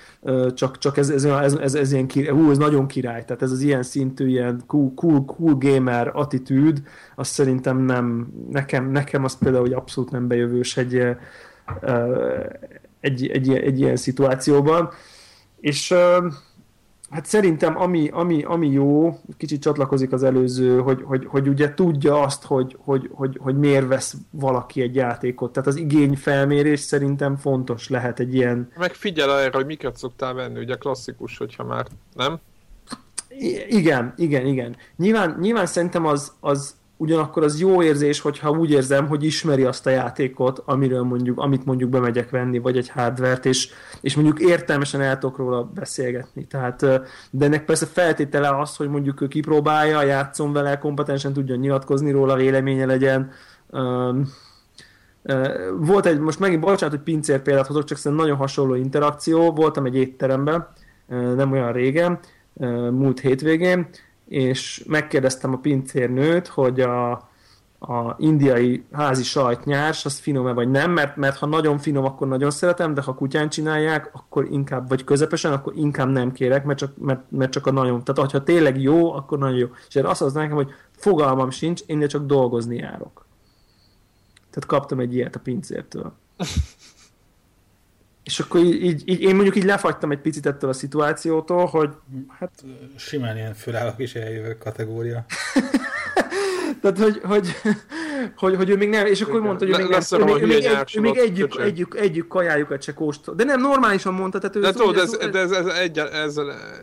[0.54, 3.50] csak, csak ez, ez, ez, ez, ez ilyen király, hú, ez nagyon király, tehát ez
[3.50, 6.82] az ilyen szintű, ilyen cool, cool, cool gamer attitűd,
[7.14, 11.16] azt szerintem nem, nekem, nekem az például, hogy abszolút nem bejövős egy, egy,
[13.00, 14.90] egy, egy, egy ilyen szituációban.
[15.60, 15.94] És
[17.10, 22.20] Hát szerintem ami, ami, ami jó, kicsit csatlakozik az előző, hogy, hogy, hogy ugye tudja
[22.20, 25.52] azt, hogy, hogy, hogy, hogy miért vesz valaki egy játékot.
[25.52, 28.70] Tehát az igényfelmérés szerintem fontos lehet egy ilyen...
[28.76, 32.38] Meg figyel erre, hogy miket szoktál venni, ugye klasszikus, hogyha már, nem?
[33.28, 34.76] I- igen, igen, igen.
[34.96, 39.86] Nyilván, nyilván szerintem az, az, ugyanakkor az jó érzés, hogyha úgy érzem, hogy ismeri azt
[39.86, 43.70] a játékot, amiről mondjuk, amit mondjuk bemegyek venni, vagy egy hardvert, és,
[44.00, 46.46] és mondjuk értelmesen el tudok róla beszélgetni.
[46.46, 46.80] Tehát,
[47.30, 52.36] de ennek persze feltétele az, hogy mondjuk ő kipróbálja, játszom vele, kompetensen tudjon nyilatkozni róla,
[52.36, 53.30] véleménye legyen.
[55.78, 59.52] Volt egy, most megint bocsánat, hogy pincér példát hozok, csak szerintem nagyon hasonló interakció.
[59.52, 60.68] Voltam egy étteremben,
[61.36, 62.18] nem olyan régen,
[62.90, 63.88] múlt hétvégén,
[64.28, 67.10] és megkérdeztem a pincérnőt, hogy a,
[67.78, 72.50] a indiai házi sajtnyárs, az finom-e vagy nem, mert, mert ha nagyon finom, akkor nagyon
[72.50, 76.96] szeretem, de ha kutyán csinálják, akkor inkább, vagy közepesen, akkor inkább nem kérek, mert csak,
[76.96, 79.66] mert, mert csak a nagyon, tehát ha tényleg jó, akkor nagyon jó.
[79.88, 83.26] És erre azt az nekem, hogy fogalmam sincs, én csak dolgozni járok.
[84.50, 86.12] Tehát kaptam egy ilyet a pincértől.
[88.28, 91.90] És akkor így, így, így, én mondjuk így lefagytam egy picit ettől a szituációtól, hogy
[92.28, 92.64] hát
[92.96, 95.24] simán ilyen fölállok is eljövök kategória.
[96.80, 97.48] Tehát, hogy, hogy,
[98.36, 100.46] hogy, hogy ő még nem, és akkor mondta, hogy ő még, nem, ő, még, ő
[100.46, 103.34] még, egy, ő még együk, együk, együk kajájukat se kóstol.
[103.34, 104.60] De nem, normálisan mondta, tehát ő...
[104.60, 106.34] De tudod, ez, de ez, ez, egy, ez,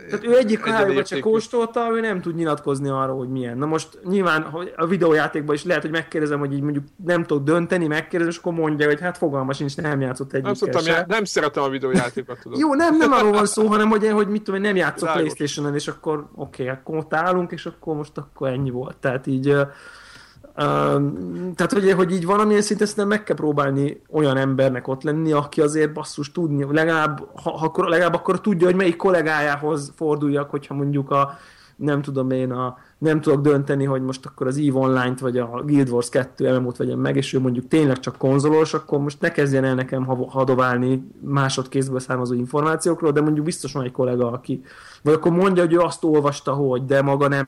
[0.09, 3.57] Tehát ő egyik kajájukat se kóstolta, ő nem tud nyilatkozni arról, hogy milyen.
[3.57, 7.43] Na most nyilván hogy a videójátékban is lehet, hogy megkérdezem, hogy így mondjuk nem tudok
[7.43, 10.71] dönteni, megkérdezem, és akkor mondja, hogy hát fogalmas nincs, nem játszott egyik.
[10.73, 12.59] Nem, já- nem szeretem a videójátékokat, tudod.
[12.59, 15.87] Jó, nem, nem arról van szó, hanem hogy, hogy mit tudom, nem játszok Playstation-en, és
[15.87, 18.97] akkor oké, okay, akkor ott állunk, és akkor most akkor ennyi volt.
[18.97, 19.55] Tehát így
[20.55, 25.61] tehát, hogy, hogy így valamilyen szinten szerintem meg kell próbálni olyan embernek ott lenni, aki
[25.61, 31.11] azért basszus tudni, legalább, ha, akkor, legalább akkor tudja, hogy melyik kollégájához forduljak, hogyha mondjuk
[31.11, 31.37] a,
[31.75, 35.61] nem tudom én, a, nem tudok dönteni, hogy most akkor az EVE Online-t vagy a
[35.65, 39.31] Guild Wars 2 MMO-t vegyem meg, és ő mondjuk tényleg csak konzolos, akkor most ne
[39.31, 44.63] kezdjen el nekem hadoválni másodkézből származó információkról, de mondjuk biztos van egy kollega, aki
[45.01, 47.47] vagy akkor mondja, hogy ő azt olvasta, hogy, de maga nem.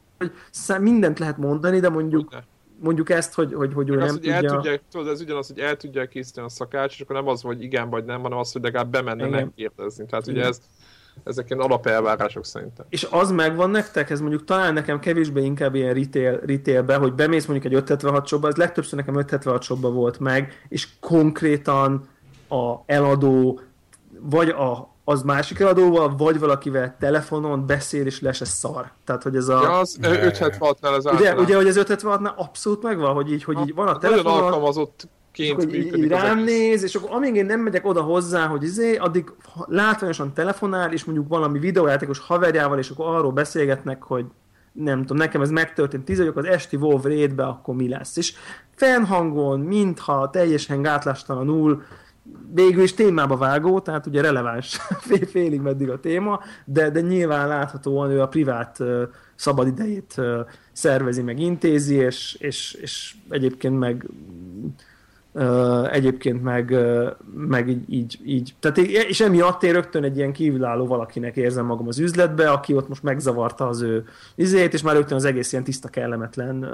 [0.79, 2.29] Mindent lehet mondani, de mondjuk
[2.79, 4.33] mondjuk ezt, hogy, hogy, hogy ő nem az, tudja...
[4.33, 7.41] El tudják, tudod, ez ugyanaz, hogy el tudják készíteni a szakács, és akkor nem az,
[7.41, 10.05] hogy igen vagy nem, hanem az, hogy legalább bemenne megkérdezni.
[10.05, 10.39] Tehát igen.
[10.39, 10.61] ugye ez,
[11.23, 12.85] ezek ilyen alapelvárások szerintem.
[12.89, 17.45] És az megvan nektek, ez mondjuk talán nekem kevésbé inkább ilyen retail, retailbe, hogy bemész
[17.45, 22.07] mondjuk egy 576 shopba, ez legtöbbször nekem 576 shopba volt meg, és konkrétan
[22.49, 23.59] a eladó,
[24.19, 28.91] vagy a, az másik eladóval, vagy valakivel telefonon beszél, és lesz ez szar.
[29.05, 29.61] Tehát, hogy ez a...
[29.61, 33.73] Ja, az 576-nál az ugye, ugye, hogy az 576-nál abszolút megvan, hogy így, hogy így
[33.73, 34.34] van a telefonon...
[34.34, 38.47] Nagyon alkalmazott ként hogy így rám néz, és akkor amíg én nem megyek oda hozzá,
[38.47, 39.31] hogy izé, addig
[39.65, 44.25] látványosan telefonál, és mondjuk valami videójátékos haverjával, és akkor arról beszélgetnek, hogy
[44.71, 48.17] nem tudom, nekem ez megtörtént, tíz vagyok az esti WoW raidbe, akkor mi lesz.
[48.17, 48.34] És
[48.75, 51.84] fennhangon, mintha teljesen gátlástalanul
[52.53, 54.79] végül is témába vágó, tehát ugye releváns
[55.31, 58.77] félig meddig a téma, de, de nyilván láthatóan ő a privát
[59.35, 60.21] szabadidejét
[60.71, 64.09] szervezi, meg intézi, és, és, és egyébként meg
[65.91, 66.75] egyébként meg,
[67.35, 71.87] meg így, így, így, tehát és emiatt én rögtön egy ilyen kívülálló valakinek érzem magam
[71.87, 74.05] az üzletbe, aki ott most megzavarta az ő
[74.35, 76.65] izét, és már rögtön az egész ilyen tiszta kellemetlen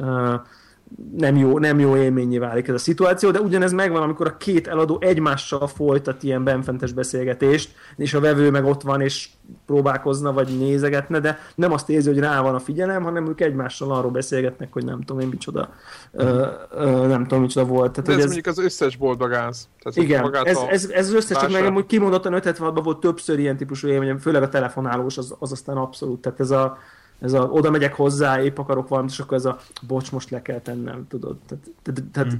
[1.17, 4.67] nem jó, nem jó élményé válik ez a szituáció, de ugyanez megvan, amikor a két
[4.67, 9.29] eladó egymással folytat ilyen benfentes beszélgetést, és a vevő meg ott van, és
[9.65, 13.91] próbálkozna, vagy nézegetne, de nem azt érzi, hogy rá van a figyelem, hanem ők egymással
[13.91, 15.69] arról beszélgetnek, hogy nem tudom én micsoda,
[16.11, 17.91] ö, ö, nem tudom micsoda volt.
[17.91, 19.67] Tehát, de ez, ez mondjuk az összes boldogáz.
[19.83, 23.57] Tehát igen, ez, ez, ez, az összes, csak nekem hogy kimondottan 576 volt többször ilyen
[23.57, 26.77] típusú élmény, főleg a telefonálós, az, az aztán abszolút, tehát ez a,
[27.23, 30.41] ez a, oda megyek hozzá, épp akarok valamit, és akkor ez a, bocs, most le
[30.41, 31.37] kell tennem, tudod.
[31.47, 32.31] Tehát, tehát, tehát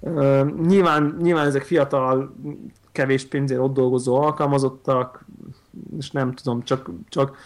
[0.00, 0.16] hmm.
[0.16, 2.34] uh, nyilván, nyilván ezek fiatal,
[2.92, 5.24] kevés pénzért ott dolgozó alkalmazottak,
[5.98, 7.36] és nem tudom, csak, csak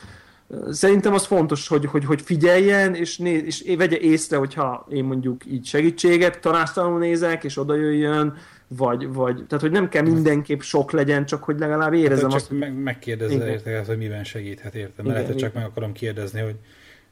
[0.70, 5.46] szerintem az fontos, hogy, hogy, hogy figyeljen, és, néz, és vegye észre, hogyha én mondjuk
[5.46, 8.36] így segítséget tanástalanul nézek, és oda jöjjön,
[8.76, 12.48] vagy, vagy, tehát hogy nem kell mindenképp sok legyen, csak hogy legalább érezzem hát, azt.
[12.48, 15.02] Csak meg, megkérdezze érte, hogy miben segíthet érte.
[15.02, 16.56] Mert lehet, csak meg akarom kérdezni, hogy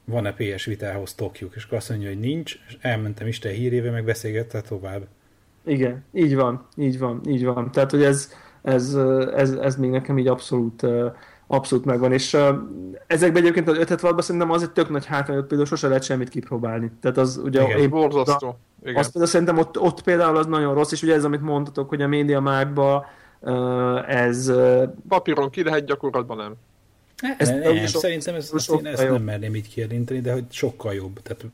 [0.05, 4.05] van-e PS Vitához tokjuk, és akkor azt mondja, hogy nincs, és elmentem Isten hírével, meg
[4.05, 5.07] beszélgette tovább.
[5.65, 7.73] Igen, így van, így van, így van.
[7.73, 8.33] Tehát, hogy ez,
[8.63, 8.95] ez,
[9.35, 10.87] ez, ez még nekem így abszolút
[11.49, 12.49] abszolút megvan, és uh,
[13.07, 16.03] ezekben egyébként az 5 wattban szerintem az egy tök nagy hátrány, hogy például sose lehet
[16.03, 16.91] semmit kipróbálni.
[17.01, 17.63] Tehát az ugye...
[17.63, 18.59] Igen, én, borzasztó.
[18.83, 18.97] Igen.
[18.97, 22.03] Azt például szerintem ott, ott például az nagyon rossz, és ugye ez, amit mondtatok, hogy
[22.03, 23.07] a média mágba
[23.41, 24.49] uh, ez...
[24.49, 26.55] Uh, Papíron ki lehet, gyakorlatban nem.
[27.39, 30.45] Ez nem, nem, sok, szerintem ez, sok, én ezt nem merném így kijelenteni, de hogy
[30.51, 31.23] sokkal jobb.
[31.23, 31.45] Tehát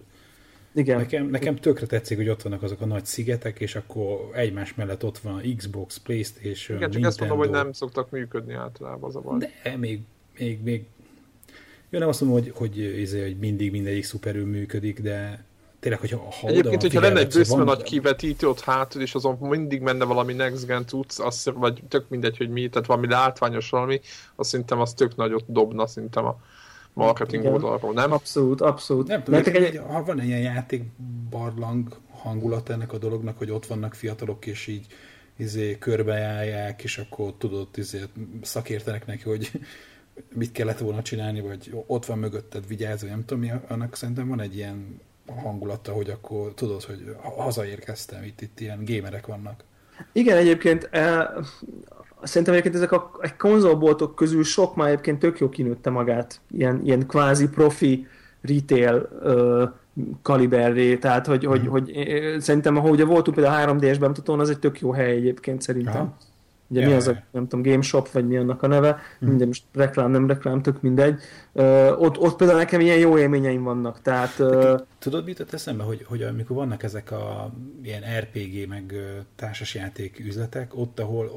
[0.74, 0.96] igen.
[0.98, 5.04] Nekem, nekem tökre tetszik, hogy ott vannak azok a nagy szigetek, és akkor egymás mellett
[5.04, 7.08] ott van a Xbox, Playstation, Igen, csak Nintendo.
[7.08, 9.38] ezt mondom, hogy nem szoktak működni általában az a baj.
[9.38, 10.00] De még,
[10.38, 10.84] még, még
[11.90, 15.44] jó, nem azt mondom, hogy, hogy, hogy, izé, hogy mindig mindegyik szuperül működik, de
[15.80, 17.64] tényleg, hogyha ha Egyébként, hogyha lenne egy bőszme van...
[17.64, 22.08] nagy kivetítő ott hátul, és azon mindig menne valami next gen tudsz, az, vagy tök
[22.08, 24.00] mindegy, hogy mi, tehát valami látványos valami,
[24.34, 26.40] azt szerintem az tök nagyot dobna szerintem a
[26.94, 27.54] marketing Igen.
[27.54, 28.12] oldalról, nem?
[28.12, 29.06] Abszolút, abszolút.
[29.06, 29.80] Nem tudom, egy...
[29.88, 34.86] ha van egy ilyen játékbarlang hangulat ennek a dolognak, hogy ott vannak fiatalok, és így
[35.36, 38.00] izé, körbejárják, és akkor tudod, izé,
[38.42, 39.50] szakértenek neki, hogy
[40.34, 44.40] mit kellett volna csinálni, vagy ott van mögötted, vigyázz, nem tudom mi, annak szerintem van
[44.40, 45.00] egy ilyen
[45.42, 49.64] hangulata, hogy akkor tudod, hogy hazaérkeztem, itt, itt ilyen gémerek vannak.
[50.12, 51.26] Igen, egyébként eh,
[52.24, 56.80] Szerintem egyébként ezek a, a konzolboltok közül sok már egyébként tök jó kinőtte magát, ilyen,
[56.84, 58.06] ilyen kvázi profi
[58.40, 59.64] retail ö,
[60.22, 61.48] kaliberré, tehát hogy, mm.
[61.48, 65.10] hogy, hogy, hogy szerintem, ahogy voltunk például a 3D-es bemutatón, az egy tök jó hely
[65.10, 65.94] egyébként szerintem.
[65.94, 66.16] Aha.
[66.68, 66.92] Ugye yeah.
[66.92, 68.90] mi az a, nem tudom, Game Shop, vagy mi annak a neve,
[69.24, 69.28] mm.
[69.28, 71.20] minden most reklám, nem reklám, tök mindegy.
[71.52, 74.38] Uh, ott, ott például nekem ilyen jó élményeim vannak, tehát...
[74.38, 78.94] Uh, Tudod, mit eszembe, hogy, hogy amikor vannak ezek a ilyen RPG, meg
[79.36, 81.30] társasjáték üzletek, ott, ahol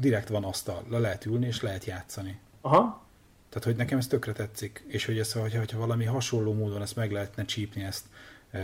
[0.00, 2.38] direkt van asztal, le lehet ülni, és lehet játszani.
[2.60, 3.08] Aha.
[3.48, 6.96] Tehát, hogy nekem ez tökre tetszik, és hogy ez, hogyha, hogyha valami hasonló módon ezt
[6.96, 8.04] meg lehetne csípni ezt
[8.52, 8.60] uh,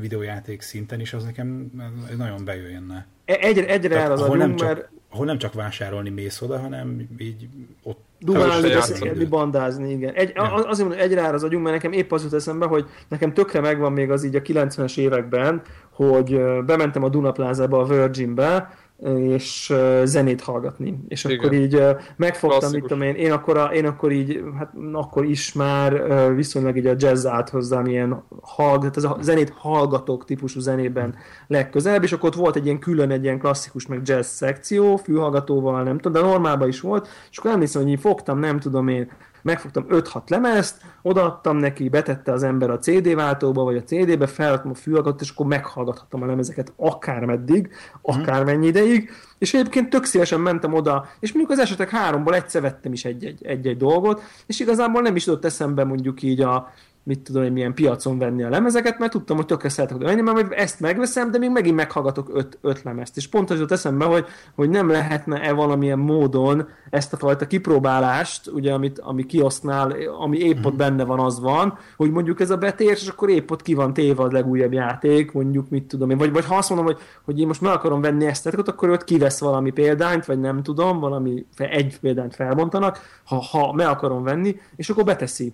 [0.00, 1.70] videójáték szinten is, az nekem
[2.16, 3.06] nagyon bejöjjönne.
[3.24, 4.90] E, egyre, egyre el az nem csak, mert...
[5.12, 7.48] Ahol nem csak vásárolni mész oda, hanem így
[7.82, 10.14] ott Dumálni, beszélni, bandázni, igen.
[10.14, 10.42] Egy, ja.
[10.42, 13.92] Azért mondom, egyre az agyunk, mert nekem épp az jut eszembe, hogy nekem tökre megvan
[13.92, 18.70] még az így a 90-es években, hogy bementem a Dunaplázába, a Virginbe,
[19.10, 19.72] és
[20.04, 20.98] zenét hallgatni.
[21.08, 21.38] És Igen.
[21.38, 21.82] akkor így
[22.16, 26.02] megfogtam, mit tudom én, én akkor, a, én akkor így, hát akkor is már
[26.34, 31.14] viszonylag így a jazz állt hozzám ilyen hallg, ez a zenét hallgatók típusú zenében
[31.46, 35.82] legközelebb, és akkor ott volt egy ilyen külön, egy ilyen klasszikus, meg jazz szekció, fülhallgatóval,
[35.82, 39.10] nem tudom, de normálban is volt, és akkor emlékszem, hogy így fogtam, nem tudom én,
[39.42, 44.70] megfogtam 5-6 lemezt, odaadtam neki, betette az ember a CD váltóba, vagy a CD-be, feladtam
[44.70, 47.70] a fülhallgatót, és akkor meghallgathattam a lemezeket akármeddig,
[48.02, 52.92] akármennyi ideig, és egyébként tök szívesen mentem oda, és mondjuk az esetek háromból egyszer vettem
[52.92, 56.72] is egy-egy, egy-egy dolgot, és igazából nem is tudott eszembe mondjuk így a,
[57.04, 60.52] mit tudom, hogy milyen piacon venni a lemezeket, mert tudtam, hogy tökre szeretek venni, mert
[60.52, 63.16] ezt megveszem, de még megint meghallgatok öt, öt lemezt.
[63.16, 68.46] És pont az jutott eszembe, hogy, hogy nem lehetne-e valamilyen módon ezt a fajta kipróbálást,
[68.46, 70.76] ugye, amit, ami kiosznál, ami épp ott mhm.
[70.76, 73.92] benne van, az van, hogy mondjuk ez a betér, és akkor épp ott ki van
[73.92, 77.40] téve a legújabb játék, mondjuk mit tudom én, vagy, vagy ha azt mondom, hogy, hogy
[77.40, 81.46] én most meg akarom venni ezt, akkor ott kivesz valami példányt, vagy nem tudom, valami
[81.56, 85.52] egy példányt felbontanak, ha, ha meg akarom venni, és akkor beteszi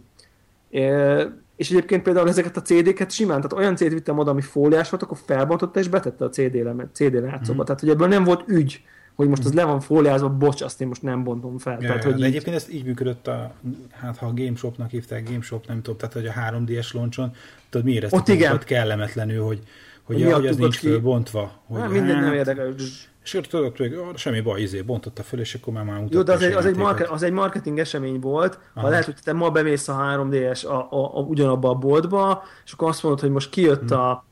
[1.56, 5.02] és egyébként például ezeket a CD-ket simán, tehát olyan CD vittem oda, ami fóliás volt,
[5.02, 7.62] akkor felbontotta és betette a CD, lemet, CD lejátszóba.
[7.62, 7.64] Mm.
[7.64, 8.82] Tehát, hogy ebből nem volt ügy,
[9.14, 11.78] hogy most az le van fóliázva, bocs, azt én most nem bontom fel.
[11.80, 12.24] Ja, tehát, hogy de így...
[12.24, 13.54] egyébként ez így működött, a,
[13.90, 17.30] hát ha a Game Shopnak hívták, Game Shop, nem tudom, tehát hogy a 3DS launchon,
[17.70, 18.58] tudod mi éreztek Ott igen.
[18.64, 19.62] kellemetlenül, hogy,
[20.02, 20.86] hogy, ja, hogy az nincs ki...
[20.86, 21.62] fölbontva.
[21.66, 22.74] Hogy hát, minden nem érdekel.
[23.28, 26.32] És ott tudod, hogy semmi baj, izé, bontotta föl, és akkor már már Jó, de
[26.32, 28.80] az egy, az, egy market, az egy marketing esemény volt, Aha.
[28.80, 32.72] ha lehet, hogy te ma bemész a 3DS a, a, a, ugyanabba a boltba, és
[32.72, 33.98] akkor azt mondod, hogy most kijött hmm.
[33.98, 34.24] a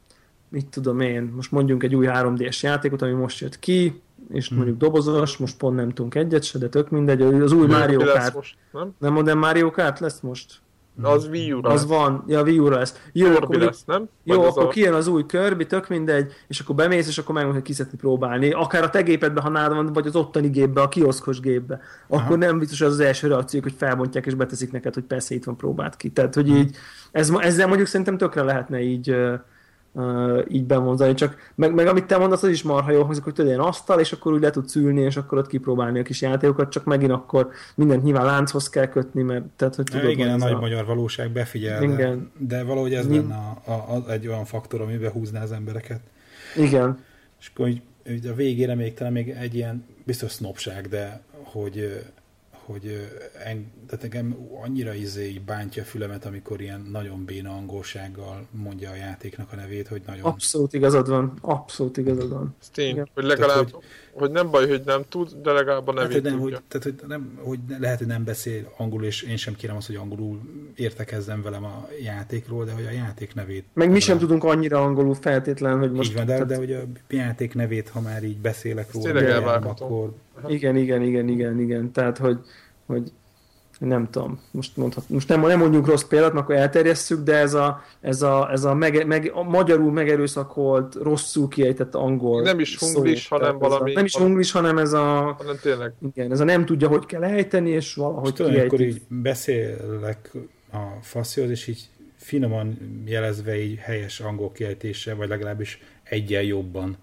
[0.49, 4.03] mit tudom én, most mondjunk egy új 3D-es játékot, ami most jött ki,
[4.33, 4.57] és hmm.
[4.57, 8.35] mondjuk dobozos, most pont nem tudunk egyet se, de tök mindegy, az új Mario Kart.
[8.35, 8.95] Most, nem?
[8.99, 10.61] nem Modern Mario Kart lesz most?
[11.03, 13.03] Az Wii U-ra Az van, ja, Wii U-ra lesz.
[13.13, 14.09] Jó, Kirby akkor, lesz, nem?
[14.25, 14.69] Jó, akkor a...
[14.69, 18.51] kijön az új Kirby, tök mindegy, és akkor bemész, és akkor meg hogy kiszedni próbálni.
[18.51, 21.81] Akár a te gépedbe, ha nálad van, vagy az ottani gépbe, a kioszkos gépbe.
[22.09, 22.37] Akkor Aha.
[22.37, 25.57] nem biztos az az első reakció, hogy felbontják és beteszik neked, hogy persze itt van
[25.57, 26.11] próbált ki.
[26.11, 26.77] Tehát, hogy így,
[27.13, 29.41] ez, ezzel mondjuk szerintem tökre lehetne így uh,
[29.97, 33.33] uh, így bevonzani, csak meg, meg amit te mondasz, az is marha jó hangzik, hogy
[33.33, 36.21] tudod, ilyen asztal, és akkor úgy le tudsz ülni, és akkor ott kipróbálni a kis
[36.21, 40.37] játékokat, csak megint akkor mindent nyilván lánchoz kell kötni, mert tehát, hogy tudod, Igen, a
[40.37, 40.59] nagy a...
[40.61, 42.31] magyar valóság befigyel, Igen.
[42.39, 46.01] De, de valahogy ez lenne a, a, a, egy olyan faktor, ami behúzná az embereket.
[46.57, 46.99] Igen.
[47.41, 52.05] És akkor így, így a végére még talán még egy ilyen biztos sznopság, de hogy
[52.67, 53.09] hogy
[53.45, 58.95] en, tehát nekem annyira izé bántja a fülemet, amikor ilyen nagyon béna angolsággal mondja a
[58.95, 60.25] játéknak a nevét, hogy nagyon...
[60.25, 62.57] Abszolút igazad van, abszolút igazad van.
[62.75, 63.09] Igen.
[63.15, 63.85] hogy legalább, tehát, hogy,
[64.19, 66.57] hogy, nem baj, hogy nem tud, de legalább a nevét tehát, nem, tudja.
[66.57, 69.87] Hogy, tehát, hogy, nem, hogy lehet, hogy nem beszél angolul, és én sem kérem azt,
[69.87, 70.41] hogy angolul
[70.75, 73.65] értekezzen velem a játékról, de hogy a játék nevét...
[73.73, 76.11] Meg mi sem tudunk annyira angolul feltétlen, hogy most...
[76.11, 76.49] Így van, de, tehát...
[76.49, 80.13] de hogy a játék nevét, ha már így beszélek róla, akkor
[80.47, 81.93] igen, igen, igen, igen, igen.
[81.93, 82.39] Tehát, hogy,
[82.87, 83.13] hogy
[83.79, 87.55] nem tudom, most, mondhat, most nem, nem mondjuk rossz példát, mert akkor elterjesszük, de ez
[87.55, 92.79] a, ez a, ez a, meg, meg, a magyarul megerőszakolt, rosszul kiejtett angol Nem is
[92.79, 93.91] hunglis, hanem valami...
[93.91, 95.35] A, nem is hunglis, hanem ez a...
[95.39, 95.93] Hanem tényleg.
[96.03, 98.61] Igen, ez a nem tudja, hogy kell ejteni, és valahogy kiejti.
[98.61, 100.31] Akkor így beszélek
[100.73, 106.97] a faszihoz, és így finoman jelezve így helyes angol kiejtéssel, vagy legalábbis egyen jobban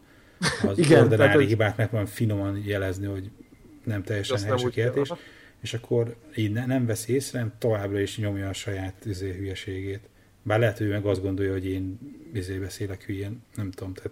[0.68, 3.30] az Igen, ordinári hibát meg van finoman jelezni, hogy
[3.84, 5.12] nem teljesen helyes a kérdés,
[5.64, 10.10] és akkor így ne, nem vesz észre, nem továbbra is nyomja a saját izé, hülyeségét.
[10.42, 12.00] Bár lehet, hogy ő meg azt gondolja, hogy én
[12.34, 14.12] izé beszélek hülyén, nem tudom, tehát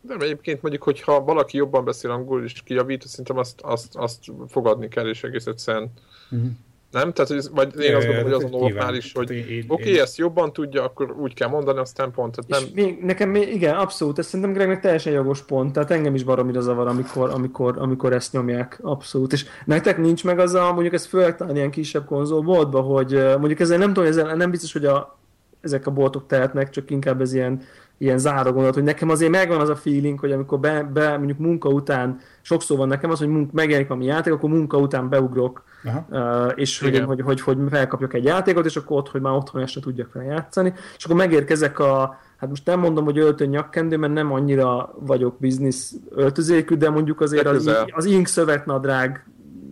[0.00, 4.88] de egyébként mondjuk, hogyha valaki jobban beszél angolul és kijavít, szerintem azt, azt, azt fogadni
[4.88, 5.90] kell, és egész egyszerűen
[6.30, 6.50] uh-huh.
[6.90, 7.12] Nem?
[7.12, 11.10] Tehát, vagy én azt gondolom, hogy azon normális, hogy oké, okay, ezt jobban tudja, akkor
[11.10, 12.36] úgy kell mondani, aztán pont.
[12.36, 12.72] Tehát nem...
[12.74, 16.60] még, nekem még, igen, abszolút, ez szerintem Gregnek teljesen jogos pont, tehát engem is baromira
[16.60, 19.32] zavar, amikor, amikor, amikor ezt nyomják, abszolút.
[19.32, 23.60] És nektek nincs meg az a, mondjuk ez főleg talán ilyen kisebb konzolboltban, hogy mondjuk
[23.60, 25.18] ezzel nem tudom, ezzel nem biztos, hogy a,
[25.60, 27.62] ezek a boltok tehetnek, csak inkább ez ilyen
[27.98, 31.38] ilyen záró gondolat, hogy nekem azért megvan az a feeling, hogy amikor be, be mondjuk
[31.38, 35.62] munka után, sokszor van nekem az, hogy munk, megjelenik valami játék, akkor munka után beugrok,
[36.10, 39.62] uh, és hogy, hogy, hogy, hogy, felkapjak egy játékot, és akkor ott, hogy már otthon
[39.62, 43.96] este tudjak fel játszani, és akkor megérkezek a, hát most nem mondom, hogy öltön nyakkendő,
[43.96, 49.26] mert nem annyira vagyok biznisz öltözékű, de mondjuk azért az, az ink szövetnadrág,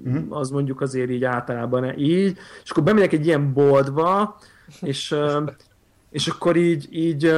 [0.04, 0.38] uh-huh.
[0.38, 4.38] az mondjuk azért így általában így, és akkor bemegyek egy ilyen boltba,
[4.80, 5.14] és,
[6.10, 7.34] és akkor így, így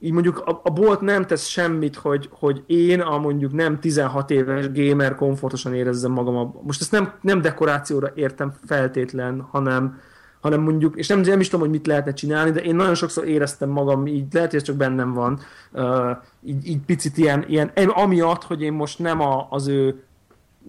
[0.00, 4.30] így mondjuk a, a bolt nem tesz semmit, hogy, hogy én a mondjuk nem 16
[4.30, 6.36] éves gamer komfortosan érezzem magam.
[6.36, 10.00] A, most ezt nem, nem dekorációra értem feltétlen, hanem,
[10.40, 13.28] hanem mondjuk, és nem, nem is tudom, hogy mit lehetne csinálni, de én nagyon sokszor
[13.28, 15.38] éreztem magam, így lehet, hogy ez csak bennem van,
[15.72, 20.02] uh, így, így picit ilyen, ilyen, amiatt, hogy én most nem a, az ő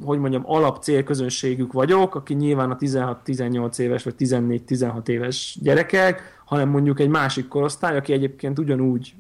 [0.06, 6.70] hogy mondjam, alap célközönségük vagyok, aki nyilván a 16-18 éves vagy 14-16 éves gyerekek, hanem
[6.70, 9.14] mondjuk egy másik korosztály, aki egyébként ugyanúgy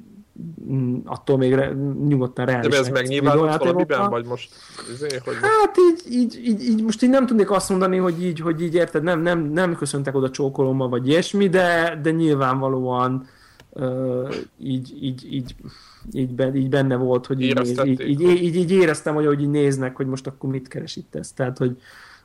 [0.72, 1.74] mm, attól még re,
[2.08, 2.70] nyugodtan reális.
[2.70, 4.53] De ez megnyilvánult valamiben, vagy most?
[4.94, 8.40] Azért, hogy hát így, így, így, így, most így nem tudnék azt mondani, hogy így,
[8.40, 13.28] hogy így érted, nem, nem, nem köszöntek oda csókolommal, vagy ilyesmi, de, de nyilvánvalóan
[13.70, 15.56] uh, így, így, így,
[16.12, 19.49] így, ben, így benne volt, hogy így, így, így, így, így, éreztem, hogy, hogy így
[19.49, 21.32] néznek, hogy most akkor mit keres itt ez.
[21.32, 21.78] Tehát, hogy,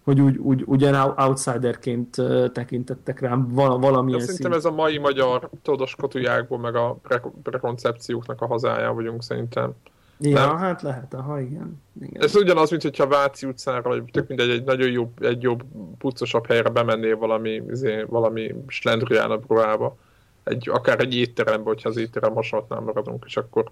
[0.07, 2.17] hogy úgy, úgy, ugyan outsiderként
[2.53, 4.33] tekintettek rám valamilyen szint.
[4.33, 7.01] Szerintem ez a mai magyar todos kotujákból, meg a
[7.43, 9.73] prekoncepcióknak a hazája vagyunk szerintem.
[10.19, 10.57] Ja, nem?
[10.57, 11.83] hát lehet, aha, igen.
[12.03, 12.23] igen.
[12.23, 15.63] Ez ugyanaz, mint hogyha Váci utcára, vagy tök mindegy, egy nagyon jobb, egy jobb,
[15.99, 19.97] pucosabb helyre bemennél valami, izé, valami slendriánabb ruhába.
[20.45, 23.65] Egy, akár egy étterembe, hogyha az étterem hasonlatnál maradunk, és akkor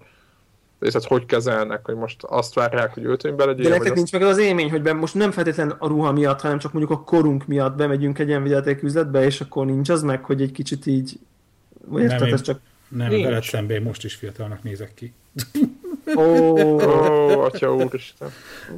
[0.85, 3.63] és ezt hogy kezelnek, hogy most azt várják, hogy öltönybe legyél?
[3.63, 4.21] De nektek nincs azt...
[4.21, 7.03] meg az élmény, hogy be, most nem feltétlen a ruha miatt, hanem csak mondjuk a
[7.03, 10.85] korunk miatt bemegyünk egy ilyen videóték üzletbe, és akkor nincs az meg, hogy egy kicsit
[10.85, 11.19] így...
[11.97, 12.59] Érted, nem, ez csak...
[12.87, 13.23] Nem, nincs.
[13.23, 15.13] veled szemben most is fiatalnak nézek ki.
[16.17, 18.29] Ó, oh, atya úristen.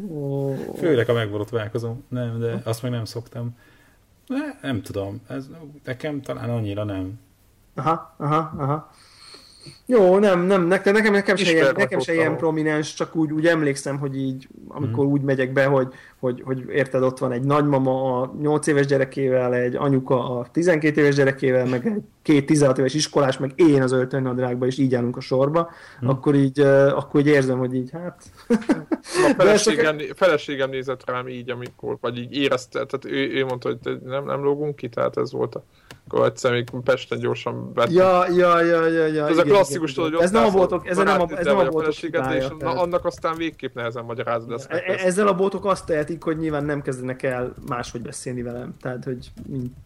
[0.07, 0.75] Oh.
[0.77, 2.03] Főleg a megborotválkozom.
[2.07, 3.55] Nem, de azt meg nem szoktam.
[4.27, 5.21] Ne, nem tudom.
[5.27, 5.49] Ez
[5.83, 7.19] nekem talán annyira nem.
[7.75, 8.91] Aha, aha, aha.
[9.85, 13.47] Jó, nem, nem, nekem, nekem, nekem, se, ilyen, nekem se ilyen prominens, csak úgy, úgy
[13.47, 15.09] emlékszem, hogy így, amikor mm.
[15.09, 15.87] úgy megyek be, hogy,
[16.19, 21.01] hogy, hogy érted, ott van egy nagymama a 8 éves gyerekével, egy anyuka a 12
[21.01, 25.17] éves gyerekével, meg egy két 16 éves iskolás, meg én az öltönynadrágba, és így állunk
[25.17, 25.69] a sorba,
[25.99, 26.07] hm.
[26.07, 28.23] akkor, így, akkor így érzem, hogy így hát...
[28.47, 33.97] A feleségem, feleségem nézett rám így, amikor, vagy így érezte, tehát ő, ő mondta, hogy
[34.03, 35.63] nem, nem lógunk ki, tehát ez volt a
[36.07, 37.93] akkor egyszer még Pesten gyorsan vettem.
[37.93, 39.27] Ja, ja, ja, ja, ja.
[39.27, 41.57] Ez igen, a klasszikus, tudod, hogy ez nem a boltok, ez nem a, ez nem
[41.57, 44.71] a boltok és na, annak aztán végképp nehezen magyarázod ezt.
[44.71, 48.75] E, ezzel a boltok azt tehetik, hogy nyilván nem kezdenek el máshogy beszélni velem.
[48.81, 49.31] Tehát, hogy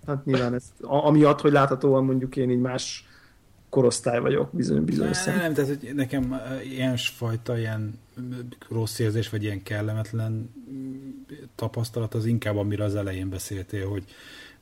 [0.07, 3.05] hát nyilván ez, amiatt, hogy láthatóan mondjuk én így más
[3.69, 7.99] korosztály vagyok bizony, bizonyos nem, nem, tehát hogy nekem ilyen fajta ilyen
[8.69, 10.53] rossz érzés, vagy ilyen kellemetlen
[11.55, 14.03] tapasztalat az inkább, amiről az elején beszéltél, hogy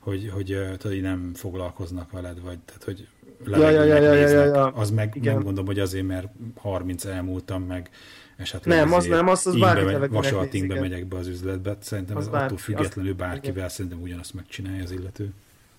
[0.00, 3.08] hogy, hogy tudod, nem foglalkoznak veled, vagy tehát, hogy
[3.46, 4.66] ja, ja, ja, ja, ja, ja.
[4.66, 5.34] az meg Igen.
[5.34, 7.90] nem gondolom, hogy azért, mert 30 elmúltam, meg
[8.36, 12.58] esetleg nem, az nem, az, az bárki Vasaltingbe megyek be az üzletbe, szerintem az attól
[12.58, 15.32] függetlenül bárkivel az, szerintem ugyanazt megcsinálja az illető.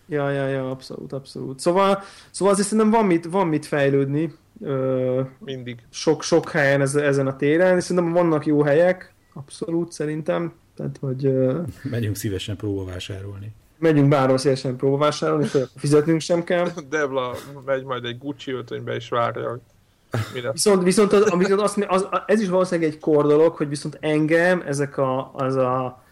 [0.08, 1.60] Ja, ja, ja, abszolút, abszolút.
[1.60, 4.34] Szóval, szóval azért szerintem van mit, van mit fejlődni.
[4.62, 5.80] Ö, Mindig.
[5.90, 10.54] Sok, sok helyen ez, ezen a téren, és szerintem vannak jó helyek, abszolút szerintem.
[10.76, 11.62] Tehát, hogy, ö...
[11.90, 16.68] Megyünk szívesen próbavásárolni megyünk bárhol szélesen próbavásárolni, fizetnünk sem kell.
[16.90, 17.36] Devla
[17.66, 19.60] megy majd egy Gucci öltönybe és várja,
[20.34, 20.52] Mire?
[20.52, 24.64] Viszont, viszont, az, viszont az, az, ez is valószínűleg egy kor dolog, hogy viszont engem
[24.66, 26.04] ezek a, az a,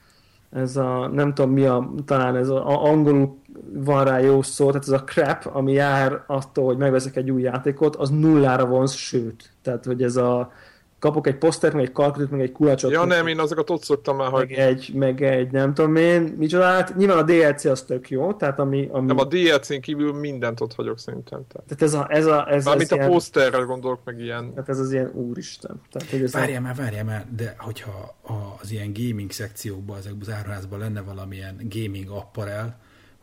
[0.52, 3.38] ez a, nem tudom mi a, talán ez a, a angolul
[3.74, 7.42] van rá jó szó, tehát ez a crap, ami jár attól, hogy megveszek egy új
[7.42, 9.50] játékot, az nullára vonz, sőt.
[9.62, 10.52] Tehát, hogy ez a,
[11.00, 12.92] kapok egy posztert, meg egy kalkütőt, meg egy kulacsot.
[12.92, 16.64] Ja nem, én azokat ott szoktam már meg egy, meg egy, nem tudom én, micsoda,
[16.64, 18.90] hát nyilván a DLC az tök jó, tehát ami...
[18.92, 19.06] ami...
[19.06, 21.46] Nem, a DLC-n kívül mindent ott hagyok szerintem.
[21.48, 22.08] Tehát, tehát ez a...
[22.10, 24.50] Ez a ez, Mármint a poszterrel gondolok meg ilyen.
[24.54, 25.82] Tehát ez az ilyen úristen.
[25.92, 26.62] Tehát, hogy ez várjál a...
[26.62, 28.16] már, várjál már, de hogyha
[28.62, 32.80] az ilyen gaming szekciókban, ezekben az áruházban lenne valamilyen gaming apparel,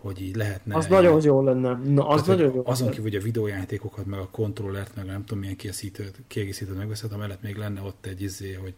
[0.07, 0.77] hogy így lehetne...
[0.77, 1.81] Az nagyon jó lenne.
[1.85, 5.25] Na, az tehát, nagyon jó Azon kívül, hogy a videójátékokat, meg a kontrollert, meg nem
[5.25, 8.75] tudom milyen kiegészítőt, kiegészítőt megveszed, amellett még lenne ott egy izé, hogy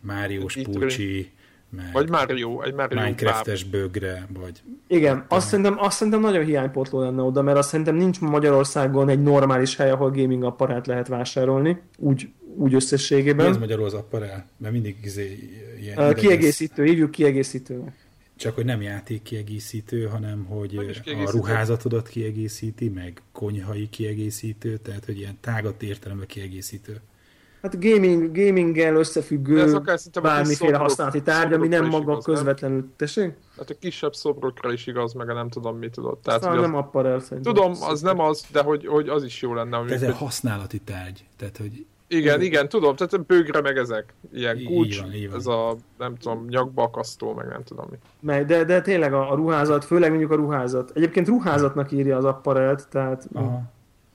[0.00, 1.30] Mário Spulcsi,
[1.70, 4.62] meg vagy Mario, egy Mario Minecraftes bögre, vagy...
[4.86, 9.22] Igen, azt szerintem, azt szerintem nagyon hiánypotló lenne oda, mert azt szerintem nincs Magyarországon egy
[9.22, 13.46] normális hely, ahol gaming apparát lehet vásárolni, úgy, úgy összességében.
[13.46, 14.46] Mi az magyarul az apparát?
[14.56, 15.38] Mert mindig izé,
[15.80, 15.98] ilyen...
[15.98, 17.99] Uh, kiegészítő, hívjuk kiegészítőnek.
[18.40, 20.76] Csak hogy nem játék kiegészítő, hanem hogy
[21.26, 27.00] a ruházatodat kiegészíti, meg konyhai kiegészítő, tehát hogy ilyen tágat értelemben kiegészítő.
[27.62, 29.80] Hát gaming, gaminggel összefüggő
[30.22, 32.92] bármiféle használati tárgy, ami nem maga igaz, közvetlenül.
[32.96, 33.32] Tessék?
[33.56, 36.18] Hát a kisebb szobrokra is igaz, meg nem tudom, mit tudod.
[36.18, 37.54] Tehát, Szóval nem apparel szerintem.
[37.54, 39.84] Tudom, az nem az, de hogy, hogy az is jó lenne.
[39.88, 41.24] Ez egy használati tárgy.
[41.36, 44.14] Tehát, hogy igen, igen, tudom, tehát bőgre meg ezek.
[44.32, 45.02] Ilyen kulcs,
[45.34, 47.96] ez a, nem tudom, nyakbakasztó, meg nem tudom mi.
[48.20, 50.90] Meg, de, de tényleg a, a ruházat, főleg mondjuk a ruházat.
[50.94, 53.28] Egyébként ruházatnak írja az apparelt, tehát...
[53.32, 53.62] Aha.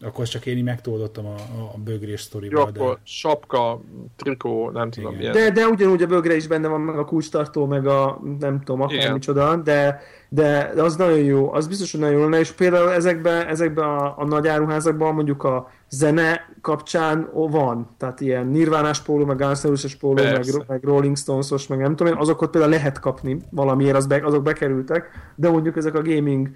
[0.02, 1.36] Akkor csak én így megtoldottam a,
[1.74, 2.72] a bögrés sztoriba.
[2.76, 3.00] Jó, de...
[3.04, 3.82] sapka,
[4.16, 5.32] trikó, nem tudom Igen.
[5.32, 5.54] milyen.
[5.54, 8.82] De, de ugyanúgy a bögre is benne van, meg a kulcstartó, meg a nem tudom,
[8.82, 12.92] akármicsoda, de, de, de az nagyon jó, az biztos, hogy nagyon jó lenne, és például
[12.92, 19.26] ezekben ezekbe a, a nagy áruházakban mondjuk a zene kapcsán van, tehát ilyen Nirvánás póló,
[19.26, 23.00] meg Guns N' póló, meg, meg Rolling Stones-os, meg nem tudom én, azokat például lehet
[23.00, 26.50] kapni valamiért, az be, azok bekerültek, de mondjuk ezek a gaming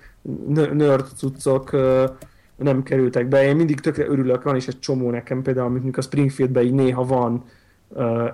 [0.73, 1.71] nerd cuccok
[2.55, 3.43] nem kerültek be.
[3.43, 7.05] Én mindig tökre örülök, van is egy csomó nekem, például amikor a Springfieldben így néha
[7.05, 7.43] van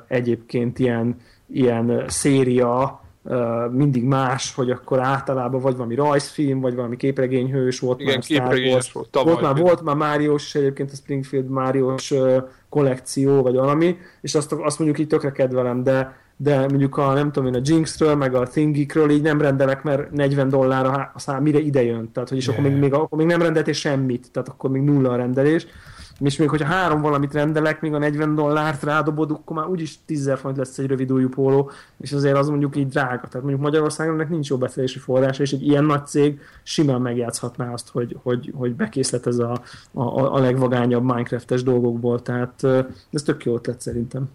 [0.07, 1.17] egyébként ilyen,
[1.47, 3.04] ilyen széria,
[3.71, 8.91] mindig más, hogy akkor általában vagy valami rajzfilm, vagy valami képregényhős volt Igen, már képregényes
[8.91, 9.09] volt.
[9.09, 12.13] Tavaly volt már, volt már Máriós is egyébként a Springfield Máriós
[12.69, 17.31] kollekció, vagy valami, és azt, azt mondjuk így tökre kedvelem, de de mondjuk a, nem
[17.31, 21.41] tudom én, a Jinxről, meg a Thingikről így nem rendelek, mert 40 dollár a szám,
[21.41, 22.11] mire ide jön.
[22.11, 22.59] Tehát, hogy és yeah.
[22.59, 25.67] akkor, még, még, akkor még nem rendeltél semmit, tehát akkor még nulla a rendelés.
[26.19, 30.31] És még hogyha három valamit rendelek, még a 40 dollárt rádobod, akkor már úgyis 10
[30.35, 31.71] font lesz egy rövid újú póló,
[32.01, 33.27] és azért az mondjuk így drága.
[33.27, 37.73] Tehát mondjuk Magyarországon ennek nincs jó beszerzési forrása, és egy ilyen nagy cég simán megjátszhatná
[37.73, 39.61] azt, hogy, hogy, hogy bekészlet ez a,
[39.91, 42.21] a, a legvagányabb Minecraftes dolgokból.
[42.21, 42.63] Tehát
[43.11, 44.29] ez tök jó ötlet szerintem.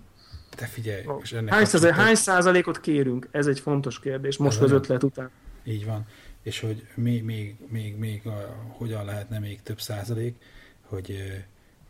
[0.56, 1.02] Te figyelj.
[1.22, 3.28] És ennek hány, százalék, hány százalékot kérünk?
[3.30, 5.30] Ez egy fontos kérdés most az ötlet után.
[5.64, 6.06] Így van.
[6.42, 10.36] És hogy még, még, még, még a, hogyan lehetne még több százalék,
[10.82, 11.16] hogy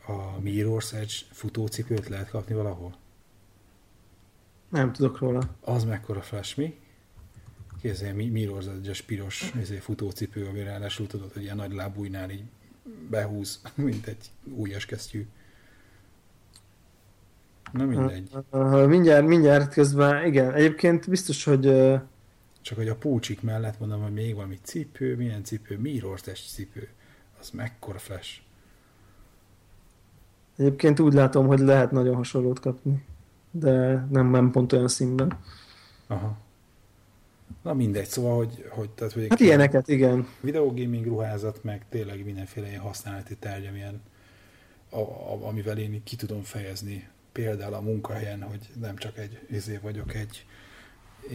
[0.06, 2.94] a Mirror's Edge futócipőt lehet kapni valahol?
[4.68, 5.40] Nem tudok róla.
[5.60, 6.78] Az mekkora flash, mi?
[7.80, 12.44] Kézzel Mirror's Edge-es piros izé, futócipő, ami ráadásul tudod, hogy ilyen nagy lábújnál így
[13.10, 15.26] behúz, mint egy újas kesztyű.
[17.72, 18.30] Na mindegy.
[18.86, 21.62] Mindjárt, mindjárt közben, igen, egyébként biztos, hogy...
[22.62, 26.88] Csak hogy a púcsik mellett mondom, hogy még valami cipő, milyen cipő, Mirror cipő.
[27.40, 28.40] az mekkora flash.
[30.60, 33.04] Egyébként úgy látom, hogy lehet nagyon hasonlót kapni,
[33.50, 35.38] de nem, nem pont olyan színben.
[36.06, 36.36] Aha.
[37.62, 38.66] Na mindegy, szóval, hogy...
[38.68, 40.26] hogy tehát, hogy hát ilyeneket, igen.
[40.40, 44.02] Videogaming ruházat, meg tényleg mindenféle ilyen használati tárgy, amilyen,
[44.90, 49.78] a, a, amivel én ki tudom fejezni például a munkahelyen, hogy nem csak egy, izé
[49.82, 50.46] vagyok egy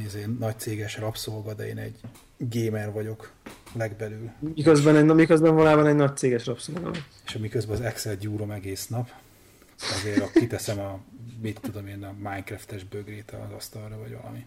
[0.05, 1.99] izé, nagy céges rabszolga, de én egy
[2.37, 3.31] gamer vagyok
[3.73, 4.29] legbelül.
[4.39, 6.91] Miközben, egy, miközben valában egy nagy céges rabszolga.
[7.25, 9.09] És amiközben az Excel gyúrom egész nap,
[9.77, 10.99] azért kiteszem a,
[11.41, 14.45] mit tudom én, a Minecraft-es bögrét az asztalra, vagy valami.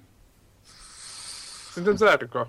[1.71, 2.49] Szerintem zárjuk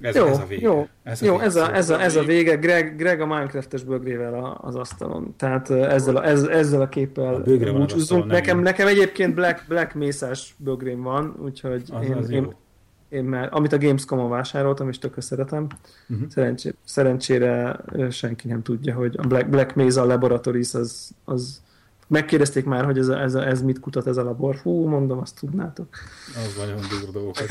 [0.00, 0.66] ez, jó, ez a vége.
[0.66, 1.44] Jó, ez a, jó, vége.
[1.44, 2.56] Ez, a, ez, a, ez a vége.
[2.56, 5.34] Greg, Greg a Minecraft-es bögrével az asztalon.
[5.36, 7.40] Tehát ezzel a, ez, ezzel a képpel a
[7.72, 8.26] búcsúzunk.
[8.26, 12.54] Nekem, nekem egyébként Black, Black mészás bögrém van, úgyhogy az, én, az én,
[13.14, 15.66] én már, amit a Gamescom-on vásároltam, és tökre szeretem.
[16.08, 16.28] Uh-huh.
[16.28, 17.80] Szerencsé, szerencsére
[18.10, 21.62] senki nem tudja, hogy a Black, Black Mesa Laboratories az, az
[22.06, 24.56] megkérdezték már, hogy ez, a, ez, a, ez mit kutat ez a labor.
[24.56, 25.88] Hú, mondom, azt tudnátok.
[26.34, 27.46] Az nagyon durva dolgokat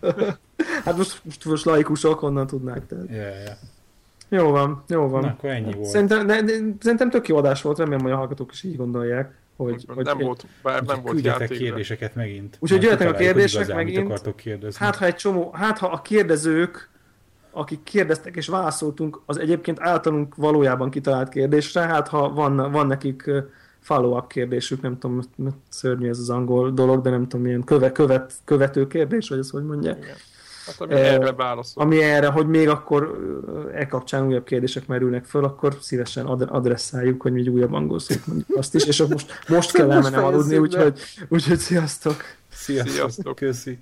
[0.84, 2.86] hát most, most, most laikusok, honnan tudnák.
[2.86, 3.08] Tehát.
[3.08, 3.56] Yeah, yeah.
[4.28, 5.20] Jó van, jó van.
[5.20, 5.88] Na, akkor ennyi volt.
[5.88, 9.34] Szerintem, de, de, szerintem tök jó adás volt, remélem, hogy a hallgatók is így gondolják.
[9.56, 11.58] Hogy, hogy nem, volt, bár nem volt játék.
[11.58, 12.56] kérdéseket megint.
[12.60, 14.04] Úgyhogy jöjjetek a kérdések megint.
[14.04, 14.84] Akartok kérdezni.
[14.84, 16.88] Hát ha egy csomó, hát ha a kérdezők,
[17.50, 23.30] akik kérdeztek és válaszoltunk, az egyébként általunk valójában kitalált kérdésre, hát ha van, van nekik
[23.80, 27.92] follow-up kérdésük, nem tudom, mert szörnyű ez az angol dolog, de nem tudom, milyen köve,
[27.92, 29.96] követ, követő kérdés, vagy ezt hogy mondják.
[29.96, 30.16] Igen.
[30.66, 31.82] Hát, ami e, erre válaszol.
[31.82, 33.18] Ami erre, hogy még akkor
[33.74, 37.98] e kapcsán újabb kérdések merülnek föl, akkor szívesen ad- adresszáljuk, hogy mi egy újabb angol
[37.98, 42.22] szót mondjuk azt is, és most, most kell elmennem aludni, úgyhogy, úgyhogy sziasztok!
[42.52, 42.94] Sziasztok!
[42.94, 43.36] sziasztok.
[43.36, 43.74] Köszi!